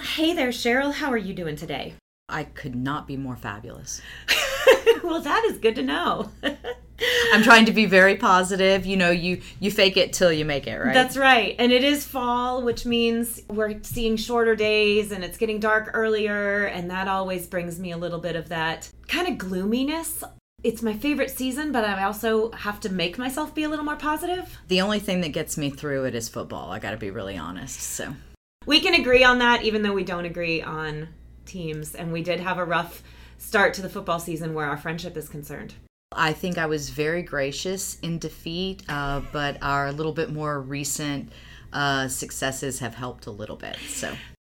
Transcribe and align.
hey 0.00 0.34
there, 0.34 0.48
Cheryl. 0.48 0.94
How 0.94 1.10
are 1.10 1.16
you 1.16 1.34
doing 1.34 1.56
today? 1.56 1.94
I 2.28 2.44
could 2.44 2.74
not 2.74 3.06
be 3.06 3.16
more 3.16 3.36
fabulous. 3.36 4.02
well, 5.02 5.20
that 5.20 5.44
is 5.46 5.58
good 5.58 5.74
to 5.76 5.82
know. 5.82 6.30
I'm 7.32 7.42
trying 7.42 7.64
to 7.66 7.72
be 7.72 7.86
very 7.86 8.16
positive. 8.16 8.84
You 8.84 8.96
know, 8.96 9.10
you 9.10 9.40
you 9.60 9.70
fake 9.70 9.96
it 9.96 10.12
till 10.12 10.32
you 10.32 10.44
make 10.44 10.66
it, 10.66 10.76
right? 10.76 10.92
That's 10.92 11.16
right. 11.16 11.54
And 11.58 11.72
it 11.72 11.84
is 11.84 12.04
fall, 12.04 12.62
which 12.62 12.84
means 12.84 13.40
we're 13.48 13.82
seeing 13.82 14.16
shorter 14.16 14.56
days 14.56 15.12
and 15.12 15.24
it's 15.24 15.38
getting 15.38 15.60
dark 15.60 15.90
earlier, 15.94 16.64
and 16.64 16.90
that 16.90 17.08
always 17.08 17.46
brings 17.46 17.78
me 17.78 17.92
a 17.92 17.96
little 17.96 18.18
bit 18.18 18.36
of 18.36 18.48
that 18.48 18.90
kind 19.06 19.28
of 19.28 19.38
gloominess. 19.38 20.22
It's 20.64 20.82
my 20.82 20.94
favorite 20.94 21.30
season, 21.30 21.70
but 21.70 21.84
I 21.84 22.02
also 22.02 22.50
have 22.50 22.80
to 22.80 22.88
make 22.88 23.16
myself 23.16 23.54
be 23.54 23.62
a 23.62 23.68
little 23.68 23.84
more 23.84 23.96
positive. 23.96 24.58
the 24.66 24.80
only 24.80 24.98
thing 24.98 25.20
that 25.20 25.28
gets 25.28 25.56
me 25.56 25.70
through 25.70 26.06
it 26.06 26.16
is 26.16 26.28
football. 26.28 26.72
I 26.72 26.80
got 26.80 26.90
to 26.90 26.96
be 26.96 27.10
really 27.10 27.36
honest. 27.36 27.80
So, 27.80 28.14
We 28.66 28.80
can 28.80 28.92
agree 28.92 29.24
on 29.24 29.38
that, 29.38 29.62
even 29.62 29.80
though 29.82 29.94
we 29.94 30.04
don't 30.04 30.26
agree 30.26 30.60
on 30.60 31.08
teams. 31.46 31.94
And 31.94 32.12
we 32.12 32.22
did 32.22 32.38
have 32.40 32.58
a 32.58 32.64
rough 32.66 33.02
start 33.38 33.72
to 33.74 33.82
the 33.82 33.88
football 33.88 34.18
season 34.18 34.52
where 34.52 34.66
our 34.66 34.76
friendship 34.76 35.16
is 35.16 35.26
concerned. 35.28 35.72
I 36.12 36.34
think 36.34 36.58
I 36.58 36.66
was 36.66 36.90
very 36.90 37.22
gracious 37.22 37.98
in 38.00 38.18
defeat, 38.18 38.82
uh, 38.88 39.22
but 39.32 39.56
our 39.62 39.90
little 39.90 40.12
bit 40.12 40.30
more 40.30 40.60
recent 40.60 41.32
uh, 41.72 42.08
successes 42.08 42.78
have 42.80 42.94
helped 42.94 43.26
a 43.26 43.30
little 43.30 43.56
bit. 43.56 43.76
So, 43.88 44.14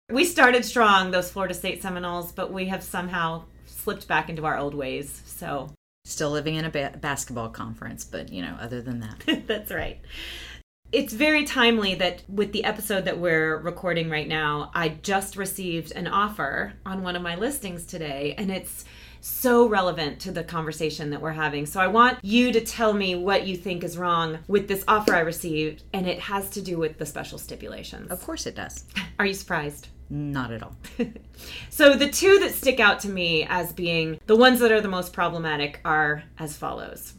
We 0.10 0.26
started 0.26 0.66
strong, 0.66 1.12
those 1.12 1.32
Florida 1.32 1.54
State 1.54 1.82
Seminoles, 1.82 2.34
but 2.34 2.52
we 2.52 2.66
have 2.66 2.84
somehow 2.84 3.44
slipped 3.66 4.08
back 4.10 4.30
into 4.30 4.46
our 4.46 4.58
old 4.58 4.74
ways. 4.74 5.22
So 5.26 5.70
still 6.06 6.32
living 6.32 6.56
in 6.56 6.66
a 6.66 6.70
ba- 6.70 6.98
basketball 7.00 7.50
conference, 7.50 8.04
but 8.04 8.30
you 8.30 8.42
know, 8.42 8.58
other 8.60 8.82
than 8.82 9.00
that, 9.00 9.44
that's 9.48 9.72
right. 9.72 10.00
It's 10.92 11.14
very 11.14 11.46
timely 11.46 11.96
that 11.96 12.22
with 12.28 12.52
the 12.52 12.66
episode 12.66 13.06
that 13.06 13.18
we're 13.18 13.58
recording 13.60 14.10
right 14.10 14.28
now, 14.28 14.72
I 14.74 14.90
just 14.90 15.38
received 15.38 15.94
an 15.94 16.06
offer 16.06 16.74
on 16.86 17.02
one 17.02 17.16
of 17.16 17.22
my 17.22 17.36
listings 17.38 17.86
today, 17.86 18.36
and 18.38 18.52
it's 18.52 18.84
so 19.22 19.70
relevant 19.70 20.20
to 20.22 20.32
the 20.34 20.44
conversation 20.44 21.12
that 21.12 21.22
we're 21.22 21.32
having. 21.32 21.66
So 21.66 21.80
I 21.80 21.88
want 21.88 22.20
you 22.24 22.52
to 22.52 22.60
tell 22.60 22.92
me 22.92 23.16
what 23.16 23.48
you 23.48 23.56
think 23.56 23.86
is 23.86 23.98
wrong 23.98 24.40
with 24.50 24.68
this 24.68 24.84
offer 24.86 25.16
I 25.16 25.22
received, 25.22 25.84
and 25.94 26.06
it 26.08 26.20
has 26.20 26.50
to 26.52 26.62
do 26.62 26.78
with 26.78 26.98
the 26.98 27.06
special 27.06 27.38
stipulations. 27.38 28.12
of 28.12 28.22
course 28.22 28.46
it 28.46 28.56
does. 28.56 28.84
Are 29.20 29.26
you 29.26 29.34
surprised? 29.34 29.88
Not 30.10 30.52
at 30.52 30.62
all. 30.62 30.76
So 31.72 31.96
the 31.96 32.10
two 32.10 32.38
that 32.40 32.54
stick 32.54 32.80
out 32.80 33.00
to 33.00 33.10
me 33.10 33.48
as 33.50 33.74
being 33.74 34.20
the 34.28 34.36
ones 34.36 34.60
that 34.60 34.72
are 34.72 34.82
the 34.82 34.88
most 34.88 35.12
problematic 35.12 35.80
are 35.84 36.24
as 36.38 36.56
follows. 36.56 37.14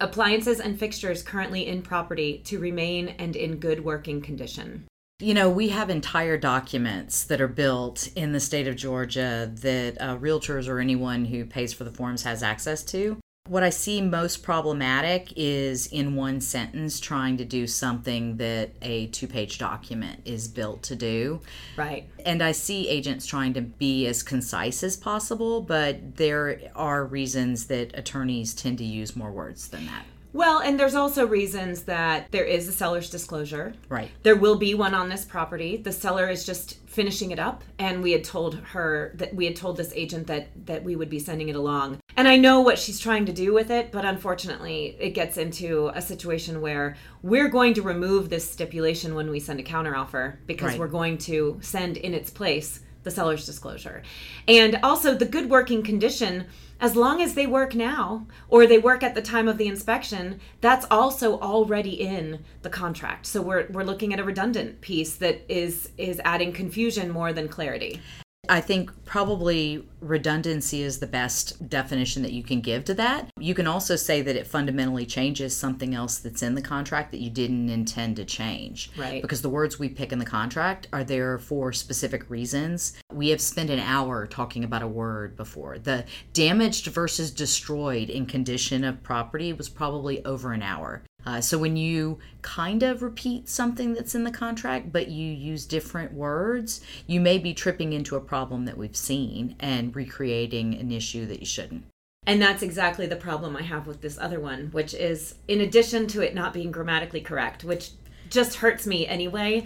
Appliances 0.00 0.60
and 0.60 0.78
fixtures 0.78 1.22
currently 1.22 1.66
in 1.66 1.82
property 1.82 2.42
to 2.44 2.58
remain 2.58 3.08
and 3.18 3.36
in 3.36 3.56
good 3.56 3.84
working 3.84 4.20
condition. 4.20 4.84
You 5.20 5.34
know, 5.34 5.48
we 5.48 5.68
have 5.68 5.90
entire 5.90 6.36
documents 6.36 7.22
that 7.24 7.40
are 7.40 7.48
built 7.48 8.08
in 8.16 8.32
the 8.32 8.40
state 8.40 8.66
of 8.66 8.76
Georgia 8.76 9.50
that 9.60 9.96
uh, 10.00 10.16
realtors 10.18 10.68
or 10.68 10.80
anyone 10.80 11.26
who 11.26 11.44
pays 11.44 11.72
for 11.72 11.84
the 11.84 11.92
forms 11.92 12.24
has 12.24 12.42
access 12.42 12.82
to. 12.86 13.18
What 13.46 13.62
I 13.62 13.68
see 13.68 14.00
most 14.00 14.42
problematic 14.42 15.30
is 15.36 15.86
in 15.88 16.16
one 16.16 16.40
sentence 16.40 16.98
trying 16.98 17.36
to 17.36 17.44
do 17.44 17.66
something 17.66 18.38
that 18.38 18.70
a 18.80 19.08
two 19.08 19.26
page 19.26 19.58
document 19.58 20.22
is 20.24 20.48
built 20.48 20.82
to 20.84 20.96
do. 20.96 21.42
Right. 21.76 22.08
And 22.24 22.42
I 22.42 22.52
see 22.52 22.88
agents 22.88 23.26
trying 23.26 23.52
to 23.52 23.60
be 23.60 24.06
as 24.06 24.22
concise 24.22 24.82
as 24.82 24.96
possible, 24.96 25.60
but 25.60 26.16
there 26.16 26.58
are 26.74 27.04
reasons 27.04 27.66
that 27.66 27.90
attorneys 27.92 28.54
tend 28.54 28.78
to 28.78 28.84
use 28.84 29.14
more 29.14 29.30
words 29.30 29.68
than 29.68 29.84
that. 29.88 30.06
Well, 30.32 30.60
and 30.60 30.80
there's 30.80 30.96
also 30.96 31.26
reasons 31.26 31.82
that 31.82 32.32
there 32.32 32.44
is 32.44 32.66
a 32.66 32.72
seller's 32.72 33.08
disclosure. 33.08 33.74
Right. 33.90 34.10
There 34.22 34.36
will 34.36 34.56
be 34.56 34.74
one 34.74 34.94
on 34.94 35.10
this 35.10 35.26
property. 35.26 35.76
The 35.76 35.92
seller 35.92 36.30
is 36.30 36.46
just 36.46 36.83
finishing 36.94 37.32
it 37.32 37.38
up 37.40 37.64
and 37.78 38.02
we 38.02 38.12
had 38.12 38.22
told 38.22 38.54
her 38.54 39.12
that 39.16 39.34
we 39.34 39.44
had 39.46 39.56
told 39.56 39.76
this 39.76 39.92
agent 39.96 40.28
that 40.28 40.48
that 40.66 40.84
we 40.84 40.94
would 40.94 41.10
be 41.10 41.18
sending 41.18 41.48
it 41.48 41.56
along. 41.56 41.98
And 42.16 42.28
I 42.28 42.36
know 42.36 42.60
what 42.60 42.78
she's 42.78 43.00
trying 43.00 43.26
to 43.26 43.32
do 43.32 43.52
with 43.52 43.70
it, 43.70 43.90
but 43.90 44.04
unfortunately, 44.04 44.96
it 45.00 45.10
gets 45.10 45.36
into 45.36 45.90
a 45.94 46.00
situation 46.00 46.60
where 46.60 46.96
we're 47.22 47.48
going 47.48 47.74
to 47.74 47.82
remove 47.82 48.28
this 48.30 48.48
stipulation 48.48 49.16
when 49.16 49.28
we 49.30 49.40
send 49.40 49.58
a 49.58 49.64
counteroffer 49.64 50.36
because 50.46 50.70
Right. 50.70 50.78
we're 50.78 50.86
going 50.86 51.18
to 51.18 51.58
send 51.60 51.96
in 51.96 52.14
its 52.14 52.30
place 52.30 52.80
the 53.02 53.10
seller's 53.10 53.44
disclosure. 53.44 54.02
And 54.46 54.78
also 54.82 55.14
the 55.14 55.26
good 55.26 55.50
working 55.50 55.82
condition 55.82 56.46
as 56.80 56.96
long 56.96 57.22
as 57.22 57.34
they 57.34 57.46
work 57.46 57.74
now 57.74 58.26
or 58.48 58.66
they 58.66 58.78
work 58.78 59.02
at 59.02 59.14
the 59.14 59.22
time 59.22 59.48
of 59.48 59.58
the 59.58 59.66
inspection, 59.66 60.40
that's 60.60 60.86
also 60.90 61.38
already 61.40 62.00
in 62.00 62.44
the 62.62 62.70
contract. 62.70 63.26
So 63.26 63.42
we're 63.42 63.66
we're 63.70 63.84
looking 63.84 64.12
at 64.12 64.20
a 64.20 64.24
redundant 64.24 64.80
piece 64.80 65.14
that 65.16 65.42
is 65.48 65.90
is 65.96 66.20
adding 66.24 66.52
confusion 66.52 67.10
more 67.10 67.32
than 67.32 67.48
clarity. 67.48 68.00
I 68.48 68.60
think 68.60 68.90
probably 69.04 69.86
redundancy 70.00 70.82
is 70.82 70.98
the 70.98 71.06
best 71.06 71.68
definition 71.68 72.22
that 72.22 72.32
you 72.32 72.42
can 72.42 72.60
give 72.60 72.84
to 72.84 72.94
that. 72.94 73.28
You 73.38 73.54
can 73.54 73.66
also 73.66 73.96
say 73.96 74.22
that 74.22 74.36
it 74.36 74.46
fundamentally 74.46 75.06
changes 75.06 75.56
something 75.56 75.94
else 75.94 76.18
that's 76.18 76.42
in 76.42 76.54
the 76.54 76.62
contract 76.62 77.10
that 77.12 77.20
you 77.20 77.30
didn't 77.30 77.70
intend 77.70 78.16
to 78.16 78.24
change. 78.24 78.90
Right. 78.96 79.22
Because 79.22 79.42
the 79.42 79.48
words 79.48 79.78
we 79.78 79.88
pick 79.88 80.12
in 80.12 80.18
the 80.18 80.24
contract 80.24 80.88
are 80.92 81.04
there 81.04 81.38
for 81.38 81.72
specific 81.72 82.28
reasons. 82.28 82.94
We 83.12 83.28
have 83.28 83.40
spent 83.40 83.70
an 83.70 83.80
hour 83.80 84.26
talking 84.26 84.64
about 84.64 84.82
a 84.82 84.88
word 84.88 85.36
before. 85.36 85.78
The 85.78 86.04
damaged 86.32 86.86
versus 86.86 87.30
destroyed 87.30 88.10
in 88.10 88.26
condition 88.26 88.84
of 88.84 89.02
property 89.02 89.52
was 89.52 89.68
probably 89.68 90.24
over 90.24 90.52
an 90.52 90.62
hour. 90.62 91.02
Uh, 91.26 91.40
so 91.40 91.58
when 91.58 91.76
you 91.76 92.18
kind 92.42 92.82
of 92.82 93.02
repeat 93.02 93.48
something 93.48 93.94
that's 93.94 94.14
in 94.14 94.24
the 94.24 94.30
contract, 94.30 94.92
but 94.92 95.08
you 95.08 95.30
use 95.30 95.64
different 95.64 96.12
words, 96.12 96.80
you 97.06 97.20
may 97.20 97.38
be 97.38 97.54
tripping 97.54 97.92
into 97.92 98.16
a 98.16 98.20
problem 98.20 98.64
that 98.66 98.76
we've 98.76 98.96
seen 98.96 99.56
and 99.60 99.96
recreating 99.96 100.74
an 100.74 100.92
issue 100.92 101.26
that 101.26 101.40
you 101.40 101.46
shouldn't. 101.46 101.84
And 102.26 102.40
that's 102.40 102.62
exactly 102.62 103.06
the 103.06 103.16
problem 103.16 103.56
I 103.56 103.62
have 103.62 103.86
with 103.86 104.00
this 104.00 104.18
other 104.18 104.40
one, 104.40 104.68
which 104.72 104.94
is 104.94 105.34
in 105.46 105.60
addition 105.60 106.06
to 106.08 106.22
it 106.22 106.34
not 106.34 106.54
being 106.54 106.70
grammatically 106.70 107.20
correct, 107.20 107.64
which 107.64 107.90
just 108.30 108.56
hurts 108.56 108.86
me 108.86 109.06
anyway, 109.06 109.64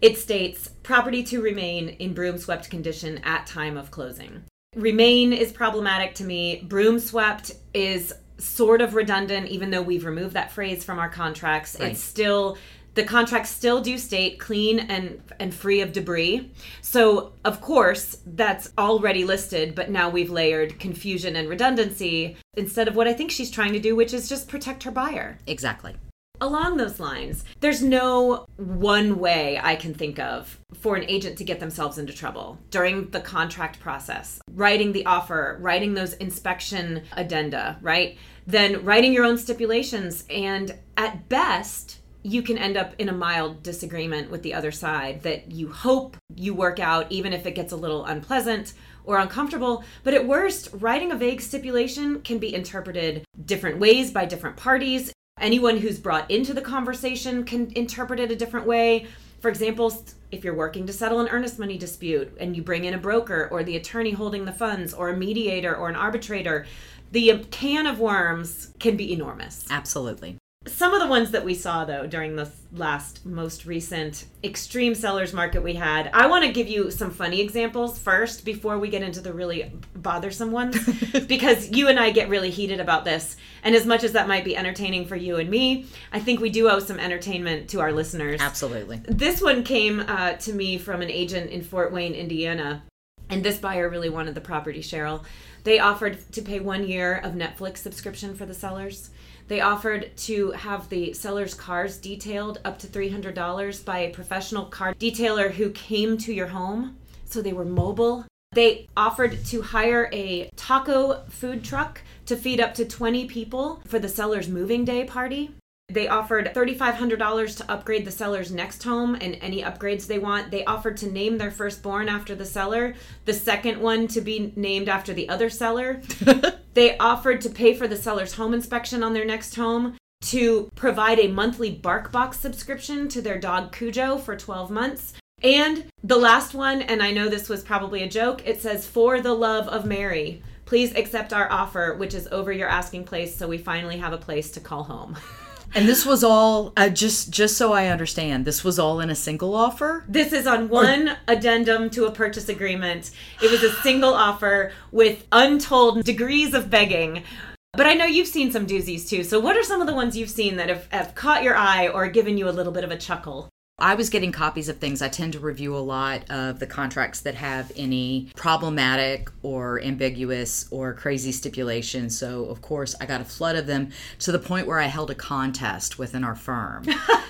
it 0.00 0.16
states 0.16 0.68
property 0.82 1.22
to 1.24 1.42
remain 1.42 1.88
in 1.88 2.14
broom 2.14 2.38
swept 2.38 2.70
condition 2.70 3.18
at 3.24 3.46
time 3.46 3.76
of 3.76 3.90
closing. 3.90 4.44
Remain 4.76 5.32
is 5.32 5.52
problematic 5.52 6.14
to 6.16 6.24
me. 6.24 6.62
Broom 6.68 7.00
swept 7.00 7.52
is 7.72 8.12
sort 8.38 8.80
of 8.80 8.94
redundant, 8.94 9.48
even 9.48 9.70
though 9.70 9.82
we've 9.82 10.04
removed 10.04 10.34
that 10.34 10.52
phrase 10.52 10.84
from 10.84 10.98
our 10.98 11.08
contracts. 11.08 11.76
Right. 11.78 11.92
It's 11.92 12.00
still 12.00 12.58
the 12.94 13.04
contracts 13.04 13.50
still 13.50 13.82
do 13.82 13.98
state 13.98 14.40
clean 14.40 14.80
and 14.80 15.22
and 15.38 15.54
free 15.54 15.80
of 15.82 15.92
debris. 15.92 16.50
So 16.80 17.32
of 17.44 17.60
course 17.60 18.18
that's 18.26 18.72
already 18.78 19.24
listed, 19.24 19.74
but 19.74 19.90
now 19.90 20.08
we've 20.08 20.30
layered 20.30 20.78
confusion 20.80 21.36
and 21.36 21.48
redundancy 21.48 22.36
instead 22.56 22.88
of 22.88 22.96
what 22.96 23.06
I 23.06 23.12
think 23.12 23.30
she's 23.30 23.50
trying 23.50 23.74
to 23.74 23.80
do, 23.80 23.94
which 23.94 24.14
is 24.14 24.28
just 24.28 24.48
protect 24.48 24.82
her 24.84 24.90
buyer. 24.90 25.38
Exactly. 25.46 25.94
Along 26.40 26.76
those 26.76 27.00
lines, 27.00 27.44
there's 27.60 27.82
no 27.82 28.46
one 28.56 29.18
way 29.18 29.58
I 29.62 29.74
can 29.74 29.94
think 29.94 30.18
of 30.18 30.58
for 30.74 30.94
an 30.94 31.08
agent 31.08 31.38
to 31.38 31.44
get 31.44 31.60
themselves 31.60 31.96
into 31.96 32.12
trouble 32.12 32.58
during 32.70 33.08
the 33.10 33.20
contract 33.20 33.80
process. 33.80 34.38
Writing 34.52 34.92
the 34.92 35.06
offer, 35.06 35.56
writing 35.60 35.94
those 35.94 36.12
inspection 36.14 37.02
addenda, 37.12 37.78
right? 37.80 38.18
Then 38.46 38.84
writing 38.84 39.14
your 39.14 39.24
own 39.24 39.38
stipulations. 39.38 40.24
And 40.28 40.78
at 40.98 41.28
best, 41.30 42.00
you 42.22 42.42
can 42.42 42.58
end 42.58 42.76
up 42.76 42.92
in 42.98 43.08
a 43.08 43.14
mild 43.14 43.62
disagreement 43.62 44.30
with 44.30 44.42
the 44.42 44.52
other 44.52 44.72
side 44.72 45.22
that 45.22 45.50
you 45.50 45.72
hope 45.72 46.18
you 46.34 46.52
work 46.52 46.78
out, 46.78 47.10
even 47.10 47.32
if 47.32 47.46
it 47.46 47.54
gets 47.54 47.72
a 47.72 47.76
little 47.76 48.04
unpleasant 48.04 48.74
or 49.04 49.18
uncomfortable. 49.18 49.84
But 50.04 50.12
at 50.12 50.26
worst, 50.26 50.68
writing 50.74 51.12
a 51.12 51.16
vague 51.16 51.40
stipulation 51.40 52.20
can 52.20 52.38
be 52.38 52.54
interpreted 52.54 53.24
different 53.44 53.78
ways 53.78 54.10
by 54.10 54.26
different 54.26 54.56
parties. 54.56 55.12
Anyone 55.38 55.76
who's 55.76 55.98
brought 55.98 56.30
into 56.30 56.54
the 56.54 56.62
conversation 56.62 57.44
can 57.44 57.70
interpret 57.76 58.18
it 58.20 58.30
a 58.30 58.36
different 58.36 58.66
way. 58.66 59.06
For 59.40 59.50
example, 59.50 59.92
if 60.32 60.42
you're 60.42 60.54
working 60.54 60.86
to 60.86 60.94
settle 60.94 61.20
an 61.20 61.28
earnest 61.28 61.58
money 61.58 61.76
dispute 61.76 62.34
and 62.40 62.56
you 62.56 62.62
bring 62.62 62.86
in 62.86 62.94
a 62.94 62.98
broker 62.98 63.46
or 63.52 63.62
the 63.62 63.76
attorney 63.76 64.12
holding 64.12 64.46
the 64.46 64.52
funds 64.52 64.94
or 64.94 65.10
a 65.10 65.16
mediator 65.16 65.76
or 65.76 65.90
an 65.90 65.94
arbitrator, 65.94 66.64
the 67.12 67.44
can 67.50 67.86
of 67.86 68.00
worms 68.00 68.72
can 68.78 68.96
be 68.96 69.12
enormous. 69.12 69.66
Absolutely. 69.68 70.38
Some 70.66 70.94
of 70.94 71.00
the 71.00 71.06
ones 71.06 71.30
that 71.30 71.44
we 71.44 71.54
saw 71.54 71.84
though 71.84 72.08
during 72.08 72.34
the 72.34 72.50
last 72.72 73.24
most 73.24 73.66
recent 73.66 74.24
extreme 74.42 74.96
sellers 74.96 75.32
market 75.32 75.62
we 75.62 75.74
had, 75.74 76.10
I 76.12 76.26
want 76.26 76.44
to 76.44 76.50
give 76.50 76.66
you 76.66 76.90
some 76.90 77.12
funny 77.12 77.40
examples 77.40 78.00
first 78.00 78.44
before 78.44 78.78
we 78.78 78.88
get 78.88 79.02
into 79.02 79.20
the 79.20 79.32
really 79.32 79.70
bothersome 79.94 80.50
ones 80.50 80.76
because 81.28 81.70
you 81.70 81.86
and 81.86 82.00
I 82.00 82.10
get 82.10 82.28
really 82.28 82.50
heated 82.50 82.80
about 82.80 83.04
this. 83.04 83.36
And 83.66 83.74
as 83.74 83.84
much 83.84 84.04
as 84.04 84.12
that 84.12 84.28
might 84.28 84.44
be 84.44 84.56
entertaining 84.56 85.06
for 85.06 85.16
you 85.16 85.38
and 85.38 85.50
me, 85.50 85.86
I 86.12 86.20
think 86.20 86.38
we 86.38 86.50
do 86.50 86.70
owe 86.70 86.78
some 86.78 87.00
entertainment 87.00 87.68
to 87.70 87.80
our 87.80 87.90
listeners. 87.90 88.40
Absolutely. 88.40 88.98
This 89.08 89.42
one 89.42 89.64
came 89.64 89.98
uh, 89.98 90.34
to 90.34 90.52
me 90.52 90.78
from 90.78 91.02
an 91.02 91.10
agent 91.10 91.50
in 91.50 91.62
Fort 91.62 91.92
Wayne, 91.92 92.14
Indiana. 92.14 92.84
And 93.28 93.42
this 93.42 93.58
buyer 93.58 93.88
really 93.88 94.08
wanted 94.08 94.36
the 94.36 94.40
property, 94.40 94.78
Cheryl. 94.82 95.24
They 95.64 95.80
offered 95.80 96.16
to 96.30 96.42
pay 96.42 96.60
one 96.60 96.86
year 96.86 97.16
of 97.16 97.32
Netflix 97.32 97.78
subscription 97.78 98.36
for 98.36 98.46
the 98.46 98.54
sellers. 98.54 99.10
They 99.48 99.60
offered 99.60 100.16
to 100.18 100.52
have 100.52 100.88
the 100.88 101.12
seller's 101.12 101.54
cars 101.54 101.98
detailed 101.98 102.60
up 102.64 102.78
to 102.78 102.86
$300 102.86 103.84
by 103.84 103.98
a 103.98 104.12
professional 104.12 104.66
car 104.66 104.94
detailer 104.94 105.50
who 105.50 105.70
came 105.70 106.18
to 106.18 106.32
your 106.32 106.46
home 106.46 106.98
so 107.24 107.42
they 107.42 107.52
were 107.52 107.64
mobile. 107.64 108.26
They 108.52 108.86
offered 108.96 109.44
to 109.46 109.60
hire 109.60 110.08
a 110.12 110.50
taco 110.54 111.24
food 111.28 111.64
truck 111.64 112.00
to 112.26 112.36
feed 112.36 112.60
up 112.60 112.74
to 112.74 112.84
20 112.84 113.26
people 113.26 113.80
for 113.86 113.98
the 113.98 114.08
seller's 114.08 114.48
moving 114.48 114.84
day 114.84 115.04
party. 115.04 115.54
They 115.88 116.08
offered 116.08 116.52
$3,500 116.52 117.56
to 117.58 117.70
upgrade 117.70 118.04
the 118.04 118.10
seller's 118.10 118.50
next 118.50 118.82
home 118.82 119.14
and 119.14 119.38
any 119.40 119.62
upgrades 119.62 120.06
they 120.06 120.18
want. 120.18 120.50
They 120.50 120.64
offered 120.64 120.96
to 120.98 121.10
name 121.10 121.38
their 121.38 121.52
firstborn 121.52 122.08
after 122.08 122.34
the 122.34 122.44
seller, 122.44 122.94
the 123.24 123.32
second 123.32 123.80
one 123.80 124.08
to 124.08 124.20
be 124.20 124.52
named 124.56 124.88
after 124.88 125.14
the 125.14 125.28
other 125.28 125.48
seller. 125.48 126.02
they 126.74 126.98
offered 126.98 127.40
to 127.42 127.50
pay 127.50 127.72
for 127.74 127.86
the 127.86 127.96
seller's 127.96 128.34
home 128.34 128.52
inspection 128.52 129.04
on 129.04 129.12
their 129.12 129.24
next 129.24 129.54
home, 129.54 129.96
to 130.22 130.70
provide 130.74 131.20
a 131.20 131.28
monthly 131.28 131.76
BarkBox 131.76 132.34
subscription 132.34 133.08
to 133.08 133.22
their 133.22 133.38
dog 133.38 133.72
Cujo 133.72 134.18
for 134.18 134.36
12 134.36 134.70
months. 134.70 135.14
And 135.42 135.84
the 136.02 136.16
last 136.16 136.54
one, 136.54 136.82
and 136.82 137.02
I 137.02 137.12
know 137.12 137.28
this 137.28 137.48
was 137.48 137.62
probably 137.62 138.02
a 138.02 138.08
joke, 138.08 138.46
it 138.46 138.60
says, 138.60 138.86
For 138.86 139.20
the 139.20 139.34
love 139.34 139.68
of 139.68 139.84
Mary, 139.84 140.42
please 140.66 140.94
accept 140.94 141.32
our 141.32 141.50
offer, 141.50 141.94
which 141.94 142.12
is 142.12 142.28
over 142.30 142.52
your 142.52 142.68
asking 142.68 143.04
place, 143.04 143.34
so 143.34 143.48
we 143.48 143.56
finally 143.56 143.96
have 143.96 144.12
a 144.12 144.18
place 144.18 144.50
to 144.50 144.60
call 144.60 144.84
home. 144.84 145.16
And 145.74 145.88
this 145.88 146.06
was 146.06 146.22
all 146.22 146.72
uh, 146.76 146.88
just 146.88 147.30
just 147.30 147.56
so 147.56 147.72
I 147.72 147.88
understand. 147.88 148.44
This 148.44 148.62
was 148.62 148.78
all 148.78 149.00
in 149.00 149.10
a 149.10 149.14
single 149.16 149.54
offer. 149.54 150.04
This 150.08 150.32
is 150.32 150.46
on 150.46 150.68
one 150.68 151.08
or... 151.08 151.16
addendum 151.26 151.90
to 151.90 152.06
a 152.06 152.12
purchase 152.12 152.48
agreement. 152.48 153.10
It 153.42 153.50
was 153.50 153.62
a 153.62 153.72
single 153.82 154.14
offer 154.14 154.72
with 154.92 155.26
untold 155.32 156.04
degrees 156.04 156.54
of 156.54 156.70
begging. 156.70 157.24
But 157.72 157.86
I 157.86 157.94
know 157.94 158.06
you've 158.06 158.28
seen 158.28 158.52
some 158.52 158.66
doozies 158.66 159.08
too. 159.08 159.22
So 159.22 159.38
what 159.38 159.56
are 159.56 159.62
some 159.62 159.80
of 159.80 159.86
the 159.86 159.94
ones 159.94 160.16
you've 160.16 160.30
seen 160.30 160.56
that 160.56 160.70
have, 160.70 160.86
have 160.92 161.14
caught 161.14 161.42
your 161.42 161.56
eye 161.56 161.88
or 161.88 162.08
given 162.08 162.38
you 162.38 162.48
a 162.48 162.50
little 162.50 162.72
bit 162.72 162.84
of 162.84 162.90
a 162.90 162.96
chuckle? 162.96 163.50
I 163.78 163.94
was 163.94 164.08
getting 164.08 164.32
copies 164.32 164.70
of 164.70 164.78
things. 164.78 165.02
I 165.02 165.08
tend 165.08 165.34
to 165.34 165.38
review 165.38 165.76
a 165.76 165.78
lot 165.78 166.30
of 166.30 166.60
the 166.60 166.66
contracts 166.66 167.20
that 167.20 167.34
have 167.34 167.70
any 167.76 168.30
problematic 168.34 169.28
or 169.42 169.82
ambiguous 169.82 170.66
or 170.70 170.94
crazy 170.94 171.30
stipulations. 171.30 172.16
So, 172.16 172.46
of 172.46 172.62
course, 172.62 172.94
I 173.02 173.04
got 173.04 173.20
a 173.20 173.24
flood 173.24 173.54
of 173.54 173.66
them 173.66 173.90
to 174.20 174.32
the 174.32 174.38
point 174.38 174.66
where 174.66 174.80
I 174.80 174.86
held 174.86 175.10
a 175.10 175.14
contest 175.14 175.98
within 175.98 176.24
our 176.24 176.34
firm 176.34 176.84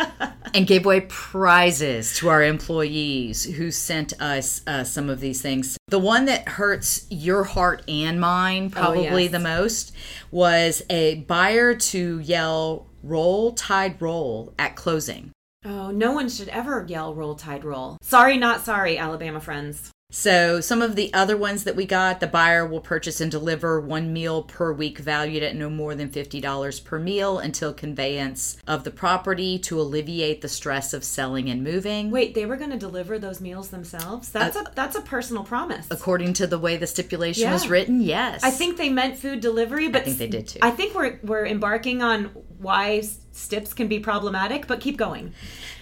and 0.55 0.69
gave 0.69 0.87
away 0.87 1.01
prizes 1.09 2.17
to 2.19 2.29
our 2.29 2.45
employees 2.45 3.43
who 3.43 3.73
sent 3.73 4.13
us 4.23 4.63
uh, 4.69 4.85
some 4.85 5.11
of 5.11 5.19
these 5.19 5.43
things. 5.43 5.77
The 5.89 5.99
one 5.99 6.27
that 6.27 6.49
hurts 6.49 7.09
your 7.11 7.43
heart 7.43 7.83
and 7.89 8.21
mine 8.21 8.71
probably 8.71 9.09
oh, 9.09 9.17
yes. 9.17 9.33
the 9.33 9.41
most 9.41 9.93
was 10.31 10.85
a 10.91 11.17
buyer 11.23 11.75
to 11.75 12.21
yell, 12.21 12.87
roll, 13.03 13.51
tide, 13.51 14.01
roll 14.01 14.55
at 14.61 14.77
closing. 14.77 15.33
Oh, 15.69 15.91
no 15.91 16.13
one 16.13 16.29
should 16.29 16.49
ever 16.51 16.87
yell 16.89 17.13
roll 17.13 17.35
tide 17.35 17.65
roll. 17.65 17.99
Sorry, 18.01 18.37
not 18.37 18.61
sorry, 18.61 18.97
Alabama 18.97 19.41
friends. 19.41 19.91
So, 20.09 20.61
some 20.61 20.83
of 20.83 20.95
the 20.95 21.13
other 21.13 21.37
ones 21.37 21.65
that 21.65 21.75
we 21.75 21.85
got 21.85 22.21
the 22.21 22.29
buyer 22.29 22.65
will 22.65 22.81
purchase 22.81 23.21
and 23.21 23.29
deliver 23.29 23.81
one 23.81 24.13
meal 24.13 24.45
per 24.45 24.73
week 24.73 24.99
valued 24.99 25.43
at 25.43 25.57
no 25.57 25.69
more 25.69 25.97
than 25.97 26.09
$50 26.09 26.85
per 26.85 27.01
meal 27.01 27.41
until 27.41 27.75
conveyance 27.75 28.57
of 28.69 28.85
the 28.85 28.93
property 28.93 29.59
to 29.59 29.81
alleviate 29.81 30.43
the 30.43 30.49
stress 30.49 30.95
of 30.95 31.03
selling 31.03 31.51
and 31.51 31.65
moving. 31.65 32.13
Wait, 32.13 32.35
they 32.35 32.47
were 32.47 32.57
going 32.57 32.71
to 32.71 32.79
deliver 32.79 33.19
those 33.19 33.41
meals 33.41 33.71
themselves? 33.71 34.31
That's 34.31 34.57
uh, 34.57 34.61
a 34.61 34.75
that's 34.77 34.95
a 34.95 35.01
personal 35.01 35.43
promise. 35.43 35.89
According 35.91 36.35
to 36.35 36.47
the 36.47 36.59
way 36.59 36.77
the 36.77 36.87
stipulation 36.87 37.43
yeah. 37.43 37.53
was 37.53 37.69
written, 37.69 38.01
yes. 38.01 38.45
I 38.45 38.53
think 38.53 38.77
they 38.77 38.89
meant 38.89 39.19
food 39.19 39.41
delivery, 39.41 39.89
but 39.89 40.03
I 40.03 40.05
think 40.05 40.19
they 40.19 40.29
did 40.29 40.47
too. 40.47 40.61
I 40.63 40.71
think 40.71 40.95
we're 40.95 41.19
we're 41.25 41.47
embarking 41.47 42.01
on 42.01 42.31
why 42.59 43.03
stips 43.33 43.73
can 43.75 43.89
be 43.89 44.01
problematic, 44.01 44.67
but 44.67 44.81
keep 44.81 44.97
going. 44.97 45.33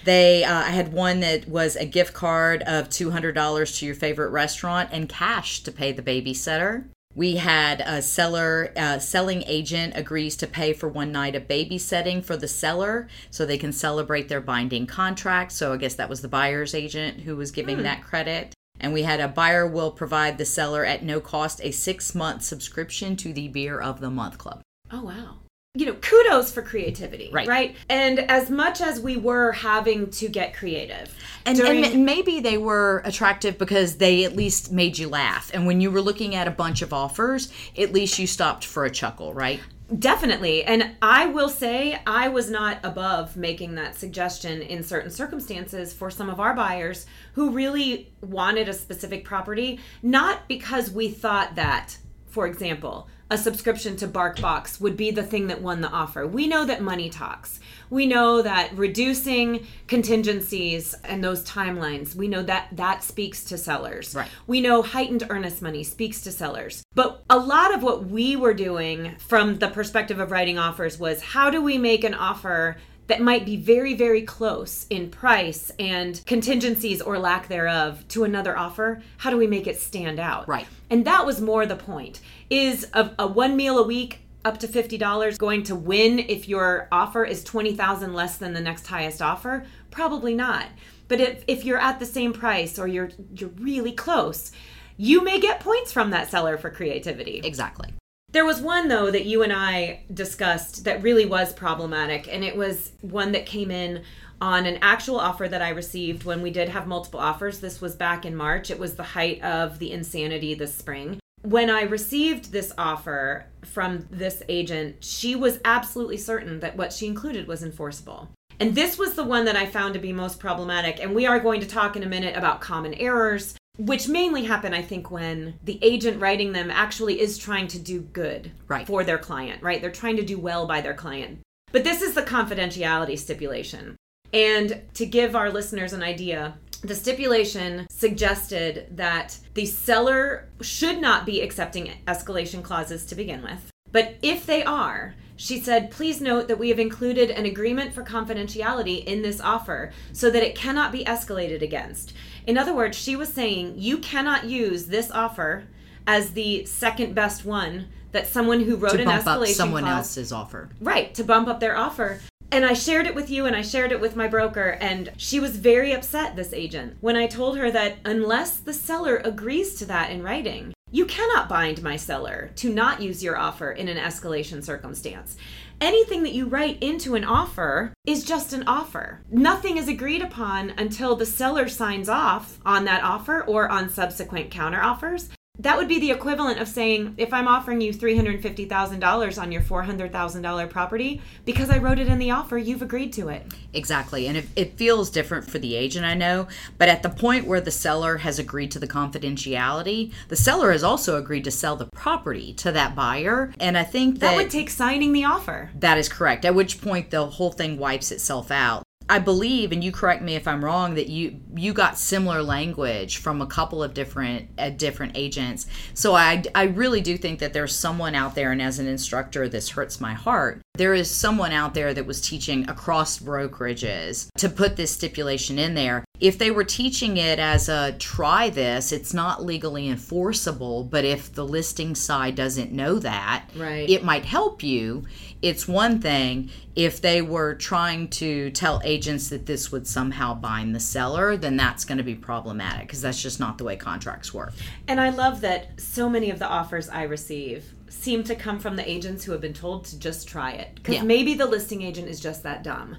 They, 0.05 0.45
uh, 0.45 0.55
I 0.55 0.71
had 0.71 0.93
one 0.93 1.21
that 1.21 1.49
was 1.49 1.77
a 1.77 1.87
gift 1.87 2.15
card 2.15 2.63
of 2.63 2.89
$200 2.89 3.79
to 3.79 3.87
your 3.87 3.95
favorite 3.95 4.31
restaurant 4.31 4.91
and 4.93 5.09
cash 5.09 5.61
to 5.61 5.73
pay 5.73 5.93
the 5.93 6.03
babysitter. 6.03 6.85
We 7.15 7.37
had 7.37 7.81
a 7.81 8.03
seller, 8.03 8.73
uh, 8.77 8.99
selling 8.99 9.45
agent 9.47 9.93
agrees 9.97 10.37
to 10.39 10.49
pay 10.49 10.73
for 10.73 10.89
one 10.89 11.13
night 11.13 11.37
of 11.37 11.47
babysitting 11.47 12.25
for 12.25 12.37
the 12.37 12.49
seller 12.49 13.09
so 13.31 13.47
they 13.47 13.57
can 13.57 13.73
celebrate 13.73 14.29
their 14.29 14.41
binding 14.41 14.87
contract. 14.87 15.53
So 15.53 15.73
I 15.73 15.77
guess 15.77 15.95
that 15.95 16.09
was 16.09 16.23
the 16.23 16.29
buyer's 16.29 16.75
agent 16.75 17.21
who 17.21 17.37
was 17.37 17.53
giving 17.53 17.77
hmm. 17.77 17.83
that 17.85 18.03
credit. 18.03 18.53
And 18.81 18.93
we 18.93 19.05
had 19.05 19.21
a 19.21 19.29
buyer 19.29 19.67
will 19.69 19.93
provide 19.93 20.39
the 20.39 20.45
seller 20.45 20.85
at 20.85 21.05
no 21.05 21.21
cost 21.21 21.61
a 21.63 21.71
six 21.71 22.17
month 22.17 22.43
subscription 22.43 23.15
to 23.19 23.33
the 23.33 23.47
Beer 23.47 23.81
of 23.81 24.01
the 24.01 24.11
Month 24.11 24.39
Club. 24.39 24.63
Oh, 24.91 25.05
wow 25.05 25.37
you 25.77 25.87
know, 25.87 25.95
kudos 25.95 26.53
for 26.53 26.63
creativity, 26.63 27.31
right? 27.33 27.49
Right. 27.49 27.77
And 27.89 28.21
as 28.31 28.49
much 28.49 28.81
as 28.81 29.01
we 29.01 29.17
were 29.17 29.51
having 29.51 30.09
to 30.13 30.29
get 30.29 30.55
creative, 30.55 31.13
and, 31.45 31.59
during... 31.59 31.85
and 31.85 32.07
maybe 32.07 32.39
they 32.39 32.59
were 32.59 33.03
attractive 33.05 33.59
because 33.59 33.97
they 33.97 34.25
at 34.25 34.37
least 34.37 34.71
made 34.71 34.97
you 34.99 35.09
laugh. 35.09 35.51
And 35.53 35.67
when 35.67 35.81
you 35.81 35.91
were 35.91 36.01
looking 36.01 36.37
at 36.37 36.47
a 36.47 36.53
bunch 36.53 36.81
of 36.81 36.93
offers, 36.93 37.53
at 37.77 37.93
least 37.93 38.21
you 38.21 38.29
stopped 38.29 38.65
for 38.65 38.85
a 38.85 38.91
chuckle, 38.91 39.35
right? 39.35 39.59
Definitely. 39.99 40.65
And 40.65 40.93
I 41.03 41.27
will 41.27 41.49
say 41.49 42.01
I 42.07 42.29
was 42.29 42.49
not 42.49 42.79
above 42.85 43.37
making 43.37 43.75
that 43.75 43.97
suggestion 43.97 44.63
in 44.63 44.85
certain 44.85 45.11
circumstances 45.11 45.93
for 45.93 46.09
some 46.09 46.31
of 46.31 46.39
our 46.39 46.55
buyers 46.55 47.07
who 47.33 47.51
really 47.51 48.13
wanted 48.23 48.69
a 48.69 48.73
specific 48.73 49.25
property, 49.25 49.81
not 50.03 50.47
because 50.49 50.91
we 50.91 51.09
thought 51.11 51.57
that, 51.57 51.99
for 52.35 52.49
example, 52.49 53.07
a 53.31 53.39
subscription 53.39 53.97
to 53.97 54.09
BarkBox 54.09 54.81
would 54.81 54.97
be 54.97 55.13
the 55.13 55.23
thing 55.23 55.47
that 55.47 55.63
won 55.63 55.81
the 55.81 55.89
offer. 55.89 56.27
We 56.27 56.49
know 56.49 56.67
that 56.67 56.83
money 56.83 57.09
talks. 57.09 57.61
We 57.89 58.07
know 58.07 58.43
that 58.43 58.77
reducing 58.77 59.65
contingencies 59.87 60.95
and 61.05 61.23
those 61.23 61.45
timelines, 61.45 62.17
we 62.17 62.27
know 62.27 62.43
that 62.43 62.71
that 62.73 63.05
speaks 63.05 63.45
to 63.45 63.57
sellers. 63.57 64.17
Right. 64.17 64.29
We 64.49 64.61
know 64.61 64.83
heightened 64.83 65.25
earnest 65.31 65.63
money 65.63 65.85
speaks 65.85 66.23
to 66.23 66.33
sellers. 66.33 66.83
But 66.93 67.23
a 67.31 67.39
lot 67.39 67.73
of 67.73 67.85
what 67.85 68.07
we 68.07 68.35
were 68.35 68.55
doing 68.55 69.15
from 69.19 69.59
the 69.59 69.69
perspective 69.69 70.19
of 70.19 70.33
writing 70.33 70.59
offers 70.59 70.99
was 70.99 71.23
how 71.23 71.51
do 71.51 71.63
we 71.63 71.79
make 71.79 72.03
an 72.03 72.15
offer 72.15 72.79
that 73.07 73.21
might 73.21 73.45
be 73.45 73.57
very, 73.57 73.95
very 73.95 74.23
close 74.23 74.87
in 74.89 75.11
price 75.11 75.71
and 75.79 76.25
contingencies 76.27 77.03
or 77.03 77.19
lack 77.19 77.49
thereof 77.49 78.07
to 78.09 78.25
another 78.25 78.57
offer, 78.57 79.03
how 79.19 79.31
do 79.31 79.37
we 79.37 79.47
make 79.47 79.67
it 79.67 79.79
stand 79.79 80.19
out? 80.19 80.49
Right. 80.49 80.67
And 80.91 81.05
that 81.05 81.27
was 81.27 81.41
more 81.41 81.67
the 81.67 81.77
point. 81.77 82.21
Is 82.51 82.89
a, 82.95 83.11
a 83.19 83.27
one 83.27 83.57
meal 83.57 83.79
a 83.79 83.87
week 83.87 84.21
up 84.45 84.59
to 84.59 84.69
$50 84.69 85.39
going 85.39 85.63
to 85.65 85.75
win 85.75 86.19
if 86.19 86.49
your 86.49 86.89
offer 86.93 87.25
is 87.25 87.43
20,000 87.45 88.13
less 88.13 88.37
than 88.37 88.53
the 88.53 88.61
next 88.61 88.87
highest 88.87 89.23
offer? 89.23 89.65
Probably 89.91 90.35
not. 90.35 90.67
But 91.09 91.21
if, 91.21 91.45
if 91.47 91.65
you're 91.65 91.79
at 91.79 91.99
the 91.99 92.07
same 92.07 92.33
price 92.33 92.79
or 92.79 92.87
you're 92.87 93.11
you're 93.35 93.51
really 93.51 93.93
close, 93.93 94.53
you 94.97 95.23
may 95.23 95.39
get 95.39 95.61
points 95.61 95.93
from 95.93 96.11
that 96.11 96.31
seller 96.31 96.57
for 96.57 96.71
creativity. 96.71 97.41
Exactly. 97.45 97.93
There 98.35 98.45
was 98.45 98.61
one 98.61 98.89
though 98.89 99.13
that 99.13 99.27
you 99.27 99.45
and 99.45 99.53
I 99.53 100.01
discussed 100.13 100.83
that 100.87 101.05
really 101.05 101.25
was 101.25 101.53
problematic, 101.53 102.27
and 102.27 102.43
it 102.43 102.57
was 102.57 102.91
one 103.01 103.31
that 103.31 103.47
came 103.47 103.71
in 103.71 104.03
on 104.41 104.67
an 104.67 104.81
actual 104.83 105.21
offer 105.21 105.47
that 105.47 105.63
I 105.63 105.69
received 105.69 106.25
when 106.25 106.43
we 106.43 106.51
did 106.51 106.69
have 106.69 106.89
multiple 106.89 107.21
offers. 107.21 107.61
This 107.61 107.81
was 107.81 107.95
back 107.95 108.27
in 108.27 108.35
March. 108.35 108.73
It 108.73 108.79
was 108.81 108.97
the 108.97 109.05
height 109.05 109.41
of 109.45 109.79
the 109.79 109.93
insanity 109.93 110.53
this 110.55 110.75
spring. 110.75 111.21
When 111.43 111.71
I 111.71 111.83
received 111.83 112.51
this 112.51 112.73
offer 112.77 113.47
from 113.65 114.09
this 114.11 114.43
agent, 114.49 115.05
she 115.05 115.37
was 115.37 115.61
absolutely 115.65 116.17
certain 116.17 116.59
that 116.59 116.77
what 116.77 116.93
she 116.93 117.07
included 117.07 117.47
was 117.47 117.63
enforceable. 117.63 118.31
And 118.59 118.75
this 118.75 118.99
was 118.99 119.15
the 119.15 119.23
one 119.23 119.45
that 119.45 119.55
I 119.55 119.67
found 119.67 119.95
to 119.95 120.01
be 120.01 120.13
most 120.13 120.41
problematic. 120.41 121.01
And 121.01 121.15
we 121.15 121.25
are 121.25 121.39
going 121.39 121.61
to 121.61 121.69
talk 121.69 121.95
in 121.95 122.03
a 122.03 122.09
minute 122.09 122.37
about 122.37 122.61
common 122.61 122.95
errors 122.95 123.55
which 123.77 124.09
mainly 124.09 124.45
happen 124.45 124.73
i 124.73 124.83
think 124.83 125.11
when 125.11 125.55
the 125.65 125.79
agent 125.83 126.21
writing 126.21 126.53
them 126.53 126.71
actually 126.71 127.21
is 127.21 127.37
trying 127.39 127.67
to 127.67 127.79
do 127.79 128.01
good 128.01 128.51
right. 128.69 128.87
for 128.87 129.03
their 129.03 129.19
client 129.19 129.63
right 129.63 129.81
they're 129.81 129.91
trying 129.91 130.17
to 130.17 130.25
do 130.25 130.39
well 130.39 130.67
by 130.67 130.81
their 130.81 130.95
client 130.95 131.41
but 131.73 131.85
this 131.85 132.03
is 132.03 132.15
the 132.15 132.23
confidentiality 132.23 133.19
stipulation 133.19 133.97
and 134.33 134.81
to 134.95 135.07
give 135.07 135.35
our 135.35 135.51
listeners 135.51 135.93
an 135.93 136.03
idea 136.03 136.57
the 136.83 136.95
stipulation 136.95 137.87
suggested 137.91 138.87
that 138.91 139.39
the 139.55 139.65
seller 139.65 140.49
should 140.61 141.01
not 141.01 141.25
be 141.25 141.41
accepting 141.41 141.91
escalation 142.07 142.63
clauses 142.63 143.05
to 143.05 143.15
begin 143.15 143.43
with 143.43 143.71
but 143.91 144.17
if 144.23 144.47
they 144.47 144.63
are 144.63 145.15
she 145.37 145.61
said, 145.61 145.91
Please 145.91 146.21
note 146.21 146.49
that 146.49 146.59
we 146.59 146.69
have 146.69 146.79
included 146.79 147.31
an 147.31 147.45
agreement 147.45 147.93
for 147.93 148.05
confidentiality 148.05 149.05
in 149.05 149.23
this 149.23 149.41
offer 149.41 149.93
so 150.13 150.31
that 150.31 150.43
it 150.43 150.55
cannot 150.55 150.93
be 150.93 151.05
escalated 151.05 151.63
against. 151.63 152.13
In 152.47 152.59
other 152.59 152.75
words, 152.75 152.97
she 152.97 153.17
was 153.17 153.33
saying 153.33 153.75
you 153.77 153.99
cannot 153.99 154.45
use 154.45 154.87
this 154.87 155.11
offer 155.11 155.65
as 156.07 156.31
the 156.31 156.65
second 156.67 157.15
best 157.15 157.45
one 157.45 157.89
that 158.13 158.27
someone 158.27 158.61
who 158.61 158.77
wrote 158.77 158.93
to 158.93 159.01
an 159.01 159.07
bump 159.07 159.25
escalation 159.25 159.51
up 159.51 159.57
someone 159.57 159.83
clause, 159.83 159.97
else's 159.97 160.33
offer. 160.33 160.69
Right, 160.81 161.15
to 161.15 161.25
bump 161.25 161.49
up 161.49 161.61
their 161.61 161.77
offer. 161.77 162.21
And 162.51 162.65
I 162.65 162.75
shared 162.75 163.07
it 163.07 163.15
with 163.15 163.31
you 163.31 163.47
and 163.47 163.57
I 163.57 163.63
shared 163.63 163.91
it 163.91 164.01
with 164.01 164.15
my 164.15 164.29
broker, 164.29 164.79
and 164.81 165.11
she 165.17 165.41
was 165.41 165.57
very 165.57 165.93
upset, 165.93 166.37
this 166.37 166.53
agent, 166.53 166.97
when 167.01 167.17
I 167.17 167.27
told 167.27 167.57
her 167.57 167.71
that 167.71 167.97
unless 168.05 168.59
the 168.59 168.73
seller 168.73 169.17
agrees 169.25 169.75
to 169.77 169.87
that 169.87 170.11
in 170.11 170.23
writing, 170.23 170.73
you 170.93 171.07
cannot 171.07 171.49
bind 171.49 171.83
my 171.83 171.97
seller 171.97 172.53
to 172.57 172.73
not 172.73 173.03
use 173.03 173.25
your 173.25 173.37
offer 173.37 173.73
in 173.73 173.89
an 173.89 173.97
escalation 173.97 174.63
circumstance. 174.63 175.37
Anything 175.81 176.23
that 176.23 176.33
you 176.33 176.47
write 176.47 176.83
into 176.83 177.15
an 177.15 177.25
offer 177.25 177.93
is 178.07 178.25
just 178.25 178.53
an 178.53 178.65
offer. 178.67 179.21
Nothing 179.31 179.77
is 179.77 179.89
agreed 179.89 180.23
upon 180.23 180.71
until 180.71 181.17
the 181.17 181.27
seller 181.27 181.69
signs 181.69 182.09
off 182.09 182.59
on 182.65 182.85
that 182.85 183.03
offer 183.03 183.43
or 183.43 183.69
on 183.69 183.89
subsequent 183.89 184.51
counteroffers. 184.51 185.29
That 185.61 185.79
would 185.79 185.87
be 185.87 186.01
the 186.01 186.11
equivalent 186.11 186.59
of 186.59 186.67
saying 186.67 187.15
if 187.17 187.33
I'm 187.33 187.47
offering 187.47 187.81
you 187.81 187.93
$350,000 187.93 189.41
on 189.41 189.53
your 189.53 189.63
$400,000 189.63 190.69
property, 190.71 191.23
because 191.45 191.71
I 191.71 191.79
wrote 191.79 192.01
it 192.01 192.09
in 192.09 192.19
the 192.19 192.33
offer, 192.33 192.59
you've 192.59 192.83
agreed 192.83 193.13
to 193.15 193.29
it. 193.29 193.47
Exactly. 193.73 194.27
And 194.27 194.37
it, 194.37 194.47
it 194.57 194.77
feels 194.77 195.11
different 195.11 195.49
for 195.49 195.59
the 195.59 195.77
agent, 195.77 196.05
I 196.05 196.15
know. 196.15 196.49
But 196.77 196.89
at 196.89 197.03
the 197.03 197.09
point 197.09 197.47
where 197.47 197.61
the 197.61 197.71
seller 197.71 198.19
has 198.19 198.39
agreed 198.41 198.73
to 198.73 198.79
the 198.79 198.89
confidentiality, 198.89 200.13
the 200.29 200.37
seller 200.37 200.73
has 200.73 200.83
also 200.83 201.17
agreed 201.17 201.45
to 201.45 201.51
sell 201.51 201.77
the 201.77 201.87
property 201.87 202.53
to 202.55 202.73
that 202.73 202.95
buyer. 202.97 203.53
And 203.61 203.79
I 203.79 203.85
think 203.85 204.19
that, 204.19 204.31
That 204.33 204.37
would 204.37 204.51
take 204.51 204.71
signing 204.71 205.13
the 205.13 205.25
offer. 205.25 205.71
that 205.79 205.99
is 205.99 206.09
correct. 206.09 206.45
At 206.45 206.55
which 206.55 206.81
point 206.83 207.11
the 207.11 207.27
whole 207.27 207.53
thing 207.53 207.79
wipes 207.79 208.11
itself 208.11 208.51
out. 208.51 208.84
I 209.09 209.19
believe, 209.19 209.71
and 209.71 209.85
you 209.85 209.93
correct 209.93 210.23
me 210.23 210.35
if 210.35 210.49
I'm 210.49 210.65
wrong, 210.65 210.95
that 210.95 211.09
you 211.09 211.41
you 211.55 211.73
got 211.75 211.99
similar 211.99 212.43
language 212.43 213.19
from 213.19 213.43
a 213.43 213.47
couple 213.47 213.83
of 213.83 213.93
different 213.93 214.49
uh, 214.59 214.71
different 214.71 215.13
agents. 215.15 215.67
So 215.93 216.15
I 216.15 216.43
I 216.55 216.65
really 216.65 217.03
do 217.03 217.19
think 217.19 217.39
that 217.41 217.53
there's 217.53 217.75
someone 217.75 218.15
out 218.15 218.35
there, 218.35 218.51
and 218.51 218.63
as 218.63 218.79
an 218.79 218.87
instructor, 218.87 219.49
this 219.49 219.71
hurts 219.71 220.01
my 220.01 220.15
heart. 220.15 220.64
There 220.77 220.93
is 220.93 221.09
someone 221.09 221.53
out 221.53 221.73
there 221.75 221.95
that 221.95 222.05
was 222.05 222.21
teaching 222.21 222.69
across 222.69 223.21
brokerages 223.21 224.27
to 224.39 224.49
put 224.49 224.75
this 224.75 224.91
stipulation 224.91 225.57
in 225.57 225.75
there. 225.75 226.05
If 226.19 226.37
they 226.37 226.51
were 226.51 226.65
teaching 226.65 227.17
it 227.17 227.39
as 227.39 227.69
a 227.69 227.93
try 228.01 228.51
this, 228.51 228.91
it's 228.91 229.15
not 229.15 229.45
legally 229.45 229.89
enforceable. 229.89 230.83
But 230.83 231.05
if 231.05 231.33
the 231.33 231.45
listing 231.45 231.95
side 231.95 232.35
doesn't 232.35 232.73
know 232.73 232.99
that, 232.99 233.45
Right. 233.55 233.89
it 233.89 234.03
might 234.03 234.25
help 234.25 234.65
you. 234.65 235.05
It's 235.43 235.69
one 235.69 236.01
thing 236.01 236.51
if 236.75 237.01
they 237.01 237.23
were 237.23 237.55
trying 237.55 238.09
to 238.09 238.51
tell 238.51 238.81
agents 238.83 239.29
that 239.29 239.47
this 239.47 239.71
would 239.71 239.87
somehow 239.87 240.35
bind 240.35 240.75
the 240.75 240.81
seller, 240.81 241.37
then 241.37 241.57
that's 241.57 241.85
going 241.85 241.99
to 241.99 242.05
be 242.05 242.17
problematic 242.17 242.89
because 242.89 243.01
that's 243.01 243.23
just 243.23 243.39
not 243.39 243.59
the 243.59 243.65
way 243.65 243.77
contracts 243.77 244.35
work. 244.35 244.53
And 244.89 245.01
I 245.01 245.11
love 245.11 245.41
that 245.43 245.81
so 245.81 246.09
many 246.09 246.31
of 246.31 246.41
the 246.41 246.49
offers 246.49 246.89
I 246.89 247.05
receive 247.05 247.73
seem 247.95 248.25
to 248.25 248.35
come 248.35 248.59
from 248.59 248.77
the 248.77 248.89
agents 248.89 249.25
who 249.25 249.33
have 249.33 249.41
been 249.41 249.55
told 249.55 249.85
to 249.87 249.99
just 249.99 250.29
try 250.29 250.51
it 250.53 250.75
because 250.75 250.97
Yeah. 250.97 251.03
maybe 251.03 251.35
the 251.35 251.47
listing 251.47 251.83
agent 251.83 252.09
is 252.09 252.21
just 252.21 252.43
that 252.43 252.63
dumb. 252.63 252.97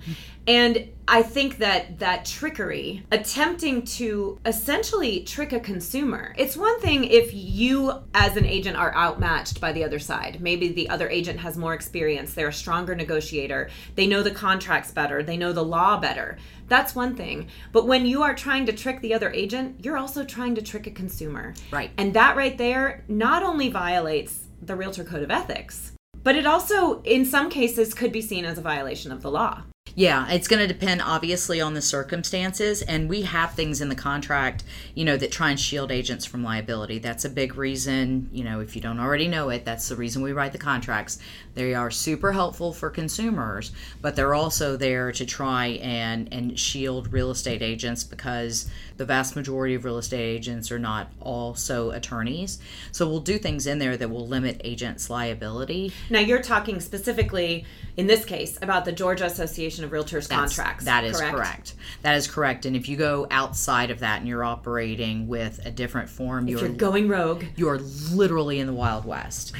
And 0.48 0.90
I 1.08 1.22
think 1.22 1.58
that 1.58 2.00
that 2.00 2.25
trickery, 2.25 3.04
attempting 3.12 3.84
to 3.84 4.40
essentially 4.46 5.22
trick 5.22 5.54
a 5.54 5.60
consumer, 5.60 6.34
it's 6.38 6.56
one 6.56 6.80
thing 6.80 7.04
if 7.04 7.32
you 7.34 7.94
as 8.14 8.38
an 8.38 8.46
agent 8.46 8.78
are 8.78 8.96
outmatched 8.96 9.60
by 9.60 9.72
the 9.72 9.84
other 9.84 10.00
side. 10.00 10.40
Maybe 10.40 10.70
the 10.70 10.90
other 10.90 11.10
agent 11.10 11.40
has 11.40 11.58
more 11.58 11.74
experience, 11.74 12.34
they're 12.34 12.48
a 12.48 12.54
stronger 12.54 12.96
negotiator, 12.96 13.70
they 13.96 14.08
know 14.08 14.24
the 14.24 14.32
contracts 14.32 14.92
better, 14.92 15.22
they 15.22 15.38
know 15.38 15.52
the 15.52 15.64
law 15.64 16.00
better. 16.00 16.38
That's 16.68 16.96
one 16.96 17.16
thing. 17.16 17.48
But 17.72 17.86
when 17.86 18.06
you 18.06 18.24
are 18.24 18.34
trying 18.34 18.66
to 18.68 18.74
trick 18.74 19.02
the 19.02 19.14
other 19.14 19.32
agent, 19.32 19.84
you're 19.84 19.98
also 19.98 20.24
trying 20.24 20.56
to 20.56 20.62
trick 20.62 20.88
a 20.88 20.92
consumer. 20.92 21.54
Right. 21.70 21.92
And 21.98 22.14
that 22.14 22.36
right 22.36 22.58
there 22.58 23.04
not 23.08 23.44
only 23.44 23.70
violates 23.70 24.45
the 24.67 24.75
Realtor 24.75 25.03
Code 25.03 25.24
of 25.24 25.31
Ethics, 25.31 25.91
but 26.24 26.36
it 26.36 26.45
also, 26.45 27.01
in 27.03 27.25
some 27.25 27.50
cases, 27.50 27.93
could 27.93 28.12
be 28.12 28.22
seen 28.22 28.45
as 28.45 28.57
a 28.57 28.62
violation 28.62 29.12
of 29.12 29.22
the 29.22 29.31
law. 29.31 29.63
Yeah, 29.98 30.30
it's 30.30 30.50
going 30.50 30.60
to 30.60 30.68
depend 30.68 31.01
obviously 31.01 31.62
on 31.62 31.74
the 31.74 31.82
circumstances. 31.82 32.82
And 32.82 33.08
we 33.08 33.22
have 33.22 33.54
things 33.54 33.80
in 33.80 33.88
the 33.88 33.96
contract, 33.96 34.65
you 34.94 35.06
know, 35.06 35.15
that 35.15 35.32
try 35.32 35.51
and 35.51 35.60
shield 35.60 35.89
agents 35.89 36.25
from 36.25 36.44
liability. 36.44 37.00
That's 37.00 37.24
a 37.24 37.30
big 37.30 37.56
reason, 37.56 38.30
you 38.34 38.44
know, 38.44 38.60
if 38.60 38.75
you 38.75 38.82
don't 38.82 39.00
already 39.00 39.30
know 39.30 39.50
it, 39.50 39.63
that's 39.63 39.88
the 39.88 39.96
reason 39.96 40.22
we 40.22 40.34
write 40.34 40.51
the 40.51 40.58
contracts. 40.58 41.20
They 41.54 41.74
are 41.74 41.89
super 41.89 42.34
helpful 42.34 42.74
for 42.74 42.89
consumers, 42.89 43.72
but 44.01 44.18
they're 44.18 44.34
also 44.34 44.75
there 44.75 45.13
to 45.13 45.25
try 45.25 45.68
and, 45.82 46.32
and 46.34 46.60
shield 46.60 47.13
real 47.13 47.32
estate 47.32 47.62
agents 47.62 48.04
because 48.04 48.70
the 48.98 49.06
vast 49.06 49.36
majority 49.36 49.75
of 49.75 49.86
real 49.86 49.98
estate 49.98 50.24
agents 50.24 50.72
are 50.72 50.80
not 50.80 51.12
also 51.22 51.92
attorneys. 51.92 52.60
So 52.92 53.08
we'll 53.08 53.20
do 53.22 53.38
things 53.38 53.65
in 53.68 53.80
there 53.80 53.96
that 53.96 54.10
will 54.10 54.27
limit 54.27 54.60
agents' 54.63 55.10
liability. 55.10 55.94
Now, 56.10 56.20
you're 56.20 56.42
talking 56.42 56.80
specifically, 56.82 57.65
in 57.98 58.08
this 58.08 58.25
case, 58.25 58.58
about 58.62 58.84
the 58.86 58.92
Georgia 58.92 59.25
Association 59.25 59.75
of 59.84 59.91
Realtors 59.91 60.27
That's- 60.27 60.55
contracts. 60.55 60.86
That 60.86 61.03
is 61.03 61.20
correct? 61.20 61.74
That 62.01 62.15
is 62.15 62.27
correct. 62.27 62.65
And 62.65 62.75
if 62.75 62.88
you 62.88 62.98
go 62.98 63.27
outside 63.32 63.91
of 63.91 64.00
that 64.00 64.20
and 64.20 64.27
you're 64.27 64.44
operating 64.44 65.27
with 65.27 65.60
a 65.65 65.72
different 65.72 66.10
form, 66.10 66.48
you're 66.48 66.60
you're 66.60 66.70
going 66.70 67.08
rogue, 67.08 67.44
you're 67.55 67.79
literally 67.79 68.60
in 68.60 68.67
the 68.67 68.74
Wild 68.74 69.05
West. 69.05 69.53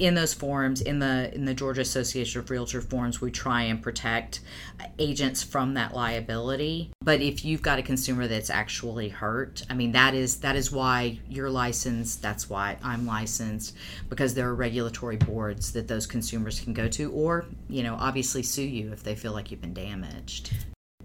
In 0.00 0.14
those 0.14 0.32
forms, 0.32 0.80
in 0.80 0.98
the 0.98 1.30
in 1.34 1.44
the 1.44 1.52
Georgia 1.52 1.82
Association 1.82 2.40
of 2.40 2.48
Realtor 2.48 2.80
forms, 2.80 3.20
we 3.20 3.30
try 3.30 3.64
and 3.64 3.82
protect 3.82 4.40
agents 4.98 5.42
from 5.42 5.74
that 5.74 5.94
liability. 5.94 6.90
But 7.02 7.20
if 7.20 7.44
you've 7.44 7.60
got 7.60 7.78
a 7.78 7.82
consumer 7.82 8.26
that's 8.26 8.48
actually 8.48 9.10
hurt, 9.10 9.62
I 9.68 9.74
mean 9.74 9.92
that 9.92 10.14
is 10.14 10.38
that 10.38 10.56
is 10.56 10.72
why 10.72 11.18
you're 11.28 11.50
licensed. 11.50 12.22
That's 12.22 12.48
why 12.48 12.78
I'm 12.82 13.04
licensed 13.04 13.76
because 14.08 14.32
there 14.32 14.48
are 14.48 14.54
regulatory 14.54 15.18
boards 15.18 15.70
that 15.72 15.86
those 15.86 16.06
consumers 16.06 16.60
can 16.60 16.72
go 16.72 16.88
to, 16.88 17.12
or 17.12 17.44
you 17.68 17.82
know, 17.82 17.94
obviously 18.00 18.42
sue 18.42 18.62
you 18.62 18.92
if 18.92 19.02
they 19.02 19.14
feel 19.14 19.32
like 19.32 19.50
you've 19.50 19.60
been 19.60 19.74
damaged. 19.74 20.54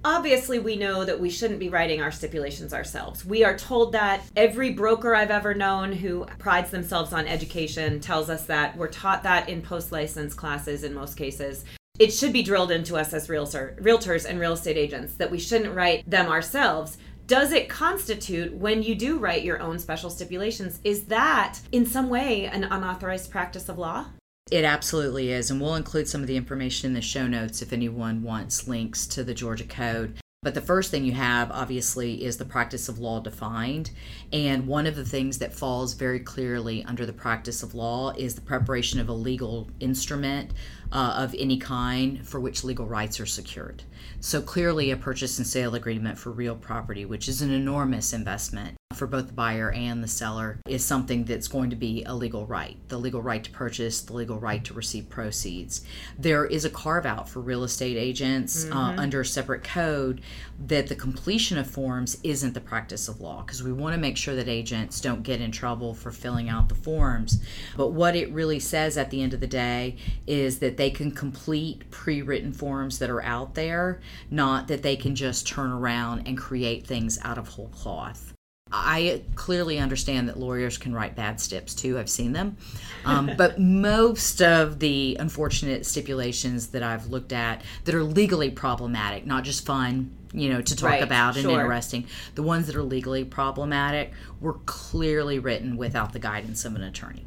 Obviously 0.06 0.60
we 0.60 0.76
know 0.76 1.04
that 1.04 1.20
we 1.20 1.32
shouldn't 1.32 1.60
be 1.60 1.68
writing 1.68 2.00
our 2.00 2.12
stipulations 2.12 2.74
ourselves. 2.74 3.26
We 3.26 3.44
are 3.44 3.58
told 3.58 3.92
that 3.94 4.22
every 4.36 4.72
broker 4.72 5.16
I've 5.16 5.32
ever 5.32 5.56
known 5.56 5.92
who 5.92 6.28
prides 6.38 6.70
themselves 6.70 7.12
on 7.12 7.28
education 7.28 8.00
tells 8.00 8.30
us 8.30 8.46
that 8.46 8.78
we're 8.78 8.88
taught 8.88 9.24
that 9.24 9.50
in 9.50 9.64
post 9.64 9.92
license 9.92 10.36
classes 10.36 10.84
in 10.84 10.94
most 10.94 11.18
cases. 11.18 11.66
It 11.98 12.12
should 12.12 12.34
be 12.34 12.44
drilled 12.44 12.72
into 12.72 12.96
us 12.96 13.14
as 13.14 13.30
realtor, 13.30 13.76
realtors 13.82 14.30
and 14.30 14.40
real 14.40 14.54
estate 14.54 14.78
agents 14.78 15.16
that 15.16 15.32
we 15.32 15.40
shouldn't 15.40 15.74
write 15.74 16.08
them 16.08 16.28
ourselves. 16.28 16.98
Does 17.26 17.52
it 17.52 17.68
constitute 17.68 18.54
when 18.54 18.84
you 18.84 18.94
do 18.94 19.18
write 19.18 19.44
your 19.44 19.60
own 19.60 19.80
special 19.80 20.12
stipulations? 20.12 20.80
Is 20.84 21.06
that 21.06 21.60
in 21.72 21.84
some 21.86 22.10
way 22.10 22.46
an 22.46 22.66
unauthorized 22.66 23.32
practice 23.32 23.70
of 23.70 23.80
law? 23.80 24.06
It 24.52 24.64
absolutely 24.64 25.32
is, 25.32 25.50
and 25.50 25.60
we'll 25.60 25.74
include 25.74 26.08
some 26.08 26.22
of 26.22 26.28
the 26.28 26.38
information 26.38 26.88
in 26.88 26.94
the 26.94 27.02
show 27.02 27.26
notes 27.26 27.64
if 27.64 27.74
anyone 27.74 28.22
wants 28.22 28.68
links 28.68 29.08
to 29.08 29.24
the 29.24 29.34
Georgia 29.34 29.64
Code. 29.64 30.20
But 30.44 30.54
the 30.54 30.62
first 30.62 30.92
thing 30.92 31.04
you 31.04 31.14
have, 31.14 31.50
obviously, 31.50 32.24
is 32.24 32.38
the 32.38 32.46
practice 32.46 32.88
of 32.88 33.00
law 33.00 33.20
defined. 33.20 33.90
And 34.32 34.68
one 34.68 34.86
of 34.86 34.96
the 34.96 35.04
things 35.04 35.40
that 35.40 35.56
falls 35.56 35.96
very 35.96 36.20
clearly 36.20 36.86
under 36.86 37.08
the 37.08 37.12
practice 37.12 37.64
of 37.64 37.74
law 37.74 38.12
is 38.12 38.36
the 38.36 38.42
preparation 38.42 39.00
of 39.00 39.10
a 39.10 39.14
legal 39.14 39.68
instrument 39.80 40.52
uh, 40.92 41.16
of 41.18 41.36
any 41.38 41.58
kind 41.58 42.26
for 42.28 42.40
which 42.40 42.64
legal 42.64 42.86
rights 42.86 43.20
are 43.20 43.26
secured. 43.26 43.84
So, 44.20 44.42
clearly, 44.42 44.92
a 44.92 44.98
purchase 44.98 45.38
and 45.38 45.46
sale 45.46 45.76
agreement 45.76 46.18
for 46.18 46.32
real 46.32 46.56
property, 46.56 47.06
which 47.06 47.28
is 47.28 47.42
an 47.42 47.52
enormous 47.52 48.14
investment 48.14 48.76
for 48.94 49.08
both 49.08 49.28
the 49.28 49.34
buyer 49.34 49.72
and 49.72 50.04
the 50.04 50.08
seller, 50.08 50.60
is 50.68 50.86
something 50.86 51.26
that's 51.26 51.48
going 51.48 51.70
to 51.70 51.76
be 51.76 52.04
a 52.06 52.14
legal 52.14 52.46
right 52.46 52.78
the 52.88 52.98
legal 52.98 53.22
right 53.22 53.44
to 53.44 53.52
purchase, 53.52 54.02
the 54.02 54.14
legal 54.14 54.40
right 54.40 54.64
to 54.64 54.74
receive 54.74 55.10
proceeds. 55.10 55.84
There 56.18 56.46
is 56.46 56.66
a 56.66 56.70
carve 56.70 57.06
out 57.06 57.28
for 57.28 57.40
real 57.40 57.64
estate 57.64 57.98
agents 57.98 58.66
uh, 58.66 58.96
under 58.98 59.22
a 59.22 59.26
separate 59.26 59.64
code 59.64 60.22
that 60.68 60.88
the 60.88 60.96
completion 60.96 61.58
of 61.58 61.68
forms 61.68 62.18
isn't 62.24 62.54
the 62.54 62.62
practice 62.62 63.08
of 63.08 63.20
law 63.20 63.42
because 63.42 63.64
we 63.64 63.74
want 63.74 63.94
to 63.94 64.00
make 64.00 64.18
sure 64.18 64.36
that 64.36 64.48
agents 64.48 65.02
don't 65.02 65.24
get 65.24 65.42
in 65.42 65.52
trouble 65.52 65.94
for 65.94 66.12
filling 66.12 66.50
out 66.50 66.70
the 66.70 66.76
forms. 66.76 67.42
But 67.76 67.90
what 67.90 68.16
it 68.16 68.32
really 68.32 68.60
says 68.60 68.98
at 68.98 69.10
the 69.10 69.22
end 69.22 69.34
of 69.34 69.40
the 69.40 69.48
day 69.48 69.98
is 70.26 70.60
that 70.60 70.75
they 70.78 70.90
can 70.90 71.12
complete 71.12 71.90
pre 71.92 72.22
written 72.22 72.54
forms 72.54 73.00
that 73.00 73.10
are 73.10 73.24
out 73.24 73.56
there, 73.56 74.02
not 74.30 74.68
that 74.68 74.84
they 74.84 74.96
can 74.96 75.16
just 75.16 75.48
turn 75.48 75.72
around 75.72 76.28
and 76.28 76.38
create 76.38 76.86
things 76.86 77.20
out 77.24 77.38
of 77.38 77.50
whole 77.50 77.70
cloth. 77.70 78.34
I 78.72 79.22
clearly 79.36 79.78
understand 79.78 80.28
that 80.28 80.40
lawyers 80.40 80.78
can 80.78 80.94
write 80.94 81.16
bad 81.16 81.40
stips 81.40 81.76
too. 81.76 82.00
I've 82.00 82.10
seen 82.10 82.34
them. 82.34 82.58
Um, 83.06 83.32
but 83.38 83.60
most 83.60 84.42
of 84.42 84.80
the 84.80 85.18
unfortunate 85.20 85.86
stipulations 85.86 86.68
that 86.68 86.82
I've 86.82 87.08
looked 87.08 87.32
at 87.32 87.62
that 87.86 87.94
are 87.94 88.04
legally 88.04 88.50
problematic, 88.50 89.26
not 89.26 89.44
just 89.44 89.66
fun, 89.66 90.12
you 90.34 90.50
know, 90.50 90.62
to 90.62 90.76
talk 90.76 90.90
Right, 90.90 91.04
about 91.04 91.36
and 91.36 91.44
sure. 91.44 91.60
interesting, 91.60 92.08
the 92.34 92.44
ones 92.44 92.66
that 92.68 92.76
are 92.76 92.84
legally 92.84 93.24
problematic 93.24 94.12
were 94.42 94.56
clearly 94.66 95.38
written 95.40 95.78
without 95.78 96.14
the 96.14 96.20
guidance 96.20 96.66
of 96.66 96.76
an 96.76 96.82
attorney. 96.82 97.24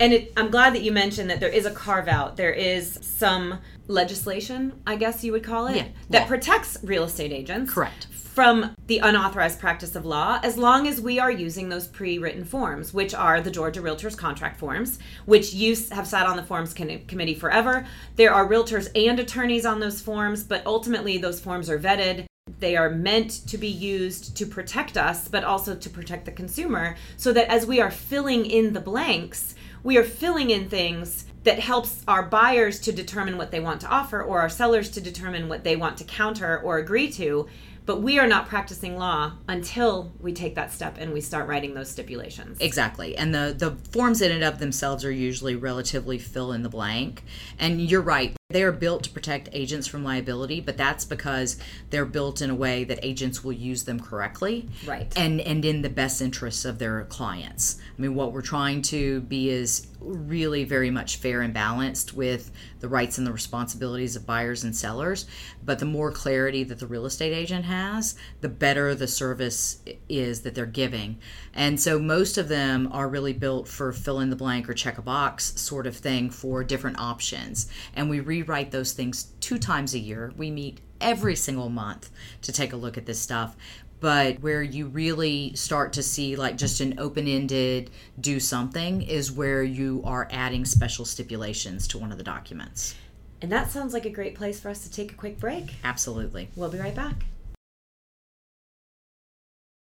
And 0.00 0.12
it, 0.12 0.32
I'm 0.36 0.50
glad 0.50 0.74
that 0.74 0.82
you 0.82 0.90
mentioned 0.92 1.30
that 1.30 1.40
there 1.40 1.48
is 1.48 1.66
a 1.66 1.70
carve 1.70 2.08
out. 2.08 2.36
There 2.36 2.52
is 2.52 2.98
some 3.02 3.58
legislation, 3.86 4.80
I 4.86 4.96
guess 4.96 5.22
you 5.22 5.32
would 5.32 5.44
call 5.44 5.66
it, 5.68 5.76
Yeah, 5.76 5.86
that 6.10 6.22
law. 6.22 6.28
protects 6.28 6.78
real 6.82 7.04
estate 7.04 7.32
agents. 7.32 7.72
Correct. 7.72 8.06
From 8.10 8.74
the 8.86 8.98
unauthorized 8.98 9.60
practice 9.60 9.94
of 9.94 10.06
law, 10.06 10.40
as 10.42 10.56
long 10.56 10.86
as 10.88 11.02
we 11.02 11.18
are 11.18 11.30
using 11.30 11.68
those 11.68 11.86
pre 11.86 12.16
written 12.18 12.44
forms, 12.46 12.94
which 12.94 13.12
are 13.12 13.42
the 13.42 13.50
Georgia 13.50 13.80
Realtors 13.82 14.16
contract 14.16 14.58
forms, 14.58 14.98
which 15.26 15.52
you 15.52 15.76
have 15.90 16.06
sat 16.06 16.26
on 16.26 16.36
the 16.36 16.42
forms 16.42 16.72
committee 16.72 17.34
forever. 17.34 17.86
There 18.16 18.32
are 18.32 18.48
realtors 18.48 18.88
and 18.96 19.20
attorneys 19.20 19.66
on 19.66 19.80
those 19.80 20.00
forms, 20.00 20.44
but 20.44 20.64
ultimately 20.64 21.18
those 21.18 21.40
forms 21.40 21.68
are 21.68 21.78
vetted. 21.78 22.24
They 22.58 22.74
are 22.74 22.88
meant 22.88 23.30
to 23.48 23.58
be 23.58 23.68
used 23.68 24.34
to 24.38 24.46
protect 24.46 24.96
us, 24.96 25.28
but 25.28 25.44
also 25.44 25.74
to 25.74 25.90
protect 25.90 26.24
the 26.24 26.32
consumer, 26.32 26.96
so 27.18 27.34
that 27.34 27.48
as 27.48 27.66
we 27.66 27.80
are 27.82 27.90
filling 27.90 28.46
in 28.46 28.72
the 28.72 28.80
blanks, 28.80 29.54
we 29.82 29.96
are 29.96 30.04
filling 30.04 30.50
in 30.50 30.68
things 30.68 31.26
that 31.44 31.58
helps 31.58 32.04
our 32.06 32.22
buyers 32.22 32.78
to 32.80 32.92
determine 32.92 33.36
what 33.36 33.50
they 33.50 33.60
want 33.60 33.80
to 33.80 33.88
offer 33.88 34.22
or 34.22 34.40
our 34.40 34.48
sellers 34.48 34.90
to 34.90 35.00
determine 35.00 35.48
what 35.48 35.64
they 35.64 35.74
want 35.74 35.96
to 35.98 36.04
counter 36.04 36.60
or 36.60 36.78
agree 36.78 37.10
to 37.10 37.48
but 37.84 38.00
we 38.00 38.18
are 38.18 38.26
not 38.26 38.46
practicing 38.46 38.96
law 38.96 39.32
until 39.48 40.12
we 40.20 40.32
take 40.32 40.54
that 40.54 40.72
step 40.72 40.96
and 40.98 41.12
we 41.12 41.20
start 41.20 41.48
writing 41.48 41.74
those 41.74 41.90
stipulations. 41.90 42.58
Exactly. 42.60 43.16
And 43.16 43.34
the, 43.34 43.54
the 43.56 43.72
forms 43.90 44.22
in 44.22 44.30
and 44.30 44.44
of 44.44 44.60
themselves 44.60 45.04
are 45.04 45.10
usually 45.10 45.56
relatively 45.56 46.18
fill 46.18 46.52
in 46.52 46.62
the 46.62 46.68
blank. 46.68 47.24
And 47.58 47.80
you're 47.80 48.00
right. 48.00 48.36
They 48.52 48.62
are 48.62 48.72
built 48.72 49.04
to 49.04 49.10
protect 49.10 49.48
agents 49.52 49.86
from 49.86 50.04
liability, 50.04 50.60
but 50.60 50.76
that's 50.76 51.04
because 51.04 51.56
they're 51.90 52.04
built 52.04 52.42
in 52.42 52.50
a 52.50 52.54
way 52.54 52.84
that 52.84 52.98
agents 53.02 53.42
will 53.42 53.52
use 53.52 53.84
them 53.84 54.00
correctly. 54.00 54.68
Right. 54.86 55.12
And 55.16 55.40
and 55.40 55.64
in 55.64 55.82
the 55.82 55.90
best 55.90 56.20
interests 56.20 56.64
of 56.64 56.78
their 56.78 57.04
clients. 57.04 57.78
I 57.98 58.02
mean, 58.02 58.14
what 58.14 58.32
we're 58.32 58.42
trying 58.42 58.82
to 58.82 59.20
be 59.22 59.50
is 59.50 59.86
really 60.04 60.64
very 60.64 60.90
much 60.90 61.16
fair 61.16 61.40
and 61.40 61.54
balanced 61.54 62.14
with 62.14 62.50
the 62.80 62.88
rights 62.88 63.18
and 63.18 63.26
the 63.26 63.32
responsibilities 63.32 64.16
of 64.16 64.26
buyers 64.26 64.64
and 64.64 64.74
sellers. 64.74 65.26
But 65.64 65.78
the 65.78 65.84
more 65.84 66.10
clarity 66.10 66.64
that 66.64 66.78
the 66.78 66.86
real 66.86 67.06
estate 67.06 67.32
agent 67.32 67.64
has, 67.64 68.16
the 68.40 68.48
better 68.48 68.94
the 68.94 69.08
service 69.08 69.82
is 70.08 70.42
that 70.42 70.54
they're 70.54 70.66
giving. 70.66 71.18
And 71.54 71.80
so 71.80 71.98
most 71.98 72.38
of 72.38 72.48
them 72.48 72.88
are 72.92 73.08
really 73.08 73.32
built 73.32 73.68
for 73.68 73.92
fill 73.92 74.20
in 74.20 74.30
the 74.30 74.36
blank 74.36 74.68
or 74.68 74.74
check 74.74 74.98
a 74.98 75.02
box 75.02 75.60
sort 75.60 75.86
of 75.86 75.96
thing 75.96 76.30
for 76.30 76.64
different 76.64 76.98
options. 76.98 77.70
And 77.94 78.10
we 78.10 78.20
rewrite 78.20 78.70
those 78.70 78.92
things 78.92 79.28
two 79.40 79.58
times 79.58 79.94
a 79.94 79.98
year. 79.98 80.32
We 80.36 80.50
meet 80.50 80.80
every 81.00 81.34
single 81.34 81.68
month 81.68 82.10
to 82.42 82.52
take 82.52 82.72
a 82.72 82.76
look 82.76 82.96
at 82.96 83.06
this 83.06 83.20
stuff 83.20 83.56
but 84.02 84.40
where 84.40 84.64
you 84.64 84.88
really 84.88 85.54
start 85.54 85.92
to 85.92 86.02
see 86.02 86.34
like 86.34 86.56
just 86.56 86.80
an 86.80 86.98
open-ended 86.98 87.88
do 88.20 88.40
something 88.40 89.00
is 89.00 89.30
where 89.30 89.62
you 89.62 90.02
are 90.04 90.28
adding 90.32 90.64
special 90.64 91.04
stipulations 91.04 91.86
to 91.86 91.98
one 91.98 92.10
of 92.10 92.18
the 92.18 92.24
documents. 92.24 92.96
And 93.40 93.50
that 93.52 93.70
sounds 93.70 93.94
like 93.94 94.04
a 94.04 94.10
great 94.10 94.34
place 94.34 94.58
for 94.58 94.70
us 94.70 94.82
to 94.82 94.90
take 94.90 95.12
a 95.12 95.14
quick 95.14 95.38
break. 95.38 95.76
Absolutely. 95.84 96.48
We'll 96.56 96.68
be 96.68 96.80
right 96.80 96.94
back. 96.94 97.26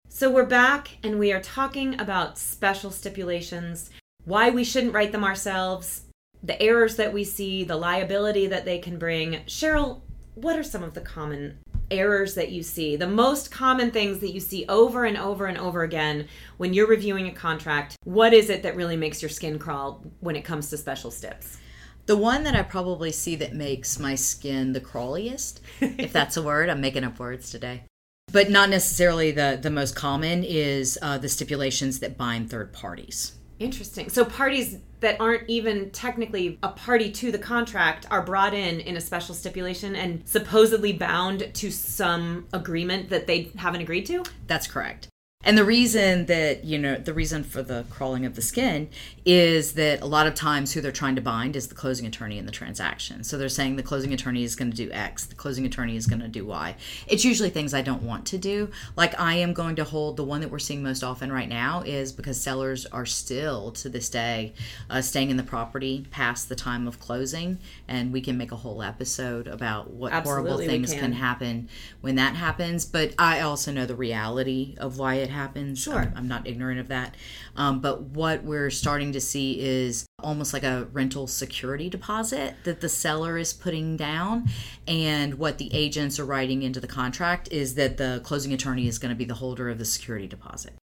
So 0.08 0.28
we're 0.28 0.46
back 0.46 0.98
and 1.04 1.20
we 1.20 1.32
are 1.32 1.40
talking 1.40 2.00
about 2.00 2.38
special 2.38 2.90
stipulations 2.90 3.88
why 4.24 4.50
we 4.50 4.64
shouldn't 4.64 4.94
write 4.94 5.12
them 5.12 5.22
ourselves 5.22 6.02
the 6.42 6.60
errors 6.60 6.96
that 6.96 7.12
we 7.12 7.22
see 7.22 7.62
the 7.62 7.76
liability 7.76 8.48
that 8.48 8.64
they 8.64 8.80
can 8.80 8.98
bring. 8.98 9.44
Cheryl 9.46 10.00
what 10.34 10.56
are 10.56 10.62
some 10.62 10.84
of 10.84 10.94
the 10.94 11.00
common 11.00 11.58
errors 11.90 12.34
that 12.34 12.50
you 12.50 12.62
see, 12.62 12.96
the 12.96 13.06
most 13.06 13.50
common 13.50 13.90
things 13.90 14.18
that 14.20 14.32
you 14.32 14.40
see 14.40 14.64
over 14.68 15.04
and 15.04 15.16
over 15.16 15.46
and 15.46 15.58
over 15.58 15.82
again 15.82 16.28
when 16.56 16.74
you're 16.74 16.86
reviewing 16.86 17.28
a 17.28 17.32
contract, 17.32 17.96
what 18.04 18.32
is 18.32 18.50
it 18.50 18.62
that 18.62 18.76
really 18.76 18.96
makes 18.96 19.22
your 19.22 19.28
skin 19.28 19.58
crawl 19.58 20.04
when 20.20 20.36
it 20.36 20.44
comes 20.44 20.70
to 20.70 20.76
special 20.76 21.10
stips? 21.10 21.58
The 22.06 22.16
one 22.16 22.44
that 22.44 22.56
I 22.56 22.62
probably 22.62 23.12
see 23.12 23.36
that 23.36 23.54
makes 23.54 23.98
my 23.98 24.14
skin 24.14 24.72
the 24.72 24.80
crawliest, 24.80 25.60
if 25.80 26.12
that's 26.12 26.36
a 26.36 26.42
word, 26.42 26.70
I'm 26.70 26.80
making 26.80 27.04
up 27.04 27.18
words 27.18 27.50
today, 27.50 27.84
but 28.32 28.50
not 28.50 28.70
necessarily 28.70 29.30
the, 29.30 29.58
the 29.60 29.70
most 29.70 29.94
common, 29.94 30.42
is 30.44 30.98
uh, 31.02 31.18
the 31.18 31.28
stipulations 31.28 31.98
that 32.00 32.16
bind 32.16 32.50
third 32.50 32.72
parties. 32.72 33.34
Interesting. 33.58 34.08
So 34.08 34.24
parties 34.24 34.78
that 35.00 35.20
aren't 35.20 35.48
even 35.48 35.90
technically 35.90 36.58
a 36.62 36.68
party 36.68 37.10
to 37.12 37.30
the 37.32 37.38
contract 37.38 38.06
are 38.10 38.22
brought 38.22 38.54
in 38.54 38.80
in 38.80 38.96
a 38.96 39.00
special 39.00 39.34
stipulation 39.34 39.94
and 39.96 40.26
supposedly 40.28 40.92
bound 40.92 41.50
to 41.54 41.70
some 41.70 42.46
agreement 42.52 43.08
that 43.10 43.26
they 43.26 43.50
haven't 43.56 43.80
agreed 43.80 44.06
to? 44.06 44.24
That's 44.46 44.66
correct. 44.66 45.08
And 45.48 45.56
the 45.56 45.64
reason 45.64 46.26
that, 46.26 46.64
you 46.64 46.78
know, 46.78 46.96
the 46.96 47.14
reason 47.14 47.42
for 47.42 47.62
the 47.62 47.86
crawling 47.90 48.26
of 48.26 48.34
the 48.34 48.42
skin 48.42 48.90
is 49.24 49.74
that 49.74 50.02
a 50.02 50.06
lot 50.06 50.26
of 50.26 50.34
times 50.34 50.72
who 50.74 50.80
they're 50.80 50.92
trying 50.92 51.14
to 51.14 51.22
bind 51.22 51.56
is 51.56 51.68
the 51.68 51.74
closing 51.74 52.06
attorney 52.06 52.38
in 52.38 52.46
the 52.46 52.52
transaction. 52.52 53.24
So 53.24 53.38
they're 53.38 53.48
saying 53.48 53.76
the 53.76 53.82
closing 53.82 54.12
attorney 54.12 54.42
is 54.42 54.56
going 54.56 54.70
to 54.70 54.76
do 54.76 54.90
X, 54.90 55.24
the 55.24 55.34
closing 55.34 55.64
attorney 55.64 55.96
is 55.96 56.06
going 56.06 56.20
to 56.20 56.28
do 56.28 56.44
Y. 56.44 56.76
It's 57.06 57.24
usually 57.24 57.50
things 57.50 57.72
I 57.72 57.82
don't 57.82 58.02
want 58.02 58.26
to 58.26 58.38
do. 58.38 58.70
Like 58.96 59.18
I 59.18 59.34
am 59.34 59.52
going 59.54 59.76
to 59.76 59.84
hold 59.84 60.16
the 60.16 60.24
one 60.24 60.42
that 60.42 60.50
we're 60.50 60.58
seeing 60.58 60.82
most 60.82 61.02
often 61.02 61.32
right 61.32 61.48
now 61.48 61.82
is 61.86 62.12
because 62.12 62.38
sellers 62.38 62.84
are 62.84 63.06
still 63.06 63.70
to 63.72 63.88
this 63.88 64.10
day 64.10 64.52
uh, 64.90 65.00
staying 65.00 65.30
in 65.30 65.38
the 65.38 65.42
property 65.42 66.06
past 66.10 66.48
the 66.50 66.56
time 66.56 66.86
of 66.86 67.00
closing. 67.00 67.58
And 67.86 68.12
we 68.12 68.20
can 68.20 68.36
make 68.36 68.52
a 68.52 68.56
whole 68.56 68.82
episode 68.82 69.46
about 69.46 69.90
what 69.90 70.12
Absolutely 70.12 70.50
horrible 70.50 70.66
things 70.66 70.90
can. 70.90 71.00
can 71.00 71.12
happen 71.12 71.68
when 72.02 72.16
that 72.16 72.34
happens. 72.34 72.84
But 72.84 73.14
I 73.18 73.40
also 73.40 73.72
know 73.72 73.86
the 73.86 73.94
reality 73.94 74.74
of 74.78 74.98
why 74.98 75.14
it 75.14 75.28
it 75.28 75.32
happens. 75.38 75.78
Sure. 75.78 75.98
I'm, 75.98 76.12
I'm 76.16 76.28
not 76.28 76.46
ignorant 76.46 76.80
of 76.80 76.88
that. 76.88 77.14
Um, 77.56 77.80
but 77.80 78.02
what 78.02 78.42
we're 78.42 78.70
starting 78.70 79.12
to 79.12 79.20
see 79.20 79.60
is 79.60 80.06
almost 80.22 80.52
like 80.52 80.64
a 80.64 80.88
rental 80.92 81.26
security 81.26 81.88
deposit 81.88 82.56
that 82.64 82.80
the 82.80 82.88
seller 82.88 83.38
is 83.38 83.52
putting 83.52 83.96
down. 83.96 84.48
And 84.86 85.34
what 85.34 85.58
the 85.58 85.72
agents 85.72 86.18
are 86.18 86.24
writing 86.24 86.62
into 86.62 86.80
the 86.80 86.88
contract 86.88 87.48
is 87.52 87.74
that 87.76 87.96
the 87.96 88.20
closing 88.24 88.52
attorney 88.52 88.88
is 88.88 88.98
going 88.98 89.10
to 89.10 89.16
be 89.16 89.24
the 89.24 89.34
holder 89.34 89.70
of 89.70 89.78
the 89.78 89.84
security 89.84 90.26
deposit. 90.26 90.74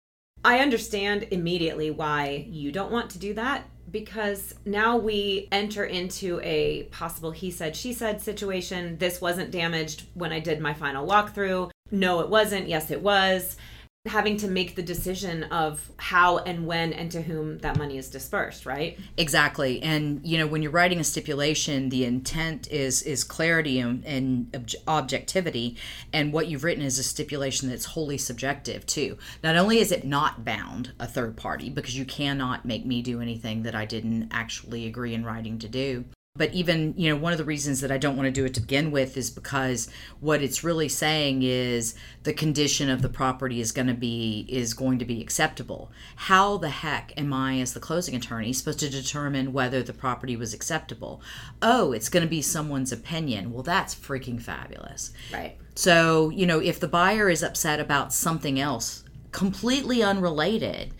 I 0.43 0.59
understand 0.59 1.27
immediately 1.31 1.91
why 1.91 2.45
you 2.49 2.71
don't 2.71 2.91
want 2.91 3.09
to 3.11 3.19
do 3.19 3.33
that 3.33 3.65
because 3.91 4.55
now 4.65 4.97
we 4.97 5.47
enter 5.51 5.85
into 5.85 6.39
a 6.43 6.83
possible 6.91 7.31
he 7.31 7.49
said, 7.51 7.75
she 7.75 7.93
said 7.93 8.21
situation. 8.21 8.97
This 8.97 9.21
wasn't 9.21 9.51
damaged 9.51 10.05
when 10.13 10.31
I 10.31 10.39
did 10.39 10.59
my 10.59 10.73
final 10.73 11.07
walkthrough. 11.07 11.71
No, 11.91 12.19
it 12.19 12.29
wasn't. 12.29 12.67
Yes, 12.67 12.91
it 12.91 13.01
was 13.01 13.57
having 14.05 14.37
to 14.37 14.47
make 14.47 14.75
the 14.75 14.83
decision 14.83 15.43
of 15.43 15.89
how 15.97 16.37
and 16.39 16.67
when 16.67 16.93
and 16.93 17.11
to 17.11 17.21
whom 17.21 17.57
that 17.59 17.77
money 17.77 17.97
is 17.97 18.09
dispersed 18.09 18.65
right? 18.65 18.97
Exactly. 19.17 19.81
And 19.81 20.21
you 20.23 20.37
know 20.37 20.47
when 20.47 20.61
you're 20.61 20.71
writing 20.71 20.99
a 20.99 21.03
stipulation 21.03 21.89
the 21.89 22.05
intent 22.05 22.71
is 22.71 23.01
is 23.03 23.23
clarity 23.23 23.79
and, 23.79 24.05
and 24.05 24.75
objectivity. 24.87 25.77
And 26.13 26.31
what 26.31 26.47
you've 26.47 26.63
written 26.63 26.83
is 26.83 26.99
a 26.99 27.03
stipulation 27.03 27.69
that's 27.69 27.85
wholly 27.85 28.17
subjective 28.17 28.85
too. 28.85 29.17
Not 29.43 29.55
only 29.55 29.79
is 29.79 29.91
it 29.91 30.05
not 30.05 30.45
bound 30.45 30.91
a 30.99 31.07
third 31.07 31.35
party 31.35 31.69
because 31.69 31.97
you 31.97 32.05
cannot 32.05 32.65
make 32.65 32.85
me 32.85 33.01
do 33.01 33.21
anything 33.21 33.63
that 33.63 33.75
i 33.75 33.85
didn't 33.85 34.29
actually 34.31 34.85
agree 34.85 35.13
in 35.13 35.23
writing 35.23 35.59
to 35.59 35.67
do 35.67 36.05
but 36.35 36.53
even 36.53 36.93
you 36.97 37.09
know 37.09 37.15
one 37.15 37.31
of 37.31 37.37
the 37.37 37.45
reasons 37.45 37.81
that 37.81 37.91
i 37.91 37.97
don't 37.97 38.17
want 38.17 38.27
to 38.27 38.31
do 38.31 38.45
it 38.45 38.53
to 38.53 38.61
begin 38.61 38.91
with 38.91 39.15
is 39.17 39.29
because 39.29 39.89
what 40.19 40.41
it's 40.41 40.63
really 40.63 40.89
saying 40.89 41.43
is 41.43 41.95
the 42.23 42.33
condition 42.33 42.89
of 42.89 43.01
the 43.01 43.09
property 43.09 43.61
is 43.61 43.71
going 43.71 43.87
to 43.87 43.93
be 43.93 44.45
is 44.49 44.73
going 44.73 44.99
to 44.99 45.05
be 45.05 45.21
acceptable. 45.21 45.91
How 46.15 46.57
the 46.57 46.69
heck 46.69 47.13
am 47.17 47.31
i 47.31 47.59
as 47.59 47.73
the 47.73 47.79
closing 47.79 48.15
attorney 48.15 48.51
supposed 48.53 48.79
to 48.79 48.89
determine 48.89 49.53
whether 49.53 49.83
the 49.83 49.93
property 49.93 50.35
was 50.35 50.53
acceptable? 50.53 51.21
Oh 51.61 51.91
it's 51.91 52.09
going 52.09 52.23
to 52.23 52.29
be 52.29 52.41
someone's 52.41 52.91
opinion. 52.91 53.53
Well 53.53 53.63
that's 53.63 53.95
freaking 53.95 54.41
fabulous. 54.41 55.11
Right. 55.31 55.57
So 55.75 56.29
you 56.29 56.45
know 56.45 56.59
if 56.59 56.79
the 56.79 56.87
buyer 56.87 57.29
is 57.29 57.43
upset 57.43 57.79
about 57.79 58.13
something 58.13 58.59
else 58.59 59.03
completely 59.31 60.01
unrelated 60.01 60.93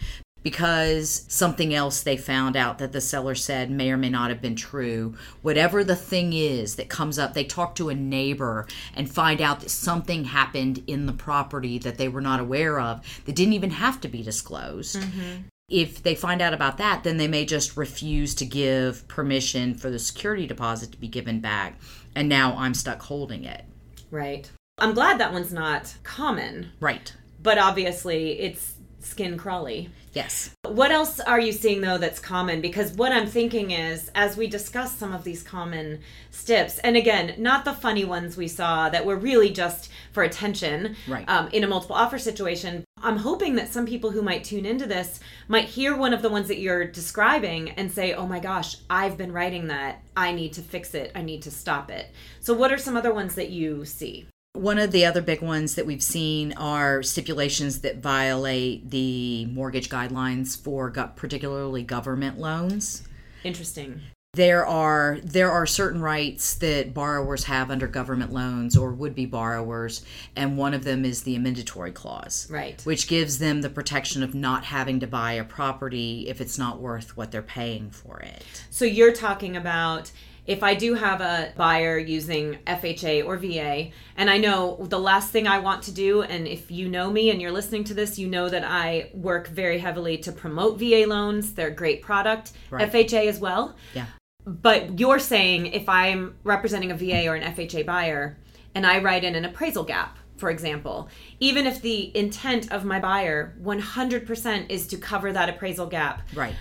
because 0.46 1.26
something 1.28 1.74
else 1.74 2.04
they 2.04 2.16
found 2.16 2.56
out 2.56 2.78
that 2.78 2.92
the 2.92 3.02
seller 3.02 3.34
said 3.34 3.72
may 3.72 3.90
or 3.90 3.98
may 3.98 4.12
not 4.12 4.30
have 4.30 4.44
been 4.44 4.56
true. 4.56 5.16
Whatever 5.42 5.84
the 5.84 5.96
thing 5.96 6.34
is 6.34 6.76
that 6.76 6.88
comes 6.88 7.18
up, 7.18 7.34
they 7.34 7.44
talk 7.44 7.74
to 7.74 7.90
a 7.90 7.96
neighbor 7.96 8.68
and 8.96 9.10
find 9.10 9.42
out 9.42 9.62
that 9.62 9.72
something 9.72 10.26
happened 10.26 10.84
in 10.86 11.08
the 11.08 11.14
property 11.14 11.80
that 11.80 11.98
they 11.98 12.08
were 12.08 12.22
not 12.22 12.40
aware 12.40 12.80
of 12.80 13.04
that 13.26 13.36
didn't 13.36 13.54
even 13.54 13.72
have 13.72 14.00
to 14.02 14.08
be 14.08 14.22
disclosed. 14.22 14.98
Mm-hmm. 14.98 15.48
If 15.68 16.04
they 16.04 16.14
find 16.14 16.44
out 16.44 16.54
about 16.54 16.78
that, 16.78 17.04
then 17.04 17.18
they 17.18 17.28
may 17.28 17.44
just 17.44 17.76
refuse 17.76 18.36
to 18.36 18.46
give 18.46 19.08
permission 19.08 19.74
for 19.74 19.90
the 19.90 19.98
security 19.98 20.46
deposit 20.46 20.92
to 20.92 21.00
be 21.00 21.08
given 21.08 21.40
back. 21.40 21.80
And 22.16 22.30
now 22.30 22.56
I'm 22.56 22.76
stuck 22.76 23.02
holding 23.02 23.46
it. 23.46 23.66
Right. 24.12 24.48
I'm 24.78 24.94
glad 24.94 25.20
that 25.20 25.34
one's 25.34 25.52
not 25.52 25.96
common. 26.04 26.70
Right. 26.80 27.12
But 27.42 27.58
obviously, 27.58 28.40
it's 28.40 28.75
skin 29.06 29.38
crawly. 29.38 29.90
Yes. 30.14 30.52
What 30.64 30.92
else 30.92 31.20
are 31.20 31.40
you 31.40 31.52
seeing 31.52 31.82
though 31.82 31.98
that's 31.98 32.20
common? 32.20 32.62
Because 32.62 32.94
what 32.94 33.12
I'm 33.12 33.28
thinking 33.28 33.72
is, 33.72 34.10
as 34.16 34.38
we 34.38 34.48
discuss 34.48 34.96
some 34.98 35.14
of 35.14 35.24
these 35.24 35.44
common 35.44 36.00
stips, 36.32 36.80
and 36.80 36.96
again, 36.96 37.36
not 37.38 37.66
the 37.66 37.74
funny 37.74 38.06
ones 38.06 38.38
we 38.38 38.48
saw 38.48 38.90
that 38.90 39.06
were 39.06 39.18
really 39.18 39.50
just 39.50 39.92
for 40.14 40.24
attention 40.24 40.96
right. 41.08 41.28
um, 41.30 41.50
in 41.50 41.64
a 41.64 41.68
multiple 41.68 41.96
offer 41.96 42.18
situation, 42.18 42.84
I'm 43.04 43.18
hoping 43.18 43.56
that 43.56 43.72
some 43.72 43.86
people 43.86 44.10
who 44.10 44.22
might 44.22 44.44
tune 44.44 44.66
into 44.66 44.86
this 44.88 45.20
might 45.48 45.66
hear 45.66 45.96
one 45.96 46.14
of 46.14 46.22
the 46.22 46.30
ones 46.30 46.48
that 46.48 46.60
you're 46.60 46.86
describing 46.86 47.72
and 47.72 47.92
say, 47.92 48.14
oh 48.14 48.26
my 48.26 48.40
gosh, 48.40 48.78
I've 48.90 49.18
been 49.18 49.34
writing 49.34 49.68
that. 49.68 50.02
I 50.18 50.32
need 50.32 50.54
to 50.54 50.62
fix 50.62 50.96
it. 50.96 51.12
I 51.14 51.22
need 51.22 51.42
to 51.44 51.52
stop 51.52 51.92
it. 51.92 52.10
So, 52.40 52.54
what 52.54 52.72
are 52.72 52.78
some 52.78 52.96
other 52.96 53.14
ones 53.14 53.36
that 53.36 53.50
you 53.50 53.86
see? 53.86 54.28
One 54.56 54.80
of 54.80 54.92
the 54.92 55.06
other 55.06 55.22
big 55.22 55.42
ones 55.42 55.76
that 55.76 55.86
we've 55.86 56.04
seen 56.04 56.54
are 56.54 57.04
stipulations 57.04 57.82
that 57.82 57.98
violate 57.98 58.90
the 58.90 59.46
mortgage 59.48 59.90
guidelines 59.90 60.58
for 60.60 60.90
particularly 60.92 61.84
government 61.84 62.40
loans. 62.40 63.04
Interesting. 63.44 64.02
there 64.34 64.66
are 64.66 65.20
there 65.24 65.50
are 65.52 65.66
certain 65.66 66.02
rights 66.02 66.56
that 66.56 66.94
borrowers 66.94 67.46
have 67.46 67.72
under 67.72 67.88
government 67.88 68.34
loans 68.34 68.76
or 68.76 68.92
would 68.92 69.16
be 69.16 69.26
borrowers 69.26 70.04
and 70.36 70.58
one 70.58 70.74
of 70.74 70.84
them 70.84 71.06
is 71.06 71.24
the 71.24 71.36
amendatory 71.38 71.92
clause 71.92 72.46
Right. 72.52 72.82
which 72.86 73.08
gives 73.08 73.40
them 73.40 73.62
the 73.62 73.70
protection 73.70 74.24
of 74.24 74.36
not 74.36 74.66
having 74.66 75.00
to 75.00 75.08
buy 75.08 75.34
a 75.34 75.44
property 75.46 76.26
if 76.28 76.42
it's 76.42 76.58
not 76.58 76.82
worth 76.82 77.16
what 77.16 77.32
they're 77.32 77.42
paying 77.42 77.90
for 77.92 78.20
it 78.20 78.44
So 78.72 78.84
you're 78.84 79.14
talking 79.14 79.56
about 79.56 80.12
if 80.48 80.62
I 80.62 80.76
do 80.76 80.94
have 80.94 81.22
a 81.22 81.54
buyer 81.58 81.98
using 81.98 82.60
FHA 82.68 83.26
or 83.26 83.38
VA, 83.38 83.92
and 84.16 84.30
I 84.30 84.38
know 84.38 84.78
the 84.90 85.00
last 85.00 85.32
thing 85.32 85.48
I 85.48 85.60
want 85.60 85.84
to 85.84 85.92
do, 85.92 86.22
and 86.22 86.48
if 86.48 86.70
you 86.70 86.88
know 86.88 87.12
me 87.12 87.32
and 87.32 87.42
you're 87.42 87.52
listening 87.52 87.84
to 87.86 87.94
this, 87.94 88.20
you 88.20 88.28
know 88.28 88.48
that 88.50 88.64
I 88.64 89.10
work 89.14 89.48
very 89.48 89.80
heavily 89.80 90.18
to 90.20 90.32
promote 90.32 90.80
VA 90.80 91.06
loans. 91.08 91.54
They're 91.54 91.70
a 91.70 91.76
great 91.76 92.02
product. 92.02 92.54
Right. 92.70 92.92
FHA 92.92 93.28
as 93.28 93.40
well. 93.40 93.76
yeah 93.94 94.06
But 94.46 95.00
you're 95.00 95.20
saying 95.20 95.68
if 95.68 95.90
I'm 95.90 96.36
representing 96.44 96.92
a 96.92 96.96
VA 96.96 97.28
or 97.28 97.36
an 97.36 97.54
FHA 97.56 97.86
buyer 97.86 98.38
and 98.76 98.86
I 98.86 99.00
write 99.02 99.24
in 99.24 99.36
an 99.36 99.46
appraisal 99.46 99.84
gap, 99.84 100.20
for 100.38 100.50
example, 100.52 101.10
even 101.40 101.66
if 101.66 101.82
the 101.82 102.16
intent 102.16 102.72
of 102.72 102.86
my 102.86 103.00
buyer 103.00 103.56
100% 103.64 104.70
is 104.70 104.86
to 104.88 104.98
cover 104.98 105.32
that 105.32 105.50
appraisal 105.50 105.88
gap, 105.88 106.22
right 106.36 106.56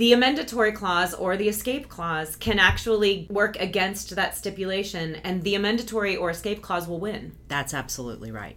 the 0.00 0.14
amendatory 0.14 0.72
clause 0.72 1.12
or 1.12 1.36
the 1.36 1.46
escape 1.46 1.90
clause 1.90 2.34
can 2.34 2.58
actually 2.58 3.26
work 3.28 3.54
against 3.60 4.16
that 4.16 4.34
stipulation, 4.34 5.16
and 5.16 5.42
the 5.42 5.54
amendatory 5.54 6.16
or 6.16 6.30
escape 6.30 6.62
clause 6.62 6.88
will 6.88 6.98
win. 6.98 7.32
That's 7.48 7.74
absolutely 7.74 8.30
right. 8.30 8.56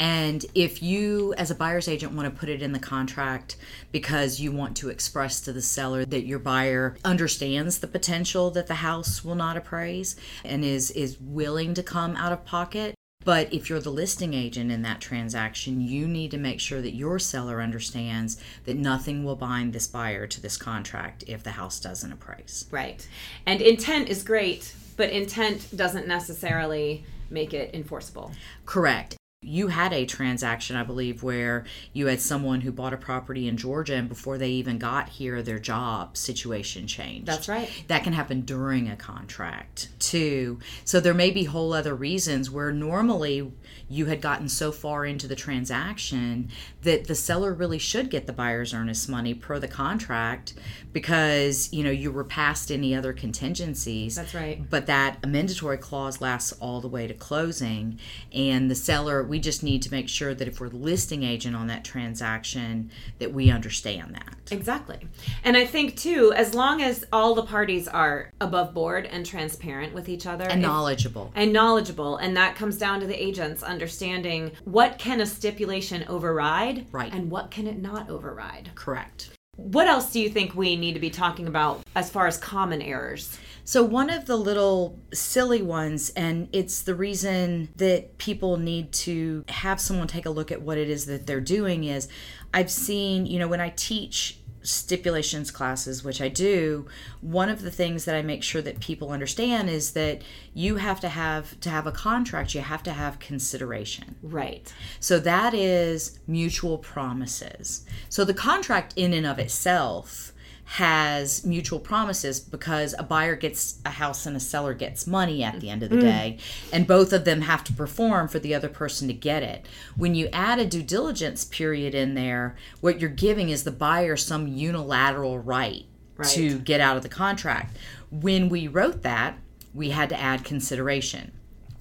And 0.00 0.44
if 0.52 0.82
you, 0.82 1.32
as 1.34 1.48
a 1.48 1.54
buyer's 1.54 1.86
agent, 1.86 2.14
want 2.14 2.28
to 2.28 2.36
put 2.36 2.48
it 2.48 2.60
in 2.60 2.72
the 2.72 2.80
contract 2.80 3.54
because 3.92 4.40
you 4.40 4.50
want 4.50 4.76
to 4.78 4.88
express 4.88 5.40
to 5.42 5.52
the 5.52 5.62
seller 5.62 6.04
that 6.06 6.26
your 6.26 6.40
buyer 6.40 6.96
understands 7.04 7.78
the 7.78 7.86
potential 7.86 8.50
that 8.50 8.66
the 8.66 8.74
house 8.74 9.24
will 9.24 9.36
not 9.36 9.56
appraise 9.56 10.16
and 10.44 10.64
is 10.64 10.90
is 10.90 11.20
willing 11.20 11.72
to 11.74 11.84
come 11.84 12.16
out 12.16 12.32
of 12.32 12.44
pocket. 12.44 12.96
But 13.24 13.52
if 13.52 13.68
you're 13.68 13.80
the 13.80 13.90
listing 13.90 14.32
agent 14.32 14.72
in 14.72 14.82
that 14.82 15.00
transaction, 15.00 15.80
you 15.80 16.08
need 16.08 16.30
to 16.30 16.38
make 16.38 16.58
sure 16.58 16.80
that 16.80 16.94
your 16.94 17.18
seller 17.18 17.60
understands 17.60 18.40
that 18.64 18.76
nothing 18.76 19.24
will 19.24 19.36
bind 19.36 19.72
this 19.72 19.86
buyer 19.86 20.26
to 20.26 20.40
this 20.40 20.56
contract 20.56 21.24
if 21.26 21.42
the 21.42 21.50
house 21.50 21.80
doesn't 21.80 22.12
appraise. 22.12 22.66
Right. 22.70 23.06
And 23.44 23.60
intent 23.60 24.08
is 24.08 24.22
great, 24.22 24.74
but 24.96 25.10
intent 25.10 25.76
doesn't 25.76 26.06
necessarily 26.06 27.04
make 27.28 27.52
it 27.52 27.74
enforceable. 27.74 28.32
Correct. 28.64 29.16
You 29.42 29.68
had 29.68 29.94
a 29.94 30.04
transaction, 30.04 30.76
I 30.76 30.82
believe, 30.82 31.22
where 31.22 31.64
you 31.94 32.08
had 32.08 32.20
someone 32.20 32.60
who 32.60 32.70
bought 32.70 32.92
a 32.92 32.98
property 32.98 33.48
in 33.48 33.56
Georgia 33.56 33.94
and 33.94 34.06
before 34.06 34.36
they 34.36 34.50
even 34.50 34.76
got 34.76 35.08
here, 35.08 35.40
their 35.40 35.58
job 35.58 36.18
situation 36.18 36.86
changed. 36.86 37.26
That's 37.26 37.48
right. 37.48 37.70
That 37.88 38.04
can 38.04 38.12
happen 38.12 38.42
during 38.42 38.90
a 38.90 38.96
contract 38.96 39.88
too. 39.98 40.58
So 40.84 41.00
there 41.00 41.14
may 41.14 41.30
be 41.30 41.44
whole 41.44 41.72
other 41.72 41.94
reasons 41.94 42.50
where 42.50 42.70
normally 42.70 43.50
you 43.88 44.04
had 44.06 44.20
gotten 44.20 44.46
so 44.46 44.70
far 44.72 45.06
into 45.06 45.26
the 45.26 45.36
transaction 45.36 46.50
that 46.82 47.06
the 47.06 47.14
seller 47.14 47.54
really 47.54 47.78
should 47.78 48.10
get 48.10 48.26
the 48.26 48.34
buyer's 48.34 48.74
earnest 48.74 49.08
money 49.08 49.32
per 49.32 49.58
the 49.58 49.68
contract 49.68 50.52
because, 50.92 51.72
you 51.72 51.82
know, 51.82 51.90
you 51.90 52.12
were 52.12 52.24
past 52.24 52.70
any 52.70 52.94
other 52.94 53.14
contingencies. 53.14 54.16
That's 54.16 54.34
right. 54.34 54.68
But 54.68 54.84
that 54.86 55.16
amendatory 55.22 55.78
clause 55.78 56.20
lasts 56.20 56.52
all 56.60 56.82
the 56.82 56.88
way 56.88 57.06
to 57.06 57.14
closing. 57.14 57.98
And 58.34 58.70
the 58.70 58.74
seller, 58.74 59.29
we 59.30 59.38
just 59.38 59.62
need 59.62 59.80
to 59.82 59.90
make 59.92 60.08
sure 60.08 60.34
that 60.34 60.48
if 60.48 60.60
we're 60.60 60.68
listing 60.68 61.22
agent 61.22 61.54
on 61.56 61.68
that 61.68 61.84
transaction, 61.84 62.90
that 63.20 63.32
we 63.32 63.48
understand 63.50 64.14
that. 64.14 64.34
Exactly. 64.50 64.98
And 65.44 65.56
I 65.56 65.64
think, 65.64 65.96
too, 65.96 66.32
as 66.36 66.52
long 66.54 66.82
as 66.82 67.04
all 67.12 67.34
the 67.36 67.44
parties 67.44 67.86
are 67.86 68.32
above 68.40 68.74
board 68.74 69.06
and 69.06 69.24
transparent 69.24 69.94
with 69.94 70.08
each 70.08 70.26
other 70.26 70.44
And 70.48 70.60
knowledgeable. 70.60 71.30
and 71.36 71.52
knowledgeable 71.52 72.16
and 72.16 72.36
that 72.36 72.56
comes 72.56 72.76
down 72.76 72.98
to 73.00 73.06
the 73.06 73.22
agents 73.22 73.62
understanding 73.62 74.50
what 74.64 74.98
can 74.98 75.20
a 75.20 75.26
stipulation 75.26 76.04
override 76.08 76.86
Right. 76.90 77.12
and 77.12 77.30
what 77.30 77.50
can 77.52 77.66
it 77.68 77.78
not 77.80 78.10
override 78.10 78.70
Correct. 78.74 79.30
what 79.56 79.86
else 79.86 80.10
do 80.12 80.18
you 80.20 80.28
think 80.28 80.54
we 80.56 80.74
need 80.74 80.94
to 80.94 81.00
be 81.00 81.10
talking 81.10 81.46
about 81.46 81.80
as 81.94 82.10
far 82.10 82.26
as 82.26 82.36
common 82.36 82.82
errors 82.82 83.38
So, 83.70 83.84
one 83.84 84.10
of 84.10 84.26
the 84.26 84.34
little 84.34 84.98
silly 85.14 85.62
ones, 85.62 86.10
and 86.16 86.48
it's 86.52 86.82
the 86.82 86.96
reason 86.96 87.68
that 87.76 88.18
people 88.18 88.56
need 88.56 88.90
to 89.06 89.44
have 89.48 89.80
someone 89.80 90.08
take 90.08 90.26
a 90.26 90.30
look 90.30 90.50
at 90.50 90.60
what 90.60 90.76
it 90.76 90.90
is 90.90 91.06
that 91.06 91.28
they're 91.28 91.40
doing, 91.40 91.84
is 91.84 92.08
I've 92.52 92.68
seen, 92.68 93.26
you 93.26 93.38
know, 93.38 93.46
when 93.46 93.60
I 93.60 93.72
teach 93.76 94.40
stipulations 94.62 95.52
classes, 95.52 96.02
which 96.02 96.20
I 96.20 96.26
do, 96.26 96.88
one 97.20 97.48
of 97.48 97.62
the 97.62 97.70
things 97.70 98.06
that 98.06 98.16
I 98.16 98.22
make 98.22 98.42
sure 98.42 98.60
that 98.60 98.80
people 98.80 99.12
understand 99.12 99.70
is 99.70 99.92
that 99.92 100.22
you 100.52 100.74
have 100.74 100.98
to 101.02 101.08
have 101.08 101.60
to 101.60 101.70
have 101.70 101.86
a 101.86 101.92
contract, 101.92 102.56
you 102.56 102.62
have 102.62 102.82
to 102.82 102.92
have 102.92 103.20
consideration. 103.20 104.16
right 104.20 104.74
So 104.98 105.20
that 105.20 105.54
is 105.54 106.18
mutual 106.26 106.76
promises. 106.76 107.86
So 108.08 108.24
the 108.24 108.34
contract 108.34 108.94
in 108.96 109.14
and 109.14 109.26
of 109.26 109.38
itself 109.38 110.32
has 110.74 111.44
mutual 111.44 111.80
promises 111.80 112.38
because 112.38 112.94
a 112.96 113.02
buyer 113.02 113.34
gets 113.34 113.80
a 113.84 113.90
house 113.90 114.24
and 114.24 114.36
a 114.36 114.40
seller 114.40 114.72
gets 114.72 115.04
money 115.04 115.42
at 115.42 115.58
the 115.58 115.68
end 115.68 115.82
of 115.82 115.90
the 115.90 116.00
day 116.00 116.38
and 116.72 116.86
both 116.86 117.12
of 117.12 117.24
them 117.24 117.40
have 117.40 117.64
to 117.64 117.72
perform 117.72 118.28
for 118.28 118.38
the 118.38 118.54
other 118.54 118.68
person 118.68 119.08
to 119.08 119.12
get 119.12 119.42
it. 119.42 119.66
When 119.96 120.14
you 120.14 120.28
add 120.32 120.60
a 120.60 120.64
due 120.64 120.84
diligence 120.84 121.44
period 121.44 121.92
in 121.92 122.14
there, 122.14 122.54
what 122.80 123.00
you're 123.00 123.10
giving 123.10 123.48
is 123.48 123.64
the 123.64 123.72
buyer 123.72 124.16
some 124.16 124.46
unilateral 124.46 125.40
right, 125.40 125.86
to 126.28 126.60
get 126.60 126.80
out 126.80 126.96
of 126.96 127.02
the 127.02 127.08
contract. 127.08 127.76
When 128.12 128.48
we 128.48 128.68
wrote 128.68 129.02
that, 129.02 129.38
we 129.74 129.90
had 129.90 130.08
to 130.10 130.20
add 130.20 130.44
consideration. 130.44 131.32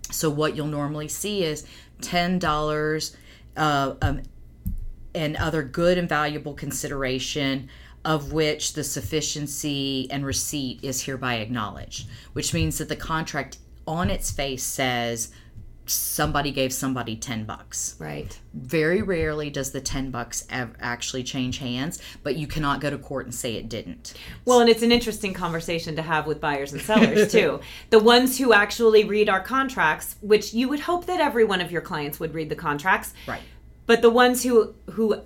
So 0.09 0.31
what 0.31 0.55
you'll 0.55 0.65
normally 0.65 1.09
see 1.09 1.43
is 1.43 1.67
ten 2.01 2.39
dollars 2.39 3.15
uh, 3.55 3.93
um, 4.01 4.23
and 5.13 5.35
other 5.37 5.61
good 5.61 5.99
and 5.99 6.09
valuable 6.09 6.55
consideration, 6.55 7.69
of 8.05 8.31
which 8.31 8.73
the 8.73 8.83
sufficiency 8.83 10.07
and 10.11 10.25
receipt 10.25 10.79
is 10.83 11.03
hereby 11.03 11.35
acknowledged. 11.35 12.07
Which 12.33 12.53
means 12.53 12.77
that 12.77 12.89
the 12.89 12.95
contract 12.95 13.57
on 13.87 14.09
its 14.09 14.31
face 14.31 14.63
says 14.63 15.29
somebody 15.85 16.51
gave 16.51 16.71
somebody 16.71 17.15
ten 17.15 17.45
bucks. 17.45 17.95
right 17.97 18.39
Very 18.53 19.01
rarely 19.01 19.49
does 19.49 19.71
the 19.71 19.81
ten 19.81 20.11
bucks 20.11 20.45
ev- 20.51 20.75
actually 20.79 21.23
change 21.23 21.57
hands, 21.57 21.99
but 22.21 22.35
you 22.35 22.45
cannot 22.45 22.79
go 22.79 22.91
to 22.91 22.97
court 22.99 23.25
and 23.25 23.33
say 23.33 23.55
it 23.55 23.67
didn't. 23.69 24.13
well 24.45 24.59
and 24.59 24.69
it's 24.69 24.83
an 24.83 24.91
interesting 24.91 25.33
conversation 25.33 25.95
to 25.95 26.03
have 26.03 26.27
with 26.27 26.39
buyers 26.39 26.73
and 26.73 26.81
sellers 26.83 27.31
too 27.37 27.59
the 27.89 27.97
ones 27.97 28.37
who 28.37 28.53
actually 28.53 29.03
read 29.03 29.29
our 29.29 29.41
contracts 29.41 30.15
which 30.21 30.53
you 30.53 30.69
would 30.69 30.81
hope 30.81 31.07
that 31.07 31.19
every 31.19 31.43
one 31.43 31.59
of 31.59 31.71
your 31.71 31.81
clients 31.81 32.19
would 32.19 32.35
read 32.35 32.49
the 32.49 32.55
contracts 32.55 33.15
Right. 33.27 33.41
but 33.87 34.03
the 34.03 34.11
ones 34.11 34.43
who 34.43 34.75
who 34.91 35.21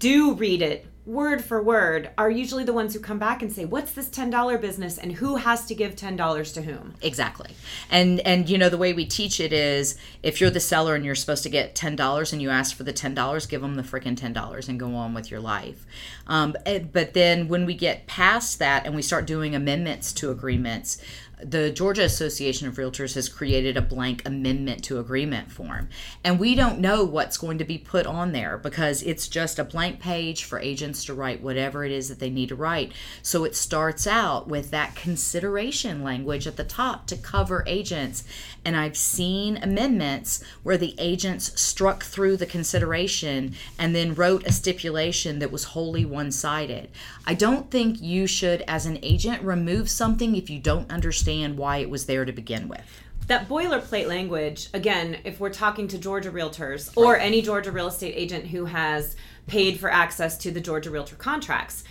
do 0.00 0.34
read 0.34 0.62
it 0.62 0.84
word 1.08 1.42
for 1.42 1.62
word 1.62 2.10
are 2.18 2.30
usually 2.30 2.64
the 2.64 2.72
ones 2.72 2.92
who 2.92 3.00
come 3.00 3.18
back 3.18 3.40
and 3.40 3.50
say 3.50 3.64
what's 3.64 3.92
this 3.92 4.08
$10 4.08 4.60
business 4.60 4.98
and 4.98 5.12
who 5.12 5.36
has 5.36 5.64
to 5.66 5.74
give 5.74 5.96
$10 5.96 6.54
to 6.54 6.62
whom 6.62 6.94
Exactly. 7.02 7.50
And 7.90 8.20
and 8.20 8.48
you 8.48 8.58
know 8.58 8.68
the 8.68 8.78
way 8.78 8.92
we 8.92 9.06
teach 9.06 9.40
it 9.40 9.52
is 9.52 9.96
if 10.22 10.40
you're 10.40 10.50
the 10.50 10.60
seller 10.60 10.94
and 10.94 11.04
you're 11.04 11.14
supposed 11.14 11.42
to 11.44 11.48
get 11.48 11.74
ten 11.74 11.96
dollars 11.96 12.32
and 12.32 12.42
you 12.42 12.50
ask 12.50 12.76
for 12.76 12.82
the 12.82 12.92
ten 12.92 13.14
dollars, 13.14 13.46
give 13.46 13.62
them 13.62 13.76
the 13.76 13.82
freaking 13.82 14.16
ten 14.16 14.32
dollars 14.32 14.68
and 14.68 14.78
go 14.78 14.94
on 14.94 15.14
with 15.14 15.30
your 15.30 15.40
life. 15.40 15.86
Um, 16.26 16.54
eh, 16.66 16.80
but 16.80 17.14
then 17.14 17.48
when 17.48 17.64
we 17.66 17.74
get 17.74 18.06
past 18.06 18.58
that 18.58 18.84
and 18.84 18.94
we 18.94 19.02
start 19.02 19.26
doing 19.26 19.54
amendments 19.54 20.12
to 20.14 20.30
agreements, 20.30 21.00
the 21.42 21.70
Georgia 21.70 22.02
Association 22.02 22.66
of 22.66 22.76
Realtors 22.76 23.14
has 23.14 23.28
created 23.28 23.76
a 23.76 23.82
blank 23.82 24.26
amendment 24.26 24.82
to 24.84 24.98
agreement 24.98 25.50
form. 25.52 25.88
And 26.24 26.38
we 26.38 26.54
don't 26.54 26.80
know 26.80 27.04
what's 27.04 27.36
going 27.36 27.58
to 27.58 27.64
be 27.64 27.78
put 27.78 28.06
on 28.06 28.32
there 28.32 28.58
because 28.58 29.02
it's 29.02 29.28
just 29.28 29.58
a 29.58 29.64
blank 29.64 30.00
page 30.00 30.44
for 30.44 30.58
agents 30.58 31.04
to 31.04 31.14
write 31.14 31.42
whatever 31.42 31.84
it 31.84 31.92
is 31.92 32.08
that 32.08 32.18
they 32.18 32.30
need 32.30 32.48
to 32.48 32.56
write. 32.56 32.92
So 33.22 33.44
it 33.44 33.54
starts 33.54 34.06
out 34.06 34.48
with 34.48 34.70
that 34.70 34.96
consideration 34.96 36.02
language 36.02 36.46
at 36.46 36.56
the 36.56 36.64
top 36.64 37.06
to 37.08 37.16
cover 37.16 37.62
agents. 37.66 38.24
And 38.64 38.76
I've 38.76 38.96
seen 38.96 39.58
amendments 39.58 40.42
where 40.62 40.78
the 40.78 40.94
agents 40.98 41.58
struck 41.60 42.02
through 42.02 42.36
the 42.38 42.46
consideration 42.46 43.54
and 43.78 43.94
then 43.94 44.14
wrote 44.14 44.46
a 44.46 44.52
stipulation 44.52 45.38
that 45.38 45.52
was 45.52 45.64
wholly 45.64 46.04
one 46.04 46.32
sided. 46.32 46.90
I 47.28 47.34
don't 47.34 47.70
think 47.70 48.00
you 48.00 48.26
should, 48.26 48.64
as 48.66 48.86
an 48.86 48.98
agent, 49.02 49.42
remove 49.42 49.90
something 49.90 50.34
if 50.34 50.48
you 50.48 50.58
don't 50.58 50.90
understand 50.90 51.58
why 51.58 51.76
it 51.76 51.90
was 51.90 52.06
there 52.06 52.24
to 52.24 52.32
begin 52.32 52.68
with. 52.68 53.02
that 53.26 53.46
boilerplate 53.46 54.08
language 54.08 54.70
again 54.72 55.18
if 55.24 55.38
we're 55.38 55.50
talking 55.50 55.86
to 55.86 55.98
georgia 55.98 56.30
realtors 56.30 56.90
or 56.96 57.18
any 57.18 57.42
georgia 57.42 57.70
real 57.70 57.88
estate 57.88 58.14
agent 58.16 58.46
who 58.46 58.64
has 58.64 59.14
paid 59.46 59.78
for 59.78 59.90
access 59.90 60.38
to 60.38 60.50
the 60.50 60.62
georgia 60.62 60.90
realtor 60.90 61.16
contracts 61.16 61.84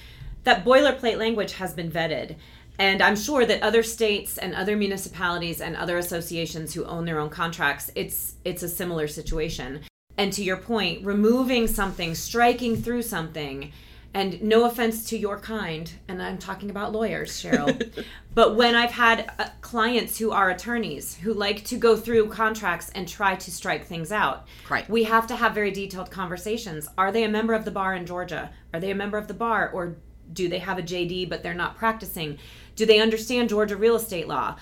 that 0.45 0.65
boilerplate 0.65 1.19
language 1.19 1.53
has 1.53 1.73
been 1.75 1.91
vetted. 1.91 2.35
And 2.79 3.03
i'm 3.03 3.15
sure 3.15 3.45
that 3.45 3.61
other 3.61 3.83
states 3.83 4.39
and 4.39 4.55
other 4.55 4.75
municipalities 4.75 5.61
and 5.61 5.75
other 5.75 5.99
associations 5.99 6.73
who 6.73 6.83
own 6.85 7.05
their 7.05 7.19
own 7.19 7.29
contracts 7.29 7.91
it's 7.93 8.35
it's 8.43 8.63
a 8.63 8.69
similar 8.69 9.07
situation. 9.07 9.81
And 10.17 10.33
to 10.33 10.43
your 10.43 10.57
point 10.57 11.05
removing 11.05 11.67
something 11.67 12.15
striking 12.15 12.75
through 12.81 13.03
something 13.03 13.71
And 14.17 14.41
no 14.41 14.65
offense 14.65 15.07
to 15.09 15.17
your 15.17 15.37
kind, 15.39 15.91
and 16.07 16.23
I'm 16.23 16.39
talking 16.39 16.71
about 16.71 16.91
lawyers, 16.91 17.29
Cheryl, 17.39 18.03
but 18.33 18.55
when 18.55 18.73
I've 18.73 18.89
had 18.89 19.29
uh, 19.37 19.49
clients 19.61 20.17
who 20.17 20.31
are 20.31 20.49
attorneys 20.49 21.13
who 21.17 21.35
like 21.35 21.63
to 21.65 21.77
go 21.77 21.95
through 21.95 22.29
contracts 22.29 22.89
and 22.95 23.07
try 23.07 23.35
to 23.35 23.51
strike 23.51 23.85
things 23.85 24.11
out, 24.11 24.47
Right. 24.71 24.89
we 24.89 25.03
have 25.03 25.27
to 25.27 25.35
have 25.35 25.53
very 25.53 25.69
detailed 25.69 26.09
conversations. 26.09 26.87
Are 26.97 27.11
they 27.11 27.25
a 27.25 27.29
member 27.29 27.53
of 27.53 27.63
the 27.63 27.69
bar 27.69 27.93
in 27.93 28.07
Georgia? 28.07 28.49
Are 28.73 28.79
they 28.79 28.89
a 28.89 28.95
member 28.95 29.19
of 29.19 29.27
the 29.27 29.35
bar, 29.35 29.69
or 29.71 29.97
do 30.33 30.49
they 30.49 30.59
have 30.59 30.79
a 30.79 30.81
JD 30.81 31.29
but 31.29 31.43
they're 31.43 31.53
not 31.53 31.77
practicing? 31.77 32.39
Do 32.75 32.87
they 32.87 32.99
understand 32.99 33.49
Georgia 33.49 33.77
real 33.77 33.95
estate 33.95 34.27
law? 34.27 34.55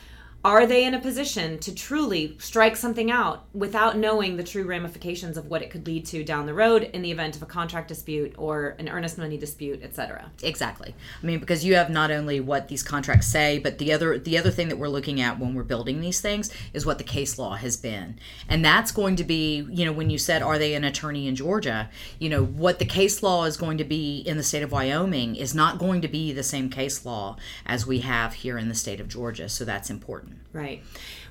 Are 0.45 0.67
they 0.67 0.85
in 0.85 0.93
a 0.93 0.99
position 0.99 1.57
to 1.57 1.73
truly 1.73 2.35
strike 2.37 2.75
something 2.75 3.09
out 3.09 3.45
without 3.51 3.97
knowing 3.97 4.37
the 4.37 4.43
true 4.43 4.63
ramifications 4.63 5.37
of 5.37 5.47
what 5.47 5.63
it 5.63 5.71
could 5.71 5.87
lead 5.87 6.05
to 6.05 6.23
down 6.23 6.45
the 6.45 6.53
road 6.53 6.83
in 6.83 7.01
the 7.01 7.09
event 7.09 7.35
of 7.35 7.41
a 7.41 7.47
contract 7.47 7.87
dispute 7.87 8.35
or 8.37 8.75
an 8.77 8.87
earnest 8.87 9.17
money 9.17 9.39
dispute, 9.39 9.81
etc.? 9.81 10.29
Exactly. 10.43 10.93
I 11.23 11.25
mean, 11.25 11.39
because 11.39 11.65
you 11.65 11.73
have 11.73 11.89
not 11.89 12.11
only 12.11 12.39
what 12.39 12.67
these 12.67 12.83
contracts 12.83 13.25
say, 13.25 13.57
but 13.57 13.79
the 13.79 13.91
other 13.91 14.19
the 14.19 14.37
other 14.37 14.51
thing 14.51 14.69
that 14.69 14.77
we're 14.77 14.87
looking 14.87 15.19
at 15.19 15.39
when 15.39 15.55
we're 15.55 15.63
building 15.63 15.99
these 15.99 16.21
things 16.21 16.51
is 16.75 16.85
what 16.85 16.99
the 16.99 17.03
case 17.03 17.39
law 17.39 17.55
has 17.55 17.75
been, 17.75 18.19
and 18.47 18.63
that's 18.63 18.91
going 18.91 19.15
to 19.15 19.23
be, 19.23 19.65
you 19.71 19.83
know, 19.83 19.93
when 19.93 20.11
you 20.11 20.19
said 20.19 20.43
are 20.43 20.59
they 20.59 20.75
an 20.75 20.83
attorney 20.83 21.27
in 21.27 21.35
Georgia, 21.35 21.89
you 22.19 22.29
know, 22.29 22.45
what 22.45 22.77
the 22.77 22.85
case 22.85 23.23
law 23.23 23.45
is 23.45 23.57
going 23.57 23.79
to 23.79 23.83
be 23.83 24.19
in 24.19 24.37
the 24.37 24.43
state 24.43 24.61
of 24.61 24.71
Wyoming 24.71 25.35
is 25.35 25.55
not 25.55 25.79
going 25.79 26.01
to 26.01 26.07
be 26.07 26.31
the 26.31 26.43
same 26.43 26.69
case 26.69 27.03
law 27.03 27.35
as 27.65 27.87
we 27.87 28.01
have 28.01 28.35
here 28.35 28.59
in 28.59 28.69
the 28.69 28.75
state 28.75 28.99
of 28.99 29.07
Georgia. 29.07 29.49
So 29.49 29.65
that's 29.65 29.89
important. 29.89 30.34
Right. 30.53 30.83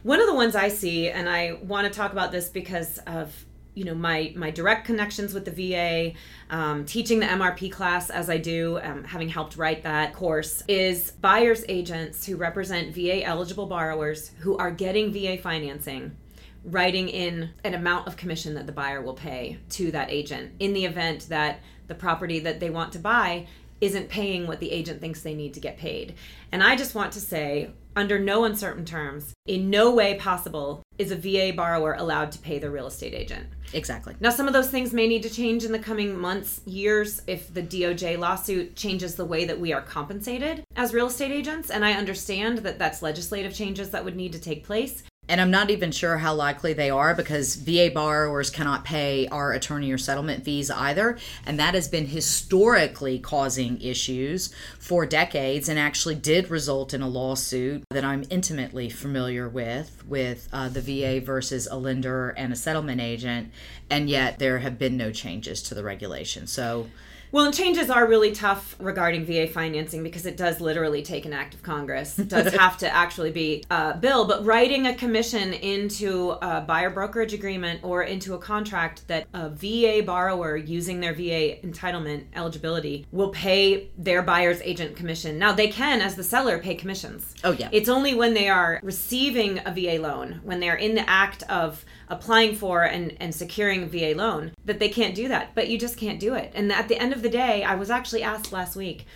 One 0.02 0.20
of 0.20 0.26
the 0.26 0.34
ones 0.34 0.54
I 0.54 0.68
see, 0.68 1.08
and 1.08 1.28
I 1.28 1.52
want 1.62 1.90
to 1.90 1.96
talk 1.96 2.12
about 2.12 2.32
this 2.32 2.48
because 2.48 2.98
of 3.06 3.32
you 3.74 3.84
know 3.84 3.94
my 3.94 4.32
my 4.36 4.50
direct 4.50 4.86
connections 4.86 5.34
with 5.34 5.44
the 5.44 5.50
VA, 5.50 6.12
um, 6.50 6.84
teaching 6.84 7.20
the 7.20 7.26
MRP 7.26 7.72
class 7.72 8.10
as 8.10 8.30
I 8.30 8.38
do, 8.38 8.78
um, 8.82 9.04
having 9.04 9.28
helped 9.28 9.56
write 9.56 9.82
that 9.82 10.14
course, 10.14 10.62
is 10.68 11.10
buyers 11.12 11.64
agents 11.68 12.26
who 12.26 12.36
represent 12.36 12.94
VA 12.94 13.24
eligible 13.24 13.66
borrowers 13.66 14.30
who 14.40 14.56
are 14.58 14.70
getting 14.70 15.12
VA 15.12 15.38
financing 15.38 16.16
writing 16.64 17.08
in 17.08 17.50
an 17.62 17.74
amount 17.74 18.06
of 18.06 18.16
commission 18.16 18.54
that 18.54 18.66
the 18.66 18.72
buyer 18.72 19.02
will 19.02 19.14
pay 19.14 19.58
to 19.68 19.90
that 19.90 20.10
agent 20.10 20.52
in 20.58 20.72
the 20.72 20.84
event 20.84 21.28
that 21.28 21.60
the 21.88 21.94
property 21.94 22.40
that 22.40 22.58
they 22.58 22.70
want 22.70 22.92
to 22.92 22.98
buy 22.98 23.46
isn't 23.80 24.08
paying 24.08 24.46
what 24.46 24.60
the 24.60 24.70
agent 24.70 25.00
thinks 25.00 25.20
they 25.20 25.34
need 25.34 25.52
to 25.54 25.60
get 25.60 25.76
paid. 25.76 26.14
And 26.52 26.62
I 26.62 26.76
just 26.76 26.94
want 26.94 27.12
to 27.12 27.20
say, 27.20 27.70
under 27.96 28.18
no 28.18 28.44
uncertain 28.44 28.84
terms, 28.84 29.32
in 29.46 29.70
no 29.70 29.94
way 29.94 30.14
possible 30.16 30.82
is 30.98 31.10
a 31.10 31.16
VA 31.16 31.52
borrower 31.54 31.94
allowed 31.94 32.32
to 32.32 32.38
pay 32.38 32.58
the 32.58 32.70
real 32.70 32.86
estate 32.86 33.14
agent. 33.14 33.46
Exactly. 33.72 34.14
Now, 34.20 34.30
some 34.30 34.46
of 34.46 34.52
those 34.52 34.70
things 34.70 34.92
may 34.92 35.08
need 35.08 35.22
to 35.24 35.30
change 35.30 35.64
in 35.64 35.72
the 35.72 35.78
coming 35.78 36.18
months, 36.18 36.60
years, 36.64 37.22
if 37.26 37.52
the 37.52 37.62
DOJ 37.62 38.18
lawsuit 38.18 38.76
changes 38.76 39.16
the 39.16 39.24
way 39.24 39.44
that 39.44 39.58
we 39.58 39.72
are 39.72 39.82
compensated 39.82 40.64
as 40.76 40.94
real 40.94 41.06
estate 41.06 41.32
agents. 41.32 41.70
And 41.70 41.84
I 41.84 41.94
understand 41.94 42.58
that 42.58 42.78
that's 42.78 43.02
legislative 43.02 43.54
changes 43.54 43.90
that 43.90 44.04
would 44.04 44.16
need 44.16 44.32
to 44.32 44.40
take 44.40 44.64
place. 44.64 45.02
And 45.28 45.40
I'm 45.40 45.50
not 45.50 45.70
even 45.70 45.90
sure 45.90 46.18
how 46.18 46.34
likely 46.34 46.74
they 46.74 46.90
are 46.90 47.14
because 47.14 47.56
VA 47.56 47.90
borrowers 47.92 48.50
cannot 48.50 48.84
pay 48.84 49.26
our 49.28 49.52
attorney 49.52 49.90
or 49.90 49.96
settlement 49.96 50.44
fees 50.44 50.70
either. 50.70 51.18
And 51.46 51.58
that 51.58 51.74
has 51.74 51.88
been 51.88 52.06
historically 52.06 53.18
causing 53.18 53.80
issues 53.80 54.54
for 54.78 55.06
decades 55.06 55.68
and 55.68 55.78
actually 55.78 56.16
did 56.16 56.50
result 56.50 56.92
in 56.92 57.00
a 57.00 57.08
lawsuit 57.08 57.84
that 57.90 58.04
I'm 58.04 58.24
intimately 58.28 58.90
familiar 58.90 59.48
with, 59.48 60.04
with 60.06 60.48
uh, 60.52 60.68
the 60.68 60.82
VA 60.82 61.24
versus 61.24 61.66
a 61.70 61.76
lender 61.76 62.30
and 62.30 62.52
a 62.52 62.56
settlement 62.56 63.00
agent. 63.00 63.50
And 63.88 64.10
yet 64.10 64.38
there 64.38 64.58
have 64.58 64.78
been 64.78 64.98
no 64.98 65.10
changes 65.10 65.62
to 65.64 65.74
the 65.74 65.82
regulation. 65.82 66.46
So, 66.46 66.88
Well, 67.34 67.46
and 67.46 67.52
changes 67.52 67.90
are 67.90 68.06
really 68.06 68.30
tough 68.30 68.76
regarding 68.78 69.24
VA 69.24 69.48
financing 69.48 70.04
because 70.04 70.24
it 70.24 70.36
does 70.36 70.60
literally 70.60 71.02
take 71.02 71.26
an 71.26 71.32
act 71.32 71.52
of 71.52 71.64
Congress. 71.64 72.16
It 72.16 72.28
does 72.28 72.54
have 72.60 72.78
to 72.78 72.88
actually 72.88 73.32
be 73.32 73.64
a 73.72 73.96
bill, 73.96 74.24
but 74.24 74.44
writing 74.44 74.86
a 74.86 74.94
commission 74.94 75.52
into 75.52 76.36
a 76.40 76.60
buyer 76.60 76.90
brokerage 76.90 77.32
agreement 77.32 77.80
or 77.82 78.04
into 78.04 78.34
a 78.34 78.38
contract 78.38 79.08
that 79.08 79.26
a 79.34 79.50
VA 79.50 80.00
borrower 80.06 80.56
using 80.56 81.00
their 81.00 81.12
VA 81.12 81.56
entitlement 81.66 82.26
eligibility 82.36 83.04
will 83.10 83.30
pay 83.30 83.88
their 83.98 84.22
buyer's 84.22 84.60
agent 84.60 84.94
commission. 84.94 85.36
Now, 85.36 85.50
they 85.50 85.66
can, 85.66 86.02
as 86.02 86.14
the 86.14 86.22
seller, 86.22 86.60
pay 86.60 86.76
commissions. 86.76 87.34
Oh, 87.42 87.50
yeah. 87.50 87.68
It's 87.72 87.88
only 87.88 88.14
when 88.14 88.34
they 88.34 88.48
are 88.48 88.78
receiving 88.80 89.60
a 89.66 89.72
VA 89.72 90.00
loan, 90.00 90.38
when 90.44 90.60
they're 90.60 90.76
in 90.76 90.94
the 90.94 91.10
act 91.10 91.42
of 91.50 91.84
applying 92.08 92.54
for 92.54 92.82
and, 92.82 93.16
and 93.20 93.34
securing 93.34 93.82
a 93.82 93.86
VA 93.86 94.16
loan, 94.16 94.52
that 94.64 94.78
they 94.78 94.88
can't 94.88 95.14
do 95.14 95.28
that. 95.28 95.54
But 95.54 95.68
you 95.68 95.78
just 95.78 95.96
can't 95.96 96.20
do 96.20 96.34
it. 96.34 96.52
And 96.54 96.72
at 96.72 96.88
the 96.88 96.98
end 96.98 97.12
of 97.12 97.22
the 97.22 97.28
day, 97.28 97.64
I 97.64 97.74
was 97.74 97.90
actually 97.90 98.22
asked 98.22 98.52
last 98.52 98.76
week, 98.76 99.06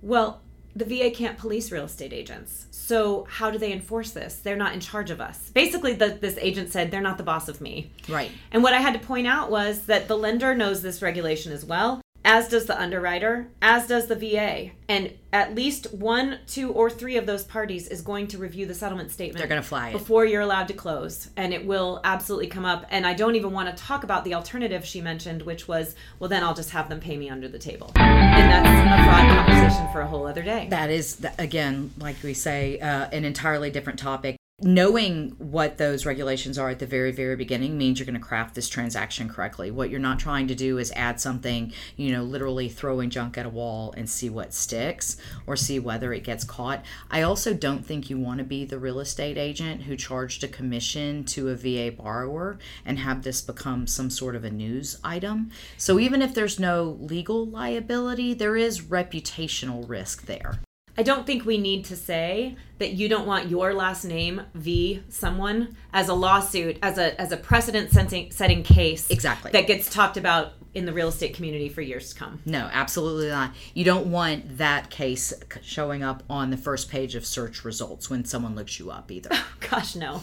well, 0.00 0.40
the 0.74 0.84
VA 0.84 1.10
can't 1.10 1.36
police 1.36 1.70
real 1.70 1.84
estate 1.84 2.12
agents. 2.12 2.66
So 2.70 3.26
how 3.28 3.50
do 3.50 3.58
they 3.58 3.72
enforce 3.72 4.10
this? 4.10 4.36
They're 4.36 4.56
not 4.56 4.72
in 4.72 4.80
charge 4.80 5.10
of 5.10 5.20
us. 5.20 5.50
Basically, 5.50 5.92
the, 5.92 6.08
this 6.08 6.38
agent 6.40 6.70
said 6.70 6.90
they're 6.90 7.00
not 7.00 7.18
the 7.18 7.24
boss 7.24 7.48
of 7.48 7.60
me. 7.60 7.90
right. 8.08 8.30
And 8.50 8.62
what 8.62 8.72
I 8.72 8.78
had 8.78 8.94
to 8.94 9.06
point 9.06 9.26
out 9.26 9.50
was 9.50 9.82
that 9.86 10.08
the 10.08 10.16
lender 10.16 10.54
knows 10.54 10.82
this 10.82 11.02
regulation 11.02 11.52
as 11.52 11.64
well, 11.64 12.00
as 12.24 12.48
does 12.48 12.66
the 12.66 12.80
underwriter, 12.80 13.48
as 13.60 13.86
does 13.86 14.06
the 14.06 14.14
VA. 14.14 14.70
And 14.88 15.12
at 15.32 15.54
least 15.54 15.92
one, 15.94 16.38
two, 16.46 16.70
or 16.72 16.90
three 16.90 17.16
of 17.16 17.26
those 17.26 17.44
parties 17.44 17.88
is 17.88 18.02
going 18.02 18.28
to 18.28 18.38
review 18.38 18.66
the 18.66 18.74
settlement 18.74 19.10
statement. 19.10 19.38
They're 19.38 19.48
gonna 19.48 19.62
flag 19.62 19.94
it. 19.94 19.98
before 19.98 20.24
you're 20.24 20.42
allowed 20.42 20.68
to 20.68 20.74
close, 20.74 21.30
and 21.36 21.52
it 21.52 21.66
will 21.66 22.00
absolutely 22.04 22.48
come 22.48 22.64
up. 22.64 22.86
And 22.90 23.06
I 23.06 23.14
don't 23.14 23.34
even 23.34 23.52
want 23.52 23.74
to 23.74 23.82
talk 23.82 24.04
about 24.04 24.24
the 24.24 24.34
alternative 24.34 24.84
she 24.84 25.00
mentioned, 25.00 25.42
which 25.42 25.66
was, 25.66 25.94
well, 26.18 26.28
then 26.28 26.44
I'll 26.44 26.54
just 26.54 26.70
have 26.70 26.88
them 26.88 27.00
pay 27.00 27.16
me 27.16 27.30
under 27.30 27.48
the 27.48 27.58
table, 27.58 27.92
and 27.96 28.50
that's 28.50 28.68
a 28.68 29.04
fraud 29.04 29.46
conversation 29.46 29.92
for 29.92 30.00
a 30.02 30.06
whole 30.06 30.26
other 30.26 30.42
day. 30.42 30.68
That 30.70 30.90
is, 30.90 31.24
again, 31.38 31.92
like 31.98 32.16
we 32.22 32.34
say, 32.34 32.78
uh, 32.78 33.08
an 33.10 33.24
entirely 33.24 33.70
different 33.70 33.98
topic. 33.98 34.36
Knowing 34.64 35.34
what 35.38 35.76
those 35.76 36.06
regulations 36.06 36.56
are 36.56 36.70
at 36.70 36.78
the 36.78 36.86
very, 36.86 37.10
very 37.10 37.34
beginning 37.34 37.76
means 37.76 37.98
you're 37.98 38.06
going 38.06 38.14
to 38.14 38.20
craft 38.20 38.54
this 38.54 38.68
transaction 38.68 39.28
correctly. 39.28 39.72
What 39.72 39.90
you're 39.90 39.98
not 39.98 40.20
trying 40.20 40.46
to 40.46 40.54
do 40.54 40.78
is 40.78 40.92
add 40.94 41.20
something, 41.20 41.72
you 41.96 42.12
know, 42.12 42.22
literally 42.22 42.68
throwing 42.68 43.10
junk 43.10 43.36
at 43.36 43.44
a 43.44 43.48
wall 43.48 43.92
and 43.96 44.08
see 44.08 44.30
what 44.30 44.54
sticks 44.54 45.16
or 45.48 45.56
see 45.56 45.80
whether 45.80 46.12
it 46.12 46.22
gets 46.22 46.44
caught. 46.44 46.84
I 47.10 47.22
also 47.22 47.54
don't 47.54 47.84
think 47.84 48.08
you 48.08 48.18
want 48.18 48.38
to 48.38 48.44
be 48.44 48.64
the 48.64 48.78
real 48.78 49.00
estate 49.00 49.36
agent 49.36 49.82
who 49.82 49.96
charged 49.96 50.44
a 50.44 50.48
commission 50.48 51.24
to 51.24 51.48
a 51.48 51.56
VA 51.56 51.90
borrower 51.90 52.56
and 52.86 53.00
have 53.00 53.24
this 53.24 53.42
become 53.42 53.88
some 53.88 54.10
sort 54.10 54.36
of 54.36 54.44
a 54.44 54.50
news 54.50 54.96
item. 55.02 55.50
So 55.76 55.98
even 55.98 56.22
if 56.22 56.34
there's 56.34 56.60
no 56.60 56.98
legal 57.00 57.44
liability, 57.44 58.32
there 58.32 58.56
is 58.56 58.82
reputational 58.82 59.88
risk 59.88 60.26
there. 60.26 60.60
I 60.96 61.02
don't 61.02 61.26
think 61.26 61.44
we 61.44 61.58
need 61.58 61.84
to 61.86 61.96
say 61.96 62.56
that 62.78 62.92
you 62.92 63.08
don't 63.08 63.26
want 63.26 63.48
your 63.48 63.72
last 63.72 64.04
name 64.04 64.42
v 64.54 65.02
someone 65.08 65.76
as 65.92 66.08
a 66.08 66.14
lawsuit 66.14 66.78
as 66.82 66.98
a 66.98 67.18
as 67.20 67.32
a 67.32 67.36
precedent 67.36 67.90
setting 67.90 68.30
setting 68.30 68.62
case 68.62 69.08
Exactly. 69.10 69.50
that 69.52 69.66
gets 69.66 69.88
talked 69.88 70.16
about 70.16 70.52
in 70.74 70.86
the 70.86 70.92
real 70.92 71.08
estate 71.08 71.34
community 71.34 71.68
for 71.68 71.82
years 71.82 72.12
to 72.12 72.18
come. 72.18 72.40
No, 72.46 72.70
absolutely 72.72 73.28
not. 73.28 73.54
You 73.74 73.84
don't 73.84 74.06
want 74.06 74.56
that 74.56 74.88
case 74.88 75.32
showing 75.62 76.02
up 76.02 76.22
on 76.30 76.50
the 76.50 76.56
first 76.56 76.90
page 76.90 77.14
of 77.14 77.26
search 77.26 77.62
results 77.64 78.08
when 78.08 78.24
someone 78.24 78.54
looks 78.54 78.78
you 78.78 78.90
up 78.90 79.10
either. 79.10 79.28
Gosh, 79.70 79.94
no. 79.94 80.22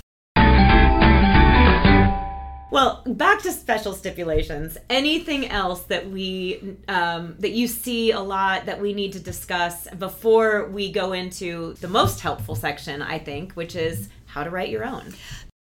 Well, 2.71 3.01
back 3.05 3.41
to 3.43 3.51
special 3.51 3.93
stipulations. 3.93 4.77
Anything 4.91 5.47
else 5.47 5.81
that 5.83 6.07
we 6.09 6.77
um, 6.87 7.35
that 7.39 7.51
you 7.51 7.67
see 7.67 8.11
a 8.11 8.19
lot 8.19 8.67
that 8.67 8.79
we 8.79 8.93
need 8.93 9.13
to 9.13 9.19
discuss 9.19 9.87
before 9.97 10.67
we 10.67 10.91
go 10.91 11.13
into 11.13 11.73
the 11.81 11.87
most 11.87 12.19
helpful 12.19 12.55
section? 12.55 13.01
I 13.01 13.17
think, 13.17 13.53
which 13.53 13.75
is 13.75 14.09
how 14.27 14.43
to 14.43 14.51
write 14.51 14.69
your 14.69 14.85
own. 14.85 15.13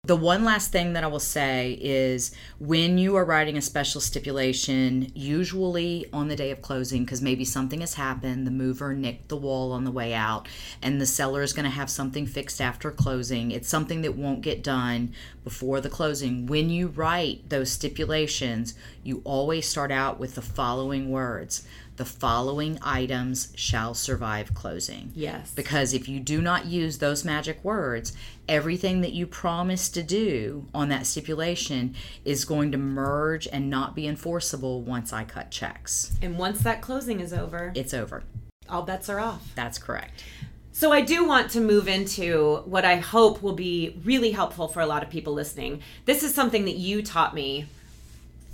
The 0.08 0.16
one 0.16 0.46
last 0.46 0.72
thing 0.72 0.94
that 0.94 1.04
I 1.04 1.08
will 1.08 1.20
say 1.20 1.78
is 1.82 2.34
when 2.60 2.98
you 2.98 3.18
are 3.18 3.26
writing 3.26 3.58
a 3.58 3.62
special 3.62 4.00
stipulation, 4.00 5.12
usually 5.14 6.06
on 6.14 6.30
the 6.30 6.36
day 6.38 6.50
of 6.50 6.62
closing, 6.62 7.04
because 7.04 7.22
maybe 7.22 7.44
something 7.44 7.82
has 7.82 7.96
happened, 7.96 8.48
the 8.48 8.52
mover 8.52 8.94
nicked 8.94 9.28
the 9.28 9.36
wall 9.36 9.74
on 9.74 9.84
the 9.84 9.92
way 9.92 10.14
out, 10.14 10.48
and 10.82 11.02
the 11.02 11.06
seller 11.06 11.42
is 11.42 11.52
going 11.52 11.66
to 11.66 11.70
have 11.70 11.90
something 11.90 12.26
fixed 12.26 12.62
after 12.62 12.90
closing. 12.90 13.52
It's 13.52 13.68
something 13.68 14.02
that 14.04 14.16
won't 14.16 14.40
get 14.40 14.64
done 14.64 15.14
before 15.44 15.82
the 15.82 15.90
closing. 15.90 16.46
When 16.46 16.70
you 16.70 16.88
write 16.88 17.50
those 17.50 17.70
stipulations, 17.70 18.76
you 19.04 19.22
always 19.26 19.68
start 19.68 19.92
out 19.92 20.22
with 20.22 20.36
the 20.36 20.42
following 20.42 21.12
words 21.12 21.68
the 21.98 22.06
following 22.06 22.78
items 22.82 23.52
shall 23.56 23.94
survive 23.94 24.54
closing. 24.54 25.12
Yes. 25.16 25.52
Because 25.56 25.94
if 25.94 26.08
you 26.08 26.20
do 26.20 26.42
not 26.42 26.66
use 26.68 27.00
those 27.00 27.26
magic 27.26 27.64
words, 27.64 28.14
everything 28.48 29.02
that 29.02 29.14
you 29.14 29.28
promised 29.28 29.94
to 29.96 30.04
do 30.04 30.68
on 30.74 30.90
that 30.90 31.06
stipulation 31.06 31.96
is 32.24 32.46
going 32.46 32.72
to 32.72 32.78
merge 32.78 33.48
and 33.52 33.70
not 33.70 33.96
be 33.96 34.08
enforceable 34.08 34.82
once 34.82 35.12
I 35.12 35.24
cut 35.24 35.52
checks. 35.52 36.16
And 36.22 36.38
once 36.38 36.62
that 36.62 36.82
closing 36.82 37.20
is 37.20 37.34
over, 37.34 37.72
It's 37.76 37.94
over. 37.94 38.24
all 38.70 38.84
bets 38.84 39.10
are 39.10 39.20
off. 39.20 39.52
That's 39.56 39.78
correct. 39.80 40.24
So 40.72 40.92
I 40.92 41.02
do 41.02 41.26
want 41.28 41.50
to 41.52 41.60
move 41.60 41.88
into 41.88 42.58
what 42.66 42.86
I 42.86 42.98
hope 42.98 43.42
will 43.42 43.56
be 43.56 44.00
really 44.06 44.30
helpful 44.32 44.68
for 44.68 44.80
a 44.82 44.86
lot 44.86 45.02
of 45.02 45.10
people 45.10 45.34
listening. 45.34 45.82
This 46.06 46.22
is 46.22 46.36
something 46.36 46.66
that 46.66 46.76
you 46.76 47.02
taught 47.02 47.34
me 47.34 47.66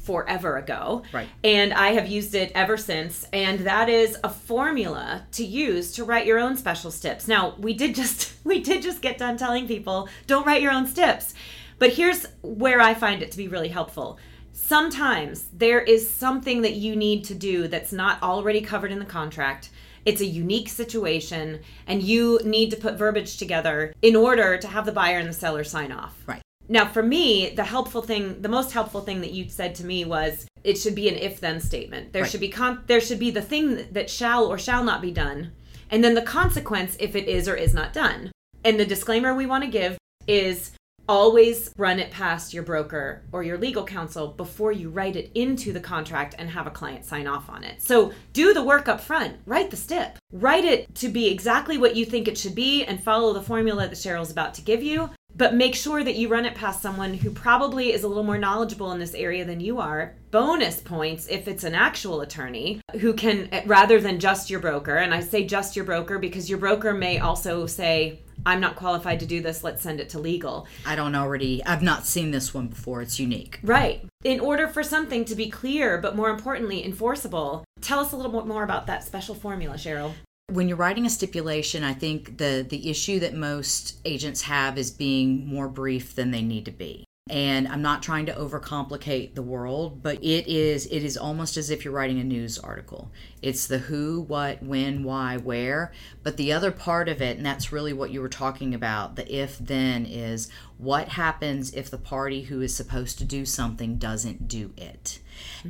forever 0.04 0.58
ago. 0.58 1.04
Right. 1.12 1.28
And 1.44 1.74
I 1.74 1.89
have 1.94 2.08
used 2.08 2.36
it 2.36 2.52
ever 2.54 2.78
since. 2.78 3.26
And 3.34 3.62
that 3.62 3.89
is 3.89 4.18
a 4.24 4.30
formula 4.30 5.26
to 5.32 5.44
use 5.44 5.94
to 5.94 6.04
write 6.04 6.26
your 6.26 6.39
own 6.39 6.58
special 6.58 6.92
stips. 6.92 7.28
Now, 7.28 7.56
we 7.58 7.74
did 7.74 7.96
just 7.96 8.34
we 8.44 8.60
did 8.60 8.84
just 8.84 9.02
get 9.02 9.18
done 9.18 9.38
telling 9.38 9.68
people 9.68 10.10
don't 10.28 10.46
write 10.46 10.62
your 10.62 10.72
own 10.72 10.86
stips. 10.86 11.34
But 11.80 11.94
here's 11.94 12.26
where 12.42 12.80
I 12.80 12.94
find 12.94 13.22
it 13.22 13.32
to 13.32 13.38
be 13.38 13.48
really 13.48 13.70
helpful. 13.70 14.20
Sometimes 14.52 15.48
there 15.52 15.82
is 15.82 16.10
something 16.10 16.62
that 16.62 16.76
you 16.76 16.96
need 16.96 17.24
to 17.26 17.34
do 17.34 17.68
that's 17.68 17.92
not 17.92 18.22
already 18.22 18.62
covered 18.62 18.92
in 18.92 19.00
the 19.00 19.06
contract. 19.06 19.72
It's 20.06 20.22
a 20.22 20.26
unique 20.26 20.70
situation, 20.70 21.62
and 21.88 22.04
you 22.04 22.39
need 22.44 22.70
to 22.72 22.78
put 22.78 22.98
verbiage 22.98 23.38
together 23.38 23.94
in 24.02 24.16
order 24.16 24.58
to 24.58 24.68
have 24.68 24.86
the 24.86 24.92
buyer 24.92 25.18
and 25.18 25.28
the 25.28 25.34
seller 25.34 25.63
sign 25.63 25.92
off. 25.92 26.16
Right. 26.28 26.43
Now, 26.74 26.88
for 26.88 27.04
me, 27.04 27.52
the 27.52 27.64
helpful 27.64 28.02
thing, 28.02 28.42
the 28.42 28.50
most 28.50 28.72
helpful 28.72 29.02
thing 29.02 29.22
that 29.22 29.32
you 29.32 29.48
said 29.48 29.76
to 29.76 29.86
me 29.86 30.06
was 30.06 30.48
it 30.64 30.80
should 30.80 30.96
be 30.96 31.08
an 31.08 31.14
if-then 31.14 31.62
statement. 31.62 32.14
There 32.14 32.24
Right. 32.24 32.32
should 32.32 32.40
be 32.40 32.50
con- 32.50 32.84
there 32.88 33.00
should 33.00 33.20
be 33.20 33.30
the 33.30 33.44
thing 33.44 33.86
that 33.92 34.10
shall 34.10 34.48
or 34.48 34.58
shall 34.58 34.84
not 34.84 35.00
be 35.00 35.12
done, 35.12 35.52
and 35.92 36.04
then 36.04 36.16
the 36.16 36.24
consequence 36.24 36.98
if 37.00 37.16
it 37.16 37.28
is 37.28 37.48
or 37.48 37.56
is 37.56 37.76
not 37.76 37.94
done. 37.94 38.32
And 38.66 38.80
the 38.80 38.88
disclaimer 38.88 39.36
we 39.36 39.46
want 39.46 39.64
to 39.64 39.70
give 39.70 40.00
is 40.26 40.72
always 41.08 41.70
run 41.78 42.00
it 42.00 42.10
past 42.12 42.54
your 42.54 42.64
broker 42.64 43.22
or 43.32 43.44
your 43.44 43.58
legal 43.58 43.84
counsel 43.84 44.30
before 44.30 44.72
you 44.72 44.90
write 44.90 45.18
it 45.18 45.30
into 45.36 45.74
the 45.74 45.80
contract 45.80 46.34
and 46.40 46.50
have 46.50 46.66
a 46.66 46.72
client 46.72 47.06
sign 47.06 47.28
off 47.28 47.50
on 47.50 47.64
it. 47.64 47.84
So 47.84 48.14
do 48.32 48.54
the 48.54 48.64
work 48.64 48.88
up 48.88 49.02
front, 49.02 49.36
write 49.46 49.70
the 49.70 49.78
stip, 49.78 50.18
write 50.32 50.64
it 50.66 50.96
to 50.96 51.10
be 51.10 51.28
exactly 51.28 51.78
what 51.78 51.96
you 51.96 52.06
think 52.06 52.28
it 52.28 52.38
should 52.38 52.56
be 52.56 52.86
and 52.86 53.04
follow 53.04 53.34
the 53.34 53.42
formula 53.42 53.88
that 53.88 53.96
Cheryl's 53.96 54.32
about 54.32 54.54
to 54.56 54.62
give 54.62 54.82
you. 54.82 55.10
But 55.36 55.56
make 55.56 55.74
sure 55.74 56.04
that 56.04 56.15
you 56.15 56.28
run 56.28 56.46
it 56.46 56.54
past 56.56 56.82
someone 56.82 57.15
who 57.15 57.32
probably 57.32 57.91
is 57.91 58.04
a 58.04 58.08
little 58.08 58.24
more 58.24 58.38
knowledgeable 58.38 58.91
in 58.91 59.00
this 59.00 59.15
area 59.15 59.43
than 59.46 59.60
you 59.60 59.80
are. 59.80 60.13
Bonus 60.30 60.80
points 60.80 61.28
if 61.28 61.48
it's 61.48 61.63
an 61.63 61.74
actual 61.74 62.22
attorney 62.22 62.82
who 63.00 63.13
can, 63.13 63.50
rather 63.65 64.00
than 64.00 64.19
just 64.19 64.50
your 64.50 64.60
broker, 64.60 64.96
and 64.96 65.13
I 65.13 65.22
say 65.22 65.43
just 65.43 65.76
your 65.76 65.86
broker 65.86 66.19
because 66.19 66.50
your 66.50 66.60
broker 66.60 66.93
may 66.93 67.17
also 67.19 67.65
say, 67.65 68.19
I'm 68.46 68.60
not 68.60 68.76
qualified 68.76 69.19
to 69.22 69.26
do 69.26 69.41
this, 69.41 69.63
let's 69.63 69.82
send 69.82 70.00
it 70.00 70.10
to 70.10 70.19
legal. 70.19 70.67
I 70.86 70.96
don't 70.96 71.15
already, 71.15 71.63
I've 71.65 71.84
not 71.84 72.06
seen 72.06 72.32
this 72.32 72.54
one 72.54 72.67
before. 72.67 73.02
It's 73.02 73.19
unique. 73.19 73.60
Right. 73.63 74.06
In 74.24 74.39
order 74.39 74.67
for 74.67 74.84
something 74.84 75.26
to 75.26 75.36
be 75.36 75.50
clear, 75.50 75.98
but 75.98 76.15
more 76.15 76.30
importantly, 76.30 76.86
enforceable, 76.86 77.63
tell 77.82 78.00
us 78.00 78.12
a 78.12 78.15
little 78.15 78.32
bit 78.32 78.46
more 78.46 78.63
about 78.63 78.88
that 78.88 79.04
special 79.04 79.34
formula, 79.34 79.76
Cheryl. 79.76 80.13
When 80.50 80.68
you're 80.68 80.78
writing 80.78 81.06
a 81.06 81.10
stipulation, 81.10 81.84
I 81.84 81.94
think 81.94 82.38
the 82.38 82.66
the 82.68 82.90
issue 82.90 83.20
that 83.20 83.34
most 83.34 84.00
agents 84.04 84.42
have 84.42 84.78
is 84.78 84.92
being 84.92 85.48
more 85.48 85.70
brief 85.70 86.16
than 86.16 86.32
they 86.32 86.42
need 86.42 86.66
to 86.66 86.72
be. 86.72 87.06
And 87.30 87.70
I'm 87.70 87.82
not 87.82 88.04
trying 88.04 88.26
to 88.26 88.34
overcomplicate 88.34 89.34
the 89.34 89.42
world, 89.42 90.04
but 90.04 90.22
it 90.22 90.46
is 90.46 90.86
it 90.88 91.02
is 91.02 91.16
almost 91.16 91.56
as 91.56 91.70
if 91.70 91.86
you're 91.86 91.94
writing 91.94 92.20
a 92.20 92.26
news 92.26 92.60
article. 92.60 93.10
It's 93.42 93.66
the 93.68 93.78
who, 93.78 94.20
what, 94.20 94.62
when, 94.62 95.06
why, 95.06 95.38
where, 95.38 95.94
but 96.22 96.36
the 96.36 96.52
other 96.52 96.72
part 96.72 97.08
of 97.08 97.22
it 97.22 97.38
and 97.38 97.46
that's 97.46 97.72
really 97.72 97.94
what 97.94 98.12
you 98.12 98.20
were 98.20 98.28
talking 98.28 98.74
about, 98.74 99.16
the 99.16 99.34
if 99.34 99.58
then 99.58 100.06
is 100.06 100.50
what 100.78 101.08
happens 101.08 101.74
if 101.74 101.90
the 101.90 101.98
party 101.98 102.44
who 102.44 102.60
is 102.60 102.76
supposed 102.76 103.18
to 103.20 103.26
do 103.26 103.46
something 103.46 103.96
doesn't 103.98 104.50
do 104.50 104.74
it 104.76 105.20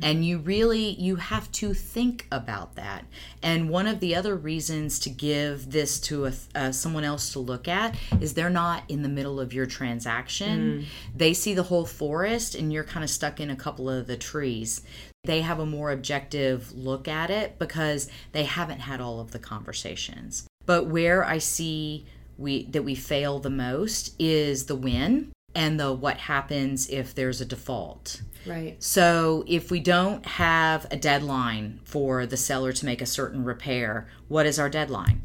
and 0.02 0.24
you 0.24 0.38
really 0.38 0.90
you 0.90 1.16
have 1.16 1.50
to 1.52 1.74
think 1.74 2.26
about 2.30 2.74
that. 2.76 3.04
And 3.42 3.70
one 3.70 3.86
of 3.86 4.00
the 4.00 4.14
other 4.14 4.36
reasons 4.36 4.98
to 5.00 5.10
give 5.10 5.70
this 5.70 6.00
to 6.00 6.26
a, 6.26 6.32
uh, 6.54 6.72
someone 6.72 7.04
else 7.04 7.32
to 7.32 7.38
look 7.38 7.68
at 7.68 7.96
is 8.20 8.34
they're 8.34 8.50
not 8.50 8.84
in 8.88 9.02
the 9.02 9.08
middle 9.08 9.40
of 9.40 9.52
your 9.52 9.66
transaction. 9.66 10.86
They 11.14 11.34
see 11.34 11.54
the 11.54 11.64
whole 11.64 11.86
forest 11.86 12.54
and 12.54 12.72
you're 12.72 12.84
kind 12.84 13.04
of 13.04 13.10
stuck 13.10 13.40
in 13.40 13.50
a 13.50 13.56
couple 13.56 13.88
of 13.88 14.06
the 14.06 14.16
trees. 14.16 14.82
They 15.24 15.40
have 15.40 15.58
a 15.58 15.66
more 15.66 15.90
objective 15.90 16.72
look 16.72 17.08
at 17.08 17.30
it 17.30 17.58
because 17.58 18.10
they 18.32 18.44
haven't 18.44 18.80
had 18.80 19.00
all 19.00 19.20
of 19.20 19.30
the 19.30 19.38
conversations. 19.38 20.46
But 20.66 20.86
where 20.86 21.24
i 21.24 21.38
see 21.38 22.06
we 22.38 22.64
that 22.66 22.82
we 22.82 22.94
fail 22.94 23.38
the 23.38 23.50
most 23.50 24.14
is 24.18 24.66
the 24.66 24.74
when 24.74 25.30
and 25.54 25.78
the 25.78 25.92
what 25.92 26.16
happens 26.18 26.88
if 26.88 27.14
there's 27.14 27.40
a 27.40 27.44
default 27.44 28.22
Right. 28.46 28.76
so, 28.82 29.42
if 29.46 29.70
we 29.70 29.80
don't 29.80 30.24
have 30.26 30.86
a 30.90 30.96
deadline 30.96 31.80
for 31.84 32.26
the 32.26 32.36
seller 32.36 32.72
to 32.72 32.84
make 32.84 33.00
a 33.00 33.06
certain 33.06 33.42
repair, 33.42 34.06
what 34.28 34.44
is 34.44 34.58
our 34.58 34.68
deadline? 34.68 35.22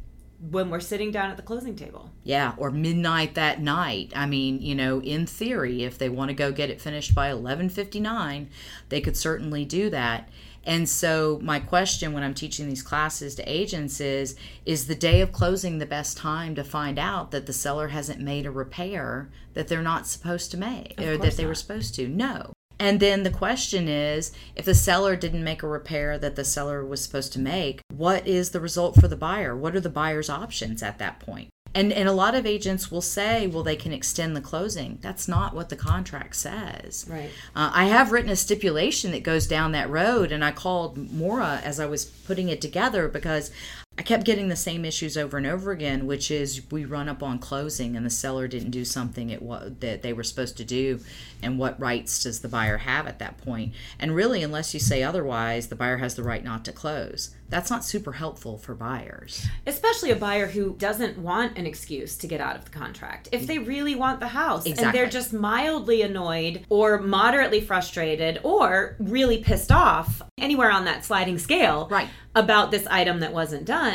When 0.49 0.69
we're 0.69 0.79
sitting 0.79 1.11
down 1.11 1.29
at 1.29 1.35
the 1.35 1.43
closing 1.43 1.75
table. 1.75 2.11
Yeah, 2.23 2.53
or 2.55 2.71
midnight 2.71 3.35
that 3.35 3.61
night. 3.61 4.13
I 4.15 4.25
mean, 4.25 4.61
you 4.61 4.73
know, 4.73 5.01
in 5.01 5.25
theory, 5.25 5.83
if 5.83 5.97
they 5.97 6.07
want 6.07 6.29
to 6.29 6.33
go 6.33 6.53
get 6.53 6.69
it 6.69 6.79
finished 6.79 7.13
by 7.13 7.29
11:59, 7.29 8.47
they 8.87 9.01
could 9.01 9.17
certainly 9.17 9.65
do 9.65 9.89
that. 9.89 10.29
And 10.63 10.87
so 10.87 11.39
my 11.41 11.59
question 11.59 12.13
when 12.13 12.23
I'm 12.23 12.33
teaching 12.33 12.67
these 12.67 12.83
classes 12.83 13.35
to 13.35 13.43
agents 13.49 13.99
is 13.99 14.35
is 14.65 14.87
the 14.87 14.95
day 14.95 15.21
of 15.21 15.31
closing 15.31 15.77
the 15.77 15.85
best 15.85 16.17
time 16.17 16.55
to 16.55 16.63
find 16.63 16.99
out 16.99 17.31
that 17.31 17.45
the 17.45 17.53
seller 17.53 17.89
hasn't 17.89 18.19
made 18.19 18.45
a 18.45 18.51
repair 18.51 19.29
that 19.53 19.67
they're 19.67 19.81
not 19.81 20.07
supposed 20.07 20.51
to 20.51 20.57
make 20.57 20.99
or 20.99 21.17
that 21.17 21.37
they 21.37 21.45
were 21.45 21.55
supposed 21.55 21.95
to? 21.95 22.07
No. 22.07 22.53
And 22.79 23.01
then 23.01 23.23
the 23.23 23.29
question 23.29 23.89
is 23.89 24.31
if 24.55 24.63
the 24.63 24.73
seller 24.73 25.15
didn't 25.15 25.43
make 25.43 25.63
a 25.63 25.67
repair 25.67 26.17
that 26.17 26.35
the 26.35 26.45
seller 26.45 26.85
was 26.85 27.03
supposed 27.03 27.33
to 27.33 27.39
make, 27.39 27.81
what 27.93 28.25
is 28.25 28.51
the 28.51 28.61
result 28.61 28.95
for 28.95 29.07
the 29.07 29.17
buyer? 29.17 29.55
What 29.55 29.75
are 29.75 29.81
the 29.81 29.89
buyer's 29.89 30.29
options 30.29 30.81
at 30.81 30.97
that 30.99 31.19
point? 31.19 31.49
And, 31.75 31.93
and 31.93 32.09
a 32.09 32.13
lot 32.13 32.35
of 32.35 32.45
agents 32.45 32.91
will 32.91 33.01
say, 33.01 33.45
well, 33.47 33.63
they 33.63 33.75
can 33.75 33.93
extend 33.93 34.35
the 34.35 34.41
closing. 34.41 34.97
That's 35.01 35.27
not 35.27 35.53
what 35.53 35.69
the 35.69 35.75
contract 35.75 36.35
says. 36.35 37.05
Right. 37.07 37.29
Uh, 37.55 37.71
I 37.73 37.85
have 37.85 38.11
written 38.11 38.31
a 38.31 38.35
stipulation 38.35 39.11
that 39.11 39.23
goes 39.23 39.45
down 39.45 39.71
that 39.73 39.89
road, 39.89 40.31
and 40.31 40.43
I 40.43 40.51
called 40.51 40.97
Maura 41.11 41.61
as 41.63 41.79
I 41.79 41.85
was 41.85 42.05
putting 42.05 42.49
it 42.49 42.59
together 42.61 43.07
because 43.07 43.51
I 43.99 44.01
kept 44.01 44.23
getting 44.23 44.47
the 44.47 44.55
same 44.55 44.85
issues 44.85 45.17
over 45.17 45.37
and 45.37 45.45
over 45.45 45.71
again, 45.71 46.07
which 46.07 46.31
is 46.31 46.61
we 46.71 46.85
run 46.85 47.09
up 47.09 47.21
on 47.21 47.37
closing 47.37 47.97
and 47.97 48.05
the 48.05 48.09
seller 48.09 48.47
didn't 48.47 48.71
do 48.71 48.85
something 48.85 49.29
it 49.29 49.41
wa- 49.41 49.63
that 49.81 50.03
they 50.03 50.13
were 50.13 50.23
supposed 50.23 50.55
to 50.55 50.63
do, 50.63 51.01
and 51.43 51.59
what 51.59 51.77
rights 51.81 52.23
does 52.23 52.39
the 52.39 52.47
buyer 52.47 52.77
have 52.77 53.07
at 53.07 53.19
that 53.19 53.37
point? 53.39 53.73
And 53.99 54.15
really, 54.15 54.41
unless 54.41 54.73
you 54.73 54.79
say 54.79 55.03
otherwise, 55.03 55.67
the 55.67 55.75
buyer 55.75 55.97
has 55.97 56.15
the 56.15 56.23
right 56.23 56.43
not 56.45 56.63
to 56.65 56.71
close. 56.71 57.35
That's 57.49 57.71
not 57.71 57.83
super 57.83 58.11
helpful 58.13 58.57
for 58.59 58.75
buyers. 58.75 59.47
Especially 59.65 60.11
a 60.11 60.15
buyer 60.15 60.45
who 60.47 60.75
doesn't 60.77 61.17
want 61.17 61.57
an 61.57 61.65
excuse 61.65 62.15
to 62.17 62.27
get 62.27 62.39
out 62.39 62.55
of 62.55 62.63
the 62.63 62.69
contract. 62.71 63.27
If 63.31 63.47
they 63.47 63.57
really 63.57 63.95
want 63.95 64.19
the 64.21 64.27
house 64.27 64.65
and 64.67 64.93
they're 64.93 65.09
just 65.09 65.33
mildly 65.33 66.03
annoyed 66.03 66.63
or 66.69 66.99
moderately 67.01 67.59
frustrated 67.59 68.39
or 68.43 68.95
really 68.99 69.39
pissed 69.39 69.71
off, 69.71 70.21
anywhere 70.37 70.71
on 70.71 70.85
that 70.85 71.03
sliding 71.03 71.39
scale, 71.39 71.87
Right. 71.89 72.07
about 72.35 72.69
this 72.69 72.85
item 72.85 73.19
that 73.21 73.33
wasn't 73.33 73.65
done, 73.65 73.88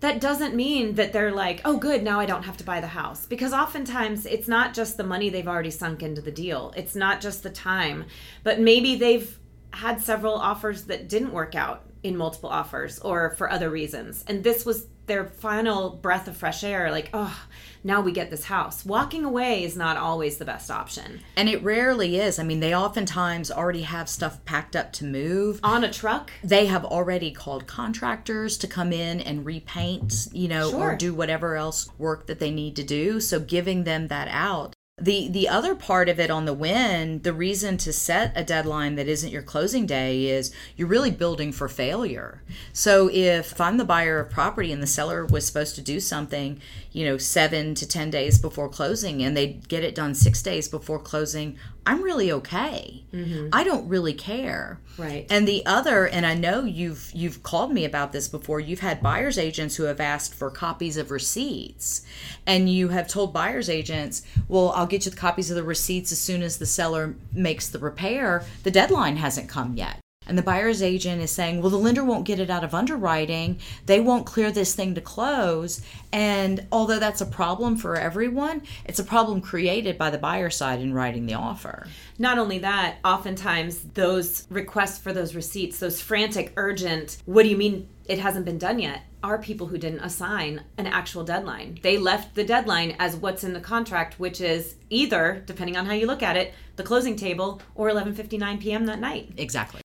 that 0.00 0.20
doesn't 0.20 0.54
mean 0.54 0.94
that 0.94 1.12
they're 1.12 1.32
like, 1.32 1.60
oh, 1.64 1.76
good, 1.76 2.02
now 2.02 2.18
I 2.18 2.26
don't 2.26 2.44
have 2.44 2.56
to 2.56 2.64
buy 2.64 2.80
the 2.80 2.86
house. 2.86 3.26
Because 3.26 3.52
oftentimes 3.52 4.26
it's 4.26 4.48
not 4.48 4.74
just 4.74 4.96
the 4.96 5.04
money 5.04 5.28
they've 5.28 5.46
already 5.46 5.70
sunk 5.70 6.02
into 6.02 6.22
the 6.22 6.32
deal, 6.32 6.72
it's 6.76 6.96
not 6.96 7.20
just 7.20 7.42
the 7.42 7.50
time, 7.50 8.06
but 8.42 8.60
maybe 8.60 8.96
they've 8.96 9.38
had 9.72 10.00
several 10.00 10.34
offers 10.34 10.84
that 10.84 11.08
didn't 11.08 11.32
work 11.32 11.54
out 11.54 11.84
in 12.02 12.16
multiple 12.16 12.48
offers 12.48 12.98
or 13.00 13.30
for 13.36 13.50
other 13.50 13.70
reasons. 13.70 14.24
And 14.26 14.42
this 14.42 14.64
was 14.64 14.86
their 15.10 15.24
final 15.26 15.90
breath 15.90 16.28
of 16.28 16.36
fresh 16.36 16.62
air 16.64 16.90
like, 16.90 17.10
oh, 17.12 17.46
now 17.82 18.00
we 18.00 18.12
get 18.12 18.30
this 18.30 18.44
house. 18.44 18.84
Walking 18.84 19.24
away 19.24 19.64
is 19.64 19.76
not 19.76 19.96
always 19.96 20.36
the 20.36 20.44
best 20.44 20.70
option. 20.70 21.20
And 21.36 21.48
it 21.48 21.62
rarely 21.62 22.18
is. 22.20 22.38
I 22.38 22.44
mean, 22.44 22.60
they 22.60 22.74
oftentimes 22.74 23.50
already 23.50 23.82
have 23.82 24.08
stuff 24.08 24.44
packed 24.44 24.76
up 24.76 24.92
to 24.94 25.04
move. 25.04 25.58
On 25.64 25.82
a 25.82 25.90
truck, 25.92 26.30
they 26.44 26.66
have 26.66 26.84
already 26.84 27.32
called 27.32 27.66
contractors 27.66 28.56
to 28.58 28.66
come 28.68 28.92
in 28.92 29.20
and 29.20 29.44
repaint, 29.44 30.28
you 30.32 30.46
know, 30.48 30.70
Sure. 30.70 30.92
or 30.92 30.96
do 30.96 31.12
whatever 31.14 31.56
else 31.56 31.88
work 31.98 32.26
that 32.26 32.38
they 32.38 32.50
need 32.50 32.76
to 32.76 32.84
do. 32.84 33.18
So 33.20 33.40
giving 33.40 33.84
them 33.84 34.08
that 34.08 34.28
out. 34.30 34.74
The 35.00 35.28
the 35.28 35.48
other 35.48 35.74
part 35.74 36.08
of 36.08 36.20
it 36.20 36.30
on 36.30 36.44
the 36.44 36.52
win, 36.52 37.22
the 37.22 37.32
reason 37.32 37.78
to 37.78 37.92
set 37.92 38.32
a 38.36 38.44
deadline 38.44 38.96
that 38.96 39.08
isn't 39.08 39.30
your 39.30 39.42
closing 39.42 39.86
day 39.86 40.26
is 40.26 40.52
you're 40.76 40.88
really 40.88 41.10
building 41.10 41.52
for 41.52 41.68
failure. 41.68 42.42
So 42.72 43.08
if 43.10 43.58
I'm 43.60 43.78
the 43.78 43.84
buyer 43.84 44.20
of 44.20 44.30
property 44.30 44.72
and 44.72 44.82
the 44.82 44.86
seller 44.86 45.24
was 45.24 45.46
supposed 45.46 45.74
to 45.76 45.80
do 45.80 46.00
something, 46.00 46.60
you 46.92 47.04
know, 47.04 47.16
7 47.16 47.74
to 47.76 47.86
10 47.86 48.10
days 48.10 48.38
before 48.38 48.68
closing 48.68 49.22
and 49.22 49.36
they 49.36 49.60
get 49.68 49.84
it 49.84 49.94
done 49.94 50.14
6 50.14 50.42
days 50.42 50.68
before 50.68 50.98
closing, 50.98 51.56
I'm 51.86 52.02
really 52.02 52.30
okay. 52.32 53.04
Mm-hmm. 53.12 53.48
I 53.52 53.64
don't 53.64 53.88
really 53.88 54.12
care. 54.12 54.80
right? 54.98 55.26
And 55.30 55.46
the 55.48 55.64
other, 55.66 56.06
and 56.06 56.26
I 56.26 56.34
know 56.34 56.64
you've 56.64 57.10
you've 57.14 57.42
called 57.42 57.72
me 57.72 57.84
about 57.84 58.12
this 58.12 58.28
before. 58.28 58.60
You've 58.60 58.80
had 58.80 59.02
buyers 59.02 59.38
agents 59.38 59.76
who 59.76 59.84
have 59.84 60.00
asked 60.00 60.34
for 60.34 60.50
copies 60.50 60.96
of 60.96 61.10
receipts, 61.10 62.02
and 62.46 62.68
you 62.68 62.88
have 62.88 63.08
told 63.08 63.32
buyers 63.32 63.70
agents, 63.70 64.22
"Well, 64.48 64.70
I'll 64.76 64.86
get 64.86 65.04
you 65.04 65.10
the 65.10 65.16
copies 65.16 65.50
of 65.50 65.56
the 65.56 65.62
receipts 65.62 66.12
as 66.12 66.18
soon 66.18 66.42
as 66.42 66.58
the 66.58 66.66
seller 66.66 67.14
makes 67.32 67.68
the 67.68 67.78
repair. 67.78 68.44
The 68.62 68.70
deadline 68.70 69.16
hasn't 69.16 69.48
come 69.48 69.74
yet." 69.76 69.98
And 70.30 70.38
the 70.38 70.42
buyer's 70.42 70.80
agent 70.80 71.20
is 71.20 71.30
saying, 71.30 71.60
well, 71.60 71.70
the 71.70 71.76
lender 71.76 72.04
won't 72.04 72.24
get 72.24 72.40
it 72.40 72.48
out 72.48 72.64
of 72.64 72.74
underwriting. 72.74 73.58
They 73.84 74.00
won't 74.00 74.24
clear 74.24 74.50
this 74.50 74.74
thing 74.74 74.94
to 74.94 75.00
close. 75.00 75.82
And 76.12 76.66
although 76.72 76.98
that's 76.98 77.20
a 77.20 77.26
problem 77.26 77.76
for 77.76 77.96
everyone, 77.96 78.62
it's 78.84 79.00
a 79.00 79.04
problem 79.04 79.40
created 79.40 79.98
by 79.98 80.10
the 80.10 80.18
buyer 80.18 80.48
side 80.48 80.80
in 80.80 80.94
writing 80.94 81.26
the 81.26 81.34
offer. 81.34 81.88
Not 82.18 82.38
only 82.38 82.60
that, 82.60 82.96
oftentimes 83.04 83.80
those 83.94 84.46
requests 84.50 84.98
for 84.98 85.12
those 85.12 85.34
receipts, 85.34 85.80
those 85.80 86.00
frantic, 86.00 86.52
urgent, 86.56 87.18
what 87.26 87.42
do 87.42 87.48
you 87.48 87.56
mean 87.56 87.88
it 88.06 88.18
hasn't 88.18 88.44
been 88.44 88.58
done 88.58 88.78
yet? 88.78 89.02
Are 89.22 89.38
people 89.38 89.66
who 89.66 89.78
didn't 89.78 90.00
assign 90.00 90.62
an 90.78 90.86
actual 90.86 91.24
deadline. 91.24 91.78
They 91.82 91.98
left 91.98 92.34
the 92.34 92.44
deadline 92.44 92.96
as 92.98 93.16
what's 93.16 93.44
in 93.44 93.52
the 93.52 93.60
contract, 93.60 94.18
which 94.18 94.40
is 94.40 94.76
either, 94.88 95.42
depending 95.44 95.76
on 95.76 95.84
how 95.84 95.92
you 95.92 96.06
look 96.06 96.22
at 96.22 96.36
it, 96.36 96.54
the 96.76 96.82
closing 96.82 97.16
table 97.16 97.60
or 97.74 97.90
11:59 97.90 98.60
p.m. 98.60 98.86
that 98.86 98.98
night. 98.98 99.32
Exactly. 99.36 99.82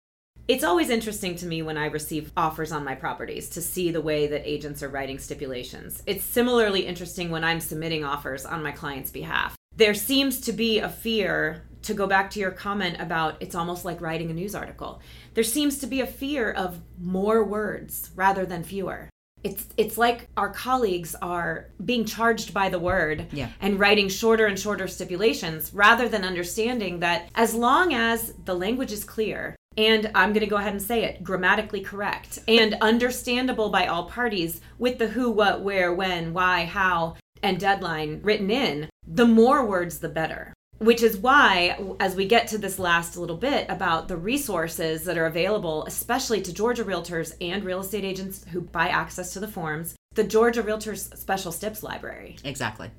It's 0.47 0.63
always 0.63 0.89
interesting 0.89 1.35
to 1.37 1.45
me 1.45 1.61
when 1.61 1.77
I 1.77 1.85
receive 1.85 2.31
offers 2.35 2.71
on 2.71 2.83
my 2.83 2.95
properties 2.95 3.49
to 3.51 3.61
see 3.61 3.91
the 3.91 4.01
way 4.01 4.27
that 4.27 4.49
agents 4.49 4.83
are 4.83 4.89
writing 4.89 5.17
stipulations. 5.19 6.03
It's 6.05 6.23
similarly 6.25 6.85
interesting 6.85 7.29
when 7.29 7.43
I'm 7.43 7.61
submitting 7.61 8.03
offers 8.03 8.45
on 8.45 8.63
my 8.63 8.71
client's 8.71 9.11
behalf. 9.11 9.55
There 9.75 9.93
seems 9.93 10.41
to 10.41 10.51
be 10.51 10.79
a 10.79 10.89
fear 10.89 11.63
to 11.83 11.93
go 11.93 12.05
back 12.05 12.29
to 12.31 12.39
your 12.39 12.51
comment 12.51 12.97
about 12.99 13.37
it's 13.39 13.55
almost 13.55 13.85
like 13.85 14.01
writing 14.01 14.29
a 14.29 14.33
news 14.33 14.53
article. 14.53 15.01
There 15.35 15.43
seems 15.43 15.77
to 15.79 15.87
be 15.87 16.01
a 16.01 16.07
fear 16.07 16.51
of 16.51 16.79
more 16.99 17.43
words 17.43 18.11
rather 18.15 18.45
than 18.45 18.63
fewer. 18.63 19.09
It's 19.43 19.67
it's 19.77 19.97
like 19.97 20.27
our 20.37 20.49
colleagues 20.49 21.15
are 21.21 21.69
being 21.83 22.05
charged 22.05 22.53
by 22.53 22.69
the 22.69 22.77
word 22.77 23.27
Yeah. 23.31 23.49
and 23.59 23.79
writing 23.79 24.09
shorter 24.09 24.45
and 24.45 24.59
shorter 24.59 24.87
stipulations 24.87 25.73
rather 25.73 26.07
than 26.07 26.23
understanding 26.23 26.99
that 26.99 27.29
as 27.33 27.55
long 27.55 27.93
as 27.93 28.33
the 28.45 28.53
language 28.53 28.91
is 28.91 29.03
clear 29.03 29.55
and 29.77 30.11
I'm 30.13 30.33
going 30.33 30.41
to 30.41 30.47
go 30.47 30.57
ahead 30.57 30.73
and 30.73 30.81
say 30.81 31.03
it 31.03 31.23
grammatically 31.23 31.81
correct 31.81 32.39
and 32.47 32.75
understandable 32.81 33.69
by 33.69 33.87
all 33.87 34.05
parties 34.05 34.61
with 34.77 34.97
the 34.97 35.07
who, 35.07 35.29
what, 35.31 35.61
where, 35.61 35.93
when, 35.93 36.33
why, 36.33 36.65
how, 36.65 37.15
and 37.41 37.59
deadline 37.59 38.21
written 38.21 38.51
in, 38.51 38.89
the 39.07 39.25
more 39.25 39.65
words, 39.65 39.99
the 39.99 40.09
better. 40.09 40.53
Which 40.79 41.03
is 41.03 41.17
why, 41.17 41.77
as 41.99 42.15
we 42.15 42.25
get 42.25 42.47
to 42.47 42.57
this 42.57 42.79
last 42.79 43.15
little 43.15 43.37
bit 43.37 43.67
about 43.69 44.07
the 44.07 44.17
resources 44.17 45.03
that 45.05 45.17
are 45.17 45.27
available, 45.27 45.85
especially 45.85 46.41
to 46.41 46.53
Georgia 46.53 46.83
realtors 46.83 47.33
and 47.39 47.63
real 47.63 47.81
estate 47.81 48.03
agents 48.03 48.43
who 48.45 48.61
buy 48.61 48.87
access 48.87 49.31
to 49.33 49.39
the 49.39 49.47
forms, 49.47 49.95
the 50.13 50.23
Georgia 50.23 50.63
Realtors 50.63 51.15
Special 51.17 51.51
Stips 51.51 51.83
Library. 51.83 52.35
Exactly. 52.43 52.91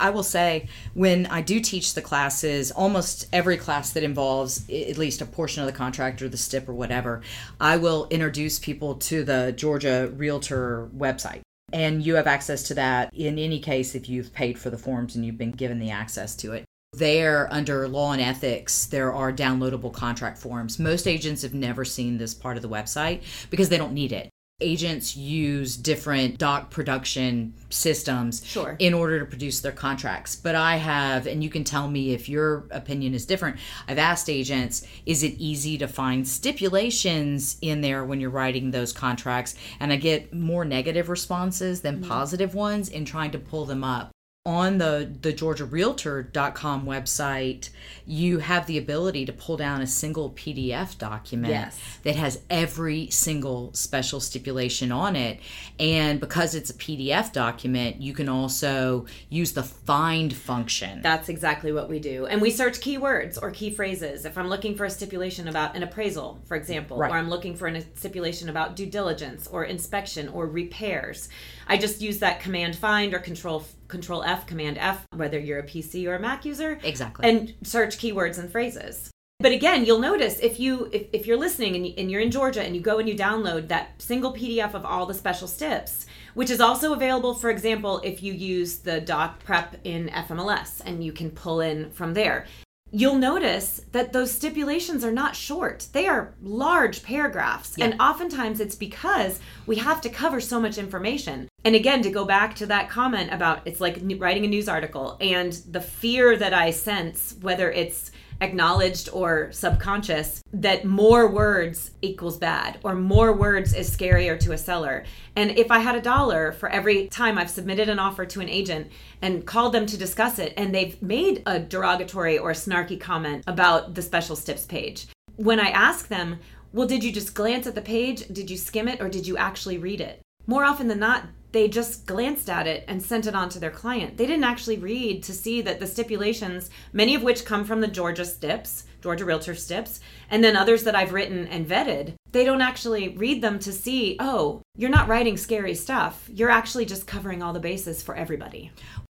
I 0.00 0.10
will 0.10 0.22
say, 0.22 0.68
when 0.94 1.26
I 1.26 1.42
do 1.42 1.60
teach 1.60 1.94
the 1.94 2.02
classes, 2.02 2.70
almost 2.70 3.28
every 3.32 3.56
class 3.56 3.92
that 3.92 4.02
involves 4.02 4.68
at 4.70 4.98
least 4.98 5.20
a 5.20 5.26
portion 5.26 5.62
of 5.62 5.66
the 5.66 5.76
contract 5.76 6.22
or 6.22 6.28
the 6.28 6.36
STIP 6.36 6.68
or 6.68 6.74
whatever, 6.74 7.20
I 7.60 7.76
will 7.76 8.08
introduce 8.10 8.58
people 8.58 8.94
to 8.96 9.22
the 9.22 9.52
Georgia 9.56 10.10
Realtor 10.16 10.88
website. 10.96 11.42
And 11.72 12.04
you 12.04 12.16
have 12.16 12.26
access 12.26 12.64
to 12.64 12.74
that 12.74 13.14
in 13.14 13.38
any 13.38 13.60
case 13.60 13.94
if 13.94 14.08
you've 14.08 14.32
paid 14.32 14.58
for 14.58 14.70
the 14.70 14.78
forms 14.78 15.14
and 15.14 15.24
you've 15.24 15.38
been 15.38 15.52
given 15.52 15.78
the 15.78 15.90
access 15.90 16.34
to 16.36 16.52
it. 16.52 16.64
There, 16.92 17.46
under 17.52 17.86
law 17.86 18.12
and 18.12 18.20
ethics, 18.20 18.86
there 18.86 19.12
are 19.12 19.32
downloadable 19.32 19.92
contract 19.92 20.38
forms. 20.38 20.80
Most 20.80 21.06
agents 21.06 21.42
have 21.42 21.54
never 21.54 21.84
seen 21.84 22.18
this 22.18 22.34
part 22.34 22.56
of 22.56 22.62
the 22.62 22.68
website 22.68 23.22
because 23.48 23.68
they 23.68 23.78
don't 23.78 23.92
need 23.92 24.10
it. 24.10 24.28
Agents 24.60 25.16
use 25.16 25.76
different 25.76 26.38
doc 26.38 26.70
production 26.70 27.54
systems 27.70 28.42
Sure. 28.44 28.76
in 28.78 28.94
order 28.94 29.18
to 29.18 29.24
produce 29.24 29.60
their 29.60 29.72
contracts. 29.72 30.36
But 30.36 30.54
I 30.54 30.76
have, 30.76 31.26
and 31.26 31.42
you 31.42 31.50
can 31.50 31.64
tell 31.64 31.88
me 31.88 32.12
if 32.12 32.28
your 32.28 32.64
opinion 32.70 33.14
is 33.14 33.26
different. 33.26 33.56
I've 33.88 33.98
asked 33.98 34.28
agents, 34.28 34.86
is 35.06 35.22
it 35.22 35.34
easy 35.38 35.78
to 35.78 35.88
find 35.88 36.26
stipulations 36.26 37.56
in 37.62 37.80
there 37.80 38.04
when 38.04 38.20
you're 38.20 38.30
writing 38.30 38.70
those 38.70 38.92
contracts? 38.92 39.54
And 39.78 39.92
I 39.92 39.96
get 39.96 40.34
more 40.34 40.64
negative 40.64 41.08
responses 41.08 41.80
than 41.80 42.00
mm-hmm. 42.00 42.08
positive 42.08 42.54
ones 42.54 42.88
in 42.88 43.04
trying 43.04 43.30
to 43.32 43.38
pull 43.38 43.64
them 43.64 43.84
up. 43.84 44.10
On 44.50 44.78
the, 44.78 45.08
the 45.22 45.32
GeorgiaRealtor.com 45.32 46.84
website, 46.84 47.70
you 48.04 48.38
have 48.38 48.66
the 48.66 48.78
ability 48.78 49.24
to 49.26 49.32
pull 49.32 49.56
down 49.56 49.80
a 49.80 49.86
single 49.86 50.30
PDF 50.30 50.98
document 50.98 51.52
Yes. 51.52 51.78
that 52.02 52.16
has 52.16 52.40
every 52.50 53.08
single 53.10 53.72
special 53.74 54.18
stipulation 54.18 54.90
on 54.90 55.14
it. 55.14 55.38
And 55.78 56.18
because 56.18 56.56
it's 56.56 56.68
a 56.68 56.74
PDF 56.74 57.32
document, 57.32 58.02
you 58.02 58.12
can 58.12 58.28
also 58.28 59.06
use 59.28 59.52
the 59.52 59.62
find 59.62 60.34
function. 60.34 61.00
That's 61.00 61.28
exactly 61.28 61.70
what 61.70 61.88
we 61.88 62.00
do. 62.00 62.26
And 62.26 62.42
we 62.42 62.50
search 62.50 62.80
keywords 62.80 63.38
or 63.40 63.52
key 63.52 63.70
phrases. 63.70 64.24
If 64.24 64.36
I'm 64.36 64.48
looking 64.48 64.74
for 64.74 64.84
a 64.84 64.90
stipulation 64.90 65.46
about 65.46 65.76
an 65.76 65.84
appraisal, 65.84 66.40
for 66.46 66.56
example, 66.56 66.96
Right. 66.98 67.12
or 67.12 67.14
I'm 67.16 67.30
looking 67.30 67.54
for 67.54 67.68
a 67.68 67.80
stipulation 67.94 68.48
about 68.48 68.74
due 68.74 68.86
diligence 68.86 69.46
or 69.46 69.62
inspection 69.62 70.26
or 70.28 70.48
repairs, 70.48 71.28
I 71.68 71.76
just 71.76 72.00
use 72.00 72.18
that 72.18 72.40
command 72.40 72.74
find 72.74 73.14
or 73.14 73.20
control 73.20 73.64
control 73.90 74.22
F, 74.22 74.46
command 74.46 74.78
F, 74.78 75.06
whether 75.14 75.38
you're 75.38 75.58
a 75.58 75.66
PC 75.66 76.06
or 76.06 76.14
a 76.14 76.20
Mac 76.20 76.44
user, 76.44 76.78
Exactly. 76.82 77.28
and 77.28 77.54
search 77.62 77.98
keywords 77.98 78.38
and 78.38 78.50
phrases. 78.50 79.10
But 79.40 79.52
again, 79.52 79.86
you'll 79.86 80.00
notice 80.00 80.38
if 80.40 80.60
you 80.60 80.90
if, 80.92 81.06
if 81.14 81.26
you're 81.26 81.38
listening 81.38 81.74
and, 81.74 81.86
you, 81.86 81.94
and 81.96 82.10
you're 82.10 82.20
in 82.20 82.30
Georgia 82.30 82.62
and 82.62 82.76
you 82.76 82.82
go 82.82 82.98
and 82.98 83.08
you 83.08 83.16
download 83.16 83.68
that 83.68 84.00
single 84.00 84.34
PDF 84.34 84.74
of 84.74 84.84
all 84.84 85.06
the 85.06 85.14
special 85.14 85.48
stips, 85.48 86.04
which 86.34 86.50
is 86.50 86.60
also 86.60 86.92
available, 86.92 87.32
for 87.32 87.48
example, 87.48 88.00
if 88.04 88.22
you 88.22 88.34
use 88.34 88.78
the 88.78 89.00
doc 89.00 89.42
prep 89.42 89.76
in 89.84 90.08
FMLS 90.10 90.82
and 90.84 91.02
you 91.02 91.12
can 91.12 91.30
pull 91.30 91.60
in 91.60 91.90
from 91.90 92.12
there. 92.12 92.46
You'll 92.92 93.16
notice 93.16 93.82
that 93.92 94.12
those 94.12 94.32
stipulations 94.32 95.04
are 95.04 95.12
not 95.12 95.36
short. 95.36 95.86
They 95.92 96.06
are 96.08 96.34
large 96.42 97.02
paragraphs. 97.02 97.78
And 97.78 98.00
oftentimes 98.00 98.58
it's 98.58 98.74
because 98.74 99.38
we 99.66 99.76
have 99.76 100.00
to 100.00 100.08
cover 100.08 100.40
so 100.40 100.60
much 100.60 100.76
information. 100.76 101.48
And 101.64 101.76
again, 101.76 102.02
to 102.02 102.10
go 102.10 102.24
back 102.24 102.54
to 102.56 102.66
that 102.66 102.88
comment 102.88 103.32
about 103.32 103.60
it's 103.64 103.80
like 103.80 104.00
writing 104.18 104.44
a 104.44 104.48
news 104.48 104.68
article 104.68 105.16
and 105.20 105.52
the 105.70 105.80
fear 105.80 106.36
that 106.36 106.52
I 106.52 106.70
sense, 106.70 107.36
whether 107.40 107.70
it's 107.70 108.10
acknowledged 108.40 109.08
or 109.12 109.50
subconscious 109.52 110.42
that 110.52 110.84
more 110.84 111.28
words 111.28 111.92
equals 112.02 112.38
bad 112.38 112.78
or 112.82 112.94
more 112.94 113.32
words 113.32 113.74
is 113.74 113.94
scarier 113.94 114.38
to 114.40 114.52
a 114.52 114.58
seller. 114.58 115.04
And 115.36 115.50
if 115.52 115.70
I 115.70 115.78
had 115.78 115.94
a 115.94 116.00
dollar 116.00 116.52
for 116.52 116.68
every 116.68 117.08
time 117.08 117.38
I've 117.38 117.50
submitted 117.50 117.88
an 117.88 117.98
offer 117.98 118.24
to 118.26 118.40
an 118.40 118.48
agent 118.48 118.88
and 119.22 119.46
called 119.46 119.72
them 119.72 119.86
to 119.86 119.96
discuss 119.96 120.38
it 120.38 120.54
and 120.56 120.74
they've 120.74 121.00
made 121.02 121.42
a 121.46 121.58
derogatory 121.58 122.38
or 122.38 122.52
snarky 122.52 122.98
comment 122.98 123.44
about 123.46 123.94
the 123.94 124.02
special 124.02 124.36
stips 124.36 124.64
page, 124.64 125.06
when 125.36 125.60
I 125.60 125.68
ask 125.70 126.08
them, 126.08 126.38
well, 126.72 126.86
did 126.86 127.02
you 127.02 127.12
just 127.12 127.34
glance 127.34 127.66
at 127.66 127.74
the 127.74 127.82
page? 127.82 128.28
Did 128.28 128.50
you 128.50 128.56
skim 128.56 128.88
it 128.88 129.00
or 129.00 129.08
did 129.08 129.26
you 129.26 129.36
actually 129.36 129.78
read 129.78 130.00
it? 130.00 130.20
More 130.46 130.64
often 130.64 130.88
than 130.88 130.98
not, 130.98 131.26
they 131.52 131.68
just 131.68 132.06
glanced 132.06 132.48
at 132.48 132.66
it 132.66 132.84
and 132.86 133.02
sent 133.02 133.26
it 133.26 133.34
on 133.34 133.48
to 133.50 133.58
their 133.58 133.70
client. 133.70 134.16
They 134.16 134.26
didn't 134.26 134.44
actually 134.44 134.78
read 134.78 135.22
to 135.24 135.32
see 135.32 135.60
that 135.62 135.80
the 135.80 135.86
stipulations, 135.86 136.70
many 136.92 137.14
of 137.14 137.22
which 137.22 137.44
come 137.44 137.64
from 137.64 137.80
the 137.80 137.88
Georgia 137.88 138.24
STIPs, 138.24 138.84
Georgia 139.02 139.24
Realtor 139.24 139.54
STIPs, 139.54 140.00
and 140.30 140.44
then 140.44 140.56
others 140.56 140.84
that 140.84 140.94
I've 140.94 141.12
written 141.12 141.46
and 141.48 141.66
vetted, 141.66 142.14
they 142.32 142.44
don't 142.44 142.60
actually 142.60 143.08
read 143.16 143.42
them 143.42 143.58
to 143.60 143.72
see, 143.72 144.16
oh, 144.20 144.62
you're 144.76 144.90
not 144.90 145.08
writing 145.08 145.36
scary 145.36 145.74
stuff. 145.74 146.28
You're 146.32 146.50
actually 146.50 146.84
just 146.84 147.06
covering 147.06 147.42
all 147.42 147.52
the 147.52 147.60
bases 147.60 148.02
for 148.02 148.14
everybody. 148.14 148.70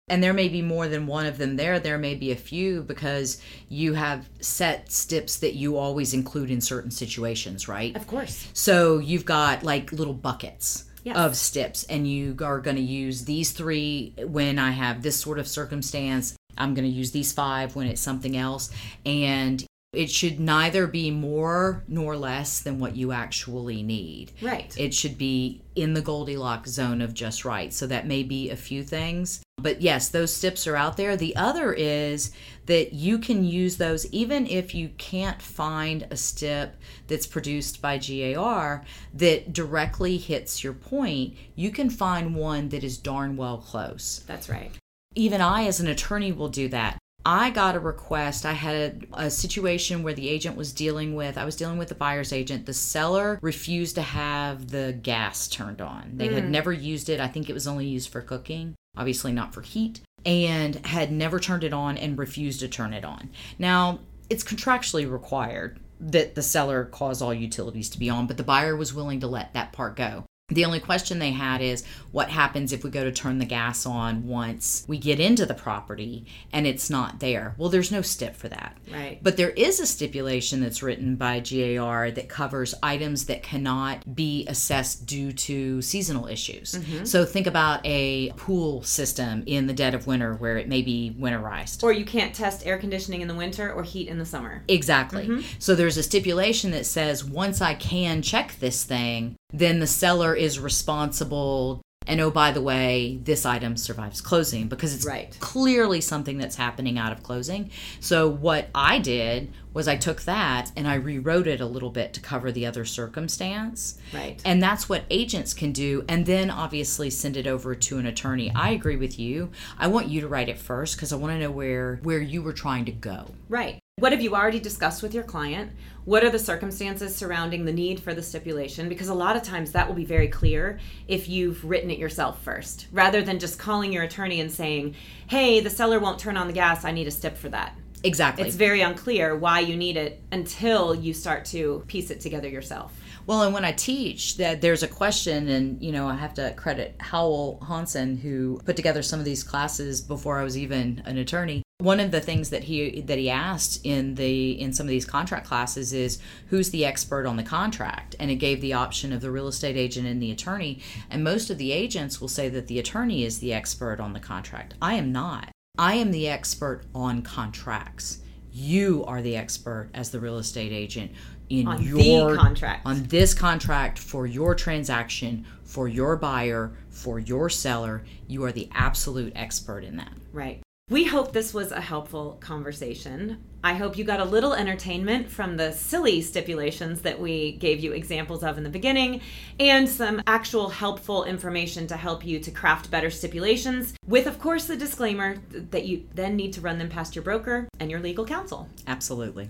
and 0.07 0.21
there 0.21 0.33
may 0.33 0.49
be 0.49 0.61
more 0.61 0.89
than 0.89 1.07
one 1.07 1.25
of 1.25 1.37
them 1.37 1.55
there. 1.55 1.79
There 1.79 1.97
may 1.97 2.15
be 2.15 2.31
a 2.31 2.35
few 2.35 2.83
because 2.83 3.41
you 3.69 3.93
have 3.93 4.29
set 4.41 4.91
stips 4.91 5.37
that 5.37 5.53
you 5.53 5.77
always 5.77 6.13
include 6.13 6.51
in 6.51 6.59
certain 6.59 6.91
situations, 6.91 7.69
right? 7.69 7.95
Of 7.95 8.07
course. 8.07 8.47
So 8.53 8.97
you've 8.97 9.23
got 9.25 9.63
like 9.63 9.93
little 9.93 10.13
buckets 10.13 10.85
Yes. 11.03 11.17
of 11.17 11.35
stips 11.35 11.83
and 11.85 12.07
you 12.07 12.35
are 12.41 12.59
going 12.59 12.75
to 12.75 12.81
use 12.81 13.25
these 13.25 13.51
three 13.51 14.13
when 14.19 14.59
I 14.59 14.71
have 14.71 15.01
this 15.01 15.19
sort 15.19 15.39
of 15.39 15.47
circumstance. 15.47 16.35
I'm 16.57 16.73
going 16.73 16.85
to 16.85 16.93
use 16.95 17.11
these 17.11 17.31
five 17.31 17.75
when 17.75 17.87
it's 17.87 18.01
something 18.01 18.37
else. 18.37 18.71
And 19.05 19.65
it 19.93 20.09
should 20.09 20.39
neither 20.39 20.87
be 20.87 21.11
more 21.11 21.83
nor 21.85 22.15
less 22.15 22.61
than 22.61 22.79
what 22.79 22.95
you 22.95 23.11
actually 23.11 23.83
need. 23.83 24.31
Right. 24.41 24.73
It 24.77 24.93
should 24.93 25.17
be 25.17 25.61
in 25.75 25.93
the 25.93 26.01
Goldilocks 26.01 26.71
zone 26.71 27.01
of 27.01 27.13
just 27.13 27.43
right. 27.43 27.73
So 27.73 27.87
that 27.87 28.07
may 28.07 28.23
be 28.23 28.49
a 28.49 28.55
few 28.55 28.83
things. 28.83 29.43
But 29.57 29.81
yes, 29.81 30.07
those 30.07 30.39
tips 30.39 30.65
are 30.65 30.77
out 30.77 30.95
there. 30.95 31.17
The 31.17 31.35
other 31.35 31.73
is 31.73 32.31
that 32.67 32.93
you 32.93 33.19
can 33.19 33.43
use 33.43 33.75
those 33.77 34.05
even 34.13 34.47
if 34.47 34.73
you 34.73 34.89
can't 34.97 35.41
find 35.41 36.07
a 36.09 36.15
stip 36.15 36.77
that's 37.07 37.27
produced 37.27 37.81
by 37.81 37.97
GAR 37.97 38.85
that 39.13 39.51
directly 39.51 40.17
hits 40.17 40.63
your 40.63 40.73
point. 40.73 41.35
You 41.55 41.69
can 41.69 41.89
find 41.89 42.33
one 42.33 42.69
that 42.69 42.85
is 42.85 42.97
darn 42.97 43.35
well 43.35 43.57
close 43.57 44.23
That's 44.25 44.47
right. 44.47 44.71
even 45.15 45.41
I, 45.41 45.65
as 45.65 45.81
an 45.81 45.87
attorney, 45.87 46.31
will 46.31 46.49
do 46.49 46.69
that. 46.69 46.97
I 47.25 47.51
got 47.51 47.75
a 47.75 47.79
request. 47.79 48.45
I 48.45 48.53
had 48.53 49.07
a, 49.13 49.25
a 49.25 49.29
situation 49.29 50.03
where 50.03 50.13
the 50.13 50.29
agent 50.29 50.55
was 50.55 50.73
dealing 50.73 51.15
with, 51.15 51.37
I 51.37 51.45
was 51.45 51.55
dealing 51.55 51.77
with 51.77 51.89
the 51.89 51.95
buyer's 51.95 52.33
agent. 52.33 52.65
The 52.65 52.73
seller 52.73 53.39
refused 53.41 53.95
to 53.95 54.01
have 54.01 54.69
the 54.69 54.97
gas 55.01 55.47
turned 55.47 55.81
on. 55.81 56.13
They 56.15 56.33
had 56.33 56.45
hmm. 56.45 56.51
never 56.51 56.73
used 56.73 57.09
it. 57.09 57.19
I 57.19 57.27
think 57.27 57.49
it 57.49 57.53
was 57.53 57.67
only 57.67 57.85
used 57.85 58.09
for 58.09 58.21
cooking, 58.21 58.75
obviously 58.97 59.31
not 59.31 59.53
for 59.53 59.61
heat, 59.61 60.01
and 60.25 60.75
had 60.85 61.11
never 61.11 61.39
turned 61.39 61.63
it 61.63 61.73
on 61.73 61.97
and 61.97 62.17
refused 62.17 62.61
to 62.61 62.67
turn 62.67 62.93
it 62.93 63.05
on. 63.05 63.29
Now, 63.59 63.99
it's 64.29 64.43
contractually 64.43 65.09
required 65.09 65.79
that 65.99 66.33
the 66.33 66.41
seller 66.41 66.85
cause 66.85 67.21
all 67.21 67.33
utilities 67.33 67.89
to 67.91 67.99
be 67.99 68.09
on, 68.09 68.25
but 68.25 68.37
the 68.37 68.43
buyer 68.43 68.75
was 68.75 68.93
willing 68.93 69.19
to 69.19 69.27
let 69.27 69.53
that 69.53 69.71
part 69.71 69.95
go. 69.95 70.25
The 70.51 70.65
only 70.65 70.79
question 70.79 71.19
they 71.19 71.31
had 71.31 71.61
is 71.61 71.83
what 72.11 72.29
happens 72.29 72.73
if 72.73 72.83
we 72.83 72.89
go 72.89 73.03
to 73.03 73.11
turn 73.11 73.39
the 73.39 73.45
gas 73.45 73.85
on 73.85 74.27
once 74.27 74.83
we 74.87 74.97
get 74.97 75.19
into 75.19 75.45
the 75.45 75.53
property 75.53 76.25
and 76.51 76.67
it's 76.67 76.89
not 76.89 77.19
there? 77.19 77.55
Well, 77.57 77.69
there's 77.69 77.91
no 77.91 78.01
stip 78.01 78.35
for 78.35 78.49
that. 78.49 78.77
Right. 78.91 79.19
But 79.23 79.37
there 79.37 79.51
is 79.51 79.79
a 79.79 79.85
stipulation 79.85 80.59
that's 80.59 80.83
written 80.83 81.15
by 81.15 81.39
GAR 81.39 82.11
that 82.11 82.27
covers 82.27 82.75
items 82.83 83.25
that 83.25 83.43
cannot 83.43 84.15
be 84.15 84.45
assessed 84.47 85.05
due 85.05 85.31
to 85.31 85.81
seasonal 85.81 86.27
issues. 86.27 86.73
Mm-hmm. 86.73 87.05
So 87.05 87.23
think 87.25 87.47
about 87.47 87.79
a 87.85 88.31
pool 88.31 88.83
system 88.83 89.43
in 89.45 89.67
the 89.67 89.73
dead 89.73 89.95
of 89.95 90.07
winter 90.07 90.35
where 90.35 90.57
it 90.57 90.67
may 90.67 90.81
be 90.81 91.15
winterized. 91.17 91.83
Or 91.83 91.93
you 91.93 92.05
can't 92.05 92.35
test 92.35 92.65
air 92.67 92.77
conditioning 92.77 93.21
in 93.21 93.27
the 93.27 93.35
winter 93.35 93.71
or 93.71 93.83
heat 93.83 94.09
in 94.09 94.17
the 94.17 94.25
summer. 94.25 94.63
Exactly. 94.67 95.27
Mm-hmm. 95.27 95.47
So 95.59 95.75
there's 95.75 95.97
a 95.97 96.03
stipulation 96.03 96.71
that 96.71 96.85
says 96.85 97.23
once 97.23 97.61
I 97.61 97.73
can 97.73 98.21
check 98.21 98.55
this 98.59 98.83
thing, 98.83 99.35
then 99.53 99.79
the 99.79 99.87
seller 99.87 100.33
is 100.35 100.59
responsible. 100.59 101.81
And 102.07 102.19
oh, 102.19 102.31
by 102.31 102.51
the 102.51 102.63
way, 102.63 103.19
this 103.23 103.45
item 103.45 103.77
survives 103.77 104.21
closing 104.21 104.67
because 104.67 104.95
it's 104.95 105.05
Right. 105.05 105.37
clearly 105.39 106.01
something 106.01 106.39
that's 106.39 106.55
happening 106.55 106.97
out 106.97 107.11
of 107.11 107.21
closing. 107.21 107.69
So 107.99 108.27
what 108.27 108.69
I 108.73 108.97
did 108.97 109.51
was 109.71 109.87
I 109.87 109.97
took 109.97 110.23
that 110.23 110.71
and 110.75 110.87
I 110.87 110.95
rewrote 110.95 111.45
it 111.45 111.61
a 111.61 111.65
little 111.67 111.91
bit 111.91 112.11
to 112.13 112.19
cover 112.19 112.51
the 112.51 112.65
other 112.65 112.85
circumstance. 112.85 113.99
Right. 114.13 114.41
And 114.43 114.61
that's 114.63 114.89
what 114.89 115.03
agents 115.11 115.53
can 115.53 115.71
do. 115.71 116.03
And 116.09 116.25
then 116.25 116.49
obviously 116.49 117.11
send 117.11 117.37
it 117.37 117.45
over 117.45 117.75
to 117.75 117.99
an 117.99 118.07
attorney. 118.07 118.51
I 118.55 118.71
agree 118.71 118.95
with 118.97 119.19
you. 119.19 119.51
I 119.77 119.87
want 119.87 120.07
you 120.07 120.21
to 120.21 120.27
write 120.27 120.49
it 120.49 120.57
first 120.57 120.95
because 120.95 121.13
I 121.13 121.17
want 121.17 121.33
to 121.33 121.39
know 121.39 121.51
where 121.51 121.99
where 122.01 122.19
you 122.19 122.41
were 122.41 122.53
trying 122.53 122.85
to 122.85 122.91
go. 122.91 123.27
Right. 123.47 123.79
What 123.97 124.11
have 124.11 124.21
you 124.21 124.33
already 124.35 124.59
discussed 124.59 125.03
with 125.03 125.13
your 125.13 125.23
client? 125.23 125.71
What 126.03 126.23
are 126.23 126.31
the 126.31 126.39
circumstances 126.39 127.15
surrounding 127.15 127.65
the 127.65 127.71
need 127.71 127.99
for 127.99 128.15
the 128.15 128.23
stipulation? 128.23 128.89
Because 128.89 129.09
a 129.09 129.13
lot 129.13 129.35
of 129.35 129.43
times 129.43 129.71
that 129.73 129.87
will 129.87 129.93
be 129.93 130.03
very 130.03 130.27
clear 130.27 130.79
if 131.07 131.29
you've 131.29 131.63
written 131.63 131.91
it 131.91 131.99
yourself 131.99 132.41
first, 132.41 132.87
rather 132.91 133.21
than 133.21 133.37
just 133.37 133.59
calling 133.59 133.93
your 133.93 134.01
attorney 134.01 134.41
and 134.41 134.51
saying, 134.51 134.95
hey, 135.27 135.59
the 135.59 135.69
seller 135.69 135.99
won't 135.99 136.17
turn 136.17 136.37
on 136.37 136.47
the 136.47 136.53
gas, 136.53 136.85
I 136.85 136.91
need 136.91 137.07
a 137.07 137.11
stip 137.11 137.37
for 137.37 137.49
that. 137.49 137.75
Exactly. 138.03 138.47
It's 138.47 138.55
very 138.55 138.81
unclear 138.81 139.35
why 139.35 139.59
you 139.59 139.75
need 139.75 139.95
it 139.95 140.19
until 140.31 140.95
you 140.95 141.13
start 141.13 141.45
to 141.45 141.83
piece 141.85 142.09
it 142.09 142.19
together 142.19 142.49
yourself. 142.49 142.99
Well, 143.31 143.43
and 143.43 143.53
when 143.53 143.63
I 143.63 143.71
teach, 143.71 144.35
that 144.35 144.59
there's 144.59 144.83
a 144.83 144.89
question, 144.89 145.47
and 145.47 145.81
you 145.81 145.93
know, 145.93 146.05
I 146.05 146.15
have 146.15 146.33
to 146.33 146.51
credit 146.57 146.97
Howell 146.99 147.63
Hansen 147.65 148.17
who 148.17 148.59
put 148.65 148.75
together 148.75 149.01
some 149.01 149.19
of 149.19 149.25
these 149.25 149.41
classes 149.41 150.01
before 150.01 150.37
I 150.37 150.43
was 150.43 150.57
even 150.57 151.01
an 151.05 151.17
attorney. 151.17 151.63
One 151.77 152.01
of 152.01 152.11
the 152.11 152.19
things 152.19 152.49
that 152.49 152.65
he 152.65 152.99
that 152.99 153.17
he 153.17 153.29
asked 153.29 153.85
in 153.85 154.15
the 154.15 154.59
in 154.59 154.73
some 154.73 154.85
of 154.85 154.89
these 154.89 155.05
contract 155.05 155.47
classes 155.47 155.93
is 155.93 156.19
who's 156.47 156.71
the 156.71 156.83
expert 156.83 157.25
on 157.25 157.37
the 157.37 157.43
contract, 157.43 158.17
and 158.19 158.29
it 158.29 158.35
gave 158.35 158.59
the 158.59 158.73
option 158.73 159.13
of 159.13 159.21
the 159.21 159.31
real 159.31 159.47
estate 159.47 159.77
agent 159.77 160.05
and 160.05 160.21
the 160.21 160.31
attorney. 160.31 160.81
And 161.09 161.23
most 161.23 161.49
of 161.49 161.57
the 161.57 161.71
agents 161.71 162.19
will 162.19 162.27
say 162.27 162.49
that 162.49 162.67
the 162.67 162.79
attorney 162.79 163.23
is 163.23 163.39
the 163.39 163.53
expert 163.53 164.01
on 164.01 164.11
the 164.11 164.19
contract. 164.19 164.73
I 164.81 164.95
am 164.95 165.13
not. 165.13 165.51
I 165.77 165.93
am 165.93 166.11
the 166.11 166.27
expert 166.27 166.83
on 166.93 167.21
contracts. 167.21 168.17
You 168.51 169.05
are 169.07 169.21
the 169.21 169.37
expert 169.37 169.89
as 169.93 170.11
the 170.11 170.19
real 170.19 170.37
estate 170.37 170.73
agent 170.73 171.11
in 171.59 171.67
On 171.67 171.77
the 171.77 171.83
your 171.83 172.35
contract. 172.35 172.85
on 172.85 173.03
this 173.03 173.33
contract 173.33 173.99
for 173.99 174.25
your 174.25 174.55
transaction 174.55 175.45
for 175.63 175.87
your 175.87 176.15
buyer 176.15 176.71
for 176.89 177.19
your 177.19 177.49
seller 177.49 178.03
you 178.27 178.43
are 178.43 178.51
the 178.51 178.69
absolute 178.73 179.33
expert 179.35 179.83
in 179.83 179.97
that 179.97 180.13
Right. 180.33 180.61
We 180.89 181.05
hope 181.05 181.31
this 181.31 181.53
was 181.53 181.71
a 181.71 181.79
helpful 181.79 182.37
conversation. 182.41 183.41
I 183.63 183.75
hope 183.75 183.97
you 183.97 184.03
got 184.03 184.19
a 184.19 184.25
little 184.25 184.53
entertainment 184.53 185.29
from 185.29 185.55
the 185.55 185.71
silly 185.71 186.19
stipulations 186.21 186.99
that 187.03 187.17
we 187.17 187.53
gave 187.53 187.79
you 187.79 187.93
examples 187.93 188.43
of 188.43 188.57
in 188.57 188.65
the 188.65 188.69
beginning 188.69 189.21
and 189.57 189.87
some 189.87 190.21
actual 190.27 190.67
helpful 190.67 191.23
information 191.23 191.87
to 191.87 191.95
help 191.95 192.25
you 192.25 192.39
to 192.41 192.51
craft 192.51 192.91
better 192.91 193.09
stipulations, 193.09 193.93
with, 194.05 194.27
of 194.27 194.37
course, 194.37 194.65
the 194.65 194.75
disclaimer 194.75 195.37
that 195.51 195.85
you 195.85 196.05
then 196.13 196.35
need 196.35 196.51
to 196.53 196.61
run 196.61 196.77
them 196.77 196.89
past 196.89 197.15
your 197.15 197.23
broker 197.23 197.69
and 197.79 197.89
your 197.89 198.01
legal 198.01 198.25
counsel. 198.25 198.67
absolutely 198.85 199.49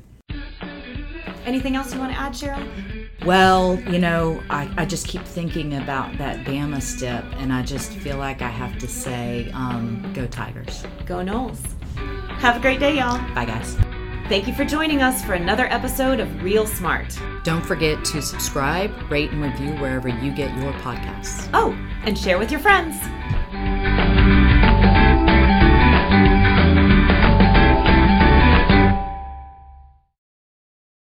Anything 1.45 1.75
else 1.75 1.93
you 1.93 1.99
want 1.99 2.11
to 2.13 2.19
add, 2.19 2.33
Cheryl? 2.33 2.67
well 3.25 3.79
you 3.81 3.99
know 3.99 4.41
I, 4.49 4.67
I 4.77 4.85
just 4.85 5.07
keep 5.07 5.21
thinking 5.23 5.75
about 5.75 6.17
that 6.17 6.43
bama 6.43 6.81
stip 6.81 7.23
and 7.37 7.53
i 7.53 7.61
just 7.61 7.91
feel 7.93 8.17
like 8.17 8.41
i 8.41 8.47
have 8.47 8.79
to 8.79 8.87
say 8.87 9.51
um, 9.53 10.11
go 10.15 10.25
tigers 10.25 10.83
Go 11.05 11.21
Knowles. 11.21 11.61
Have 12.39 12.57
a 12.57 12.59
great 12.59 12.79
day, 12.79 12.97
y'all. 12.97 13.19
bye 13.35 13.45
guys 13.45 13.77
Thank 14.27 14.47
you 14.47 14.55
for 14.55 14.65
joining 14.65 15.03
us 15.03 15.23
for 15.23 15.33
another 15.33 15.67
episode 15.67 16.19
of 16.19 16.41
Real 16.41 16.65
Smart. 16.65 17.15
don't 17.43 17.63
forget 17.63 18.03
to 18.05 18.23
subscribe 18.23 18.91
rate 19.11 19.29
and 19.29 19.43
review 19.43 19.73
wherever 19.79 20.07
you 20.07 20.31
get 20.31 20.57
your 20.57 20.73
podcasts 20.73 21.47
Oh, 21.53 21.73
and 22.05 22.17
share 22.17 22.39
with 22.39 22.49
your 22.49 22.59
friends. 22.59 22.97